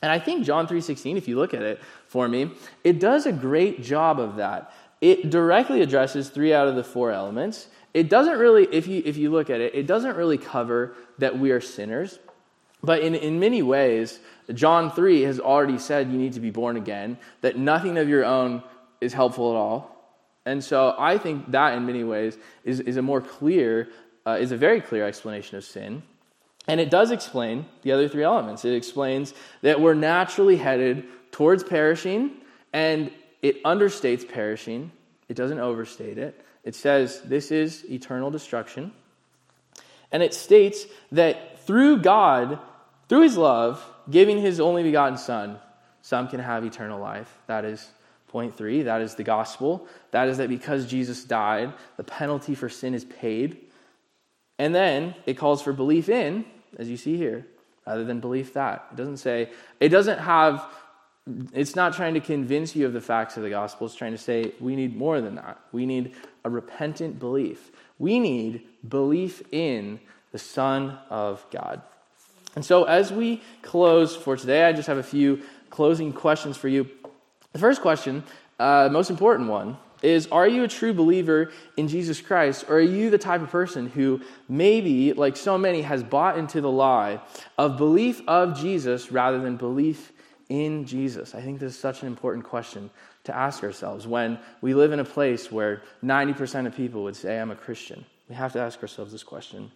And 0.00 0.10
I 0.10 0.18
think 0.18 0.46
John 0.46 0.66
3:16 0.66 1.18
if 1.18 1.28
you 1.28 1.36
look 1.36 1.52
at 1.52 1.60
it 1.60 1.78
for 2.06 2.26
me, 2.26 2.52
it 2.84 3.00
does 3.00 3.26
a 3.26 3.32
great 3.32 3.82
job 3.82 4.18
of 4.18 4.36
that. 4.36 4.72
It 5.02 5.28
directly 5.28 5.82
addresses 5.82 6.30
3 6.30 6.54
out 6.54 6.68
of 6.68 6.74
the 6.74 6.84
4 6.84 7.10
elements 7.10 7.68
it 7.96 8.10
doesn't 8.10 8.38
really, 8.38 8.68
if 8.72 8.86
you, 8.86 9.00
if 9.06 9.16
you 9.16 9.30
look 9.30 9.48
at 9.48 9.62
it, 9.62 9.74
it 9.74 9.86
doesn't 9.86 10.16
really 10.16 10.36
cover 10.36 10.92
that 11.18 11.38
we 11.38 11.50
are 11.50 11.60
sinners. 11.60 12.18
But 12.82 13.00
in, 13.00 13.14
in 13.14 13.40
many 13.40 13.62
ways, 13.62 14.20
John 14.52 14.90
3 14.90 15.22
has 15.22 15.40
already 15.40 15.78
said 15.78 16.10
you 16.10 16.18
need 16.18 16.34
to 16.34 16.40
be 16.40 16.50
born 16.50 16.76
again, 16.76 17.18
that 17.40 17.56
nothing 17.56 17.98
of 17.98 18.08
your 18.08 18.24
own 18.24 18.62
is 19.00 19.12
helpful 19.12 19.50
at 19.50 19.56
all. 19.56 19.96
And 20.44 20.62
so 20.62 20.94
I 20.96 21.18
think 21.18 21.50
that 21.50 21.76
in 21.76 21.86
many 21.86 22.04
ways 22.04 22.38
is, 22.64 22.80
is 22.80 22.96
a 22.96 23.02
more 23.02 23.20
clear, 23.20 23.88
uh, 24.24 24.38
is 24.40 24.52
a 24.52 24.56
very 24.56 24.80
clear 24.80 25.04
explanation 25.06 25.58
of 25.58 25.64
sin. 25.64 26.02
And 26.68 26.80
it 26.80 26.90
does 26.90 27.10
explain 27.10 27.66
the 27.82 27.92
other 27.92 28.08
three 28.08 28.22
elements. 28.22 28.64
It 28.64 28.74
explains 28.74 29.34
that 29.62 29.80
we're 29.80 29.94
naturally 29.94 30.56
headed 30.56 31.04
towards 31.32 31.62
perishing, 31.62 32.32
and 32.72 33.10
it 33.42 33.62
understates 33.64 34.26
perishing, 34.28 34.90
it 35.28 35.36
doesn't 35.36 35.58
overstate 35.58 36.18
it. 36.18 36.40
It 36.64 36.74
says 36.74 37.20
this 37.22 37.50
is 37.50 37.84
eternal 37.90 38.30
destruction. 38.30 38.92
And 40.12 40.22
it 40.22 40.34
states 40.34 40.86
that 41.12 41.60
through 41.66 41.98
God, 41.98 42.58
through 43.08 43.22
his 43.22 43.36
love, 43.36 43.84
giving 44.10 44.40
his 44.40 44.60
only 44.60 44.82
begotten 44.82 45.18
Son, 45.18 45.58
some 46.02 46.28
can 46.28 46.40
have 46.40 46.64
eternal 46.64 47.00
life. 47.00 47.36
That 47.46 47.64
is 47.64 47.90
point 48.28 48.56
three. 48.56 48.82
That 48.82 49.00
is 49.00 49.14
the 49.14 49.24
gospel. 49.24 49.86
That 50.12 50.28
is 50.28 50.38
that 50.38 50.48
because 50.48 50.86
Jesus 50.86 51.24
died, 51.24 51.72
the 51.96 52.04
penalty 52.04 52.54
for 52.54 52.68
sin 52.68 52.94
is 52.94 53.04
paid. 53.04 53.58
And 54.58 54.74
then 54.74 55.14
it 55.26 55.34
calls 55.34 55.62
for 55.62 55.72
belief 55.72 56.08
in, 56.08 56.44
as 56.78 56.88
you 56.88 56.96
see 56.96 57.16
here, 57.16 57.46
rather 57.86 58.04
than 58.04 58.20
belief 58.20 58.54
that. 58.54 58.86
It 58.92 58.96
doesn't 58.96 59.18
say, 59.18 59.50
it 59.80 59.88
doesn't 59.88 60.18
have 60.18 60.66
it's 61.52 61.74
not 61.74 61.94
trying 61.94 62.14
to 62.14 62.20
convince 62.20 62.76
you 62.76 62.86
of 62.86 62.92
the 62.92 63.00
facts 63.00 63.36
of 63.36 63.42
the 63.42 63.50
gospel. 63.50 63.86
It's 63.86 63.96
trying 63.96 64.12
to 64.12 64.18
say 64.18 64.52
we 64.60 64.76
need 64.76 64.96
more 64.96 65.20
than 65.20 65.34
that. 65.34 65.58
We 65.72 65.84
need 65.84 66.14
a 66.44 66.50
repentant 66.50 67.18
belief. 67.18 67.72
We 67.98 68.18
need 68.18 68.62
belief 68.88 69.42
in 69.52 70.00
the 70.32 70.38
Son 70.38 70.98
of 71.10 71.44
God. 71.50 71.82
And 72.54 72.64
so, 72.64 72.84
as 72.84 73.12
we 73.12 73.42
close 73.62 74.16
for 74.16 74.36
today, 74.36 74.64
I 74.64 74.72
just 74.72 74.88
have 74.88 74.98
a 74.98 75.02
few 75.02 75.42
closing 75.70 76.12
questions 76.12 76.56
for 76.56 76.68
you. 76.68 76.88
The 77.52 77.58
first 77.58 77.80
question, 77.82 78.24
uh, 78.58 78.88
most 78.90 79.10
important 79.10 79.48
one, 79.48 79.76
is 80.02 80.26
Are 80.28 80.48
you 80.48 80.64
a 80.64 80.68
true 80.68 80.92
believer 80.92 81.52
in 81.76 81.88
Jesus 81.88 82.20
Christ? 82.20 82.64
Or 82.68 82.76
are 82.76 82.80
you 82.80 83.10
the 83.10 83.18
type 83.18 83.42
of 83.42 83.50
person 83.50 83.88
who 83.88 84.20
maybe, 84.48 85.12
like 85.12 85.36
so 85.36 85.58
many, 85.58 85.82
has 85.82 86.02
bought 86.02 86.38
into 86.38 86.60
the 86.60 86.70
lie 86.70 87.20
of 87.58 87.76
belief 87.76 88.22
of 88.26 88.58
Jesus 88.58 89.10
rather 89.10 89.40
than 89.40 89.56
belief 89.56 90.12
in 90.48 90.84
Jesus? 90.86 91.34
I 91.34 91.40
think 91.40 91.60
this 91.60 91.74
is 91.74 91.78
such 91.78 92.02
an 92.02 92.08
important 92.08 92.44
question 92.44 92.90
to 93.26 93.36
ask 93.36 93.62
ourselves 93.62 94.06
when 94.06 94.38
we 94.60 94.74
live 94.74 94.92
in 94.92 95.00
a 95.00 95.04
place 95.04 95.52
where 95.52 95.82
90% 96.02 96.66
of 96.66 96.74
people 96.74 97.04
would 97.04 97.16
say, 97.16 97.38
I'm 97.38 97.50
a 97.50 97.56
Christian. 97.56 98.04
We 98.28 98.34
have 98.34 98.52
to 98.54 98.60
ask 98.60 98.80
ourselves 98.82 99.12
this 99.12 99.22
question. 99.22 99.70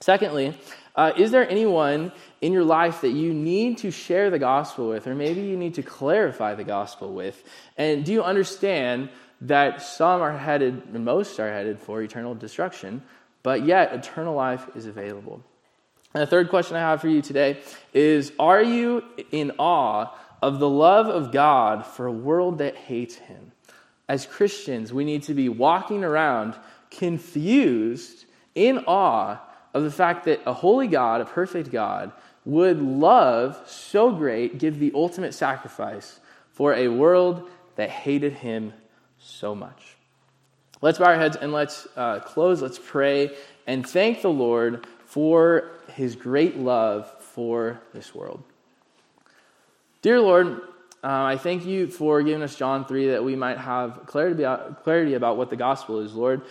Secondly, 0.00 0.58
uh, 0.96 1.12
is 1.16 1.30
there 1.30 1.48
anyone 1.48 2.12
in 2.40 2.52
your 2.52 2.64
life 2.64 3.00
that 3.02 3.12
you 3.12 3.32
need 3.32 3.78
to 3.78 3.90
share 3.90 4.30
the 4.30 4.38
gospel 4.38 4.88
with, 4.88 5.06
or 5.06 5.14
maybe 5.14 5.42
you 5.42 5.56
need 5.56 5.74
to 5.74 5.82
clarify 5.82 6.54
the 6.54 6.64
gospel 6.64 7.12
with? 7.12 7.42
And 7.76 8.04
do 8.04 8.12
you 8.12 8.22
understand 8.22 9.10
that 9.42 9.82
some 9.82 10.20
are 10.20 10.36
headed, 10.36 10.82
and 10.92 11.04
most 11.04 11.38
are 11.40 11.50
headed 11.50 11.78
for 11.78 12.02
eternal 12.02 12.34
destruction, 12.34 13.02
but 13.42 13.64
yet 13.64 13.92
eternal 13.92 14.34
life 14.34 14.68
is 14.74 14.86
available? 14.86 15.42
And 16.12 16.22
the 16.22 16.26
third 16.26 16.48
question 16.48 16.76
I 16.76 16.80
have 16.80 17.00
for 17.00 17.08
you 17.08 17.22
today 17.22 17.60
is 17.92 18.32
Are 18.38 18.62
you 18.62 19.04
in 19.32 19.52
awe 19.58 20.14
of 20.42 20.58
the 20.58 20.68
love 20.68 21.06
of 21.06 21.32
God 21.32 21.86
for 21.86 22.06
a 22.06 22.12
world 22.12 22.58
that 22.58 22.76
hates 22.76 23.16
Him? 23.16 23.52
As 24.08 24.26
Christians, 24.26 24.92
we 24.92 25.04
need 25.04 25.22
to 25.24 25.34
be 25.34 25.48
walking 25.48 26.04
around 26.04 26.54
confused, 26.90 28.24
in 28.54 28.78
awe 28.86 29.40
of 29.72 29.82
the 29.82 29.90
fact 29.90 30.26
that 30.26 30.40
a 30.46 30.52
holy 30.52 30.86
God, 30.86 31.20
a 31.20 31.24
perfect 31.24 31.72
God, 31.72 32.12
would 32.44 32.80
love 32.80 33.60
so 33.66 34.12
great, 34.12 34.58
give 34.58 34.78
the 34.78 34.92
ultimate 34.94 35.34
sacrifice 35.34 36.20
for 36.52 36.74
a 36.74 36.88
world 36.88 37.48
that 37.76 37.90
hated 37.90 38.34
Him 38.34 38.72
so 39.18 39.54
much. 39.54 39.96
Let's 40.80 40.98
bow 40.98 41.06
our 41.06 41.16
heads 41.16 41.36
and 41.36 41.52
let's 41.52 41.88
uh, 41.96 42.20
close. 42.20 42.60
Let's 42.60 42.78
pray 42.78 43.34
and 43.66 43.88
thank 43.88 44.20
the 44.20 44.28
Lord 44.28 44.86
for 45.06 45.70
his 45.94 46.16
great 46.16 46.58
love 46.58 47.10
for 47.20 47.80
this 47.92 48.14
world. 48.14 48.42
Dear 50.04 50.20
Lord, 50.20 50.60
uh, 51.02 51.22
I 51.24 51.38
thank 51.38 51.64
you 51.64 51.86
for 51.86 52.22
giving 52.22 52.42
us 52.42 52.54
John 52.54 52.84
3 52.84 53.12
that 53.12 53.24
we 53.24 53.36
might 53.36 53.56
have 53.56 54.04
clarity 54.04 54.44
clarity 54.82 55.14
about 55.14 55.38
what 55.38 55.48
the 55.48 55.56
gospel 55.56 56.00
is, 56.00 56.12
Lord. 56.12 56.42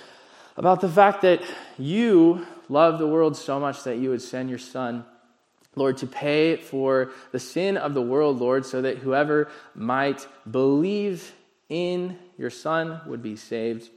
About 0.58 0.82
the 0.82 0.90
fact 0.90 1.22
that 1.22 1.40
you 1.78 2.48
love 2.68 2.98
the 2.98 3.06
world 3.06 3.38
so 3.38 3.60
much 3.60 3.84
that 3.84 4.00
you 4.00 4.10
would 4.10 4.24
send 4.24 4.50
your 4.50 4.58
Son, 4.58 5.06
Lord, 5.76 5.98
to 5.98 6.08
pay 6.08 6.56
for 6.56 7.12
the 7.32 7.38
sin 7.38 7.78
of 7.78 7.94
the 7.94 8.02
world, 8.02 8.40
Lord, 8.40 8.66
so 8.66 8.82
that 8.82 8.98
whoever 8.98 9.52
might 9.76 10.28
believe 10.50 11.32
in 11.70 12.18
your 12.40 12.50
Son 12.50 13.02
would 13.06 13.22
be 13.22 13.36
saved. 13.36 13.88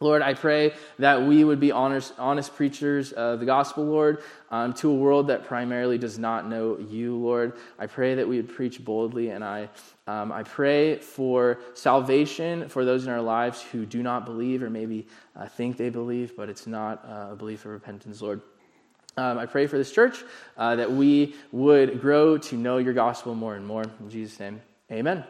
Lord, 0.00 0.22
I 0.22 0.34
pray 0.34 0.74
that 0.98 1.22
we 1.22 1.44
would 1.44 1.60
be 1.60 1.70
honest, 1.70 2.14
honest 2.18 2.54
preachers 2.54 3.12
of 3.12 3.38
the 3.38 3.46
gospel, 3.46 3.84
Lord, 3.84 4.22
um, 4.50 4.72
to 4.74 4.90
a 4.90 4.94
world 4.94 5.28
that 5.28 5.44
primarily 5.44 5.98
does 5.98 6.18
not 6.18 6.48
know 6.48 6.78
you, 6.78 7.16
Lord. 7.16 7.52
I 7.78 7.86
pray 7.86 8.16
that 8.16 8.26
we 8.26 8.36
would 8.36 8.48
preach 8.48 8.84
boldly, 8.84 9.30
and 9.30 9.44
I, 9.44 9.68
um, 10.08 10.32
I 10.32 10.42
pray 10.42 10.96
for 10.96 11.60
salvation 11.74 12.68
for 12.68 12.84
those 12.84 13.06
in 13.06 13.10
our 13.12 13.22
lives 13.22 13.62
who 13.62 13.86
do 13.86 14.02
not 14.02 14.26
believe 14.26 14.64
or 14.64 14.68
maybe 14.68 15.06
uh, 15.36 15.46
think 15.46 15.76
they 15.76 15.90
believe, 15.90 16.36
but 16.36 16.48
it's 16.48 16.66
not 16.66 17.04
uh, 17.08 17.32
a 17.32 17.36
belief 17.36 17.64
of 17.64 17.70
repentance, 17.70 18.20
Lord. 18.20 18.40
Um, 19.16 19.38
I 19.38 19.46
pray 19.46 19.68
for 19.68 19.78
this 19.78 19.92
church 19.92 20.24
uh, 20.56 20.74
that 20.74 20.90
we 20.90 21.36
would 21.52 22.00
grow 22.00 22.36
to 22.36 22.56
know 22.56 22.78
your 22.78 22.94
gospel 22.94 23.36
more 23.36 23.54
and 23.54 23.64
more. 23.64 23.84
In 24.00 24.10
Jesus' 24.10 24.40
name, 24.40 24.60
amen. 24.90 25.24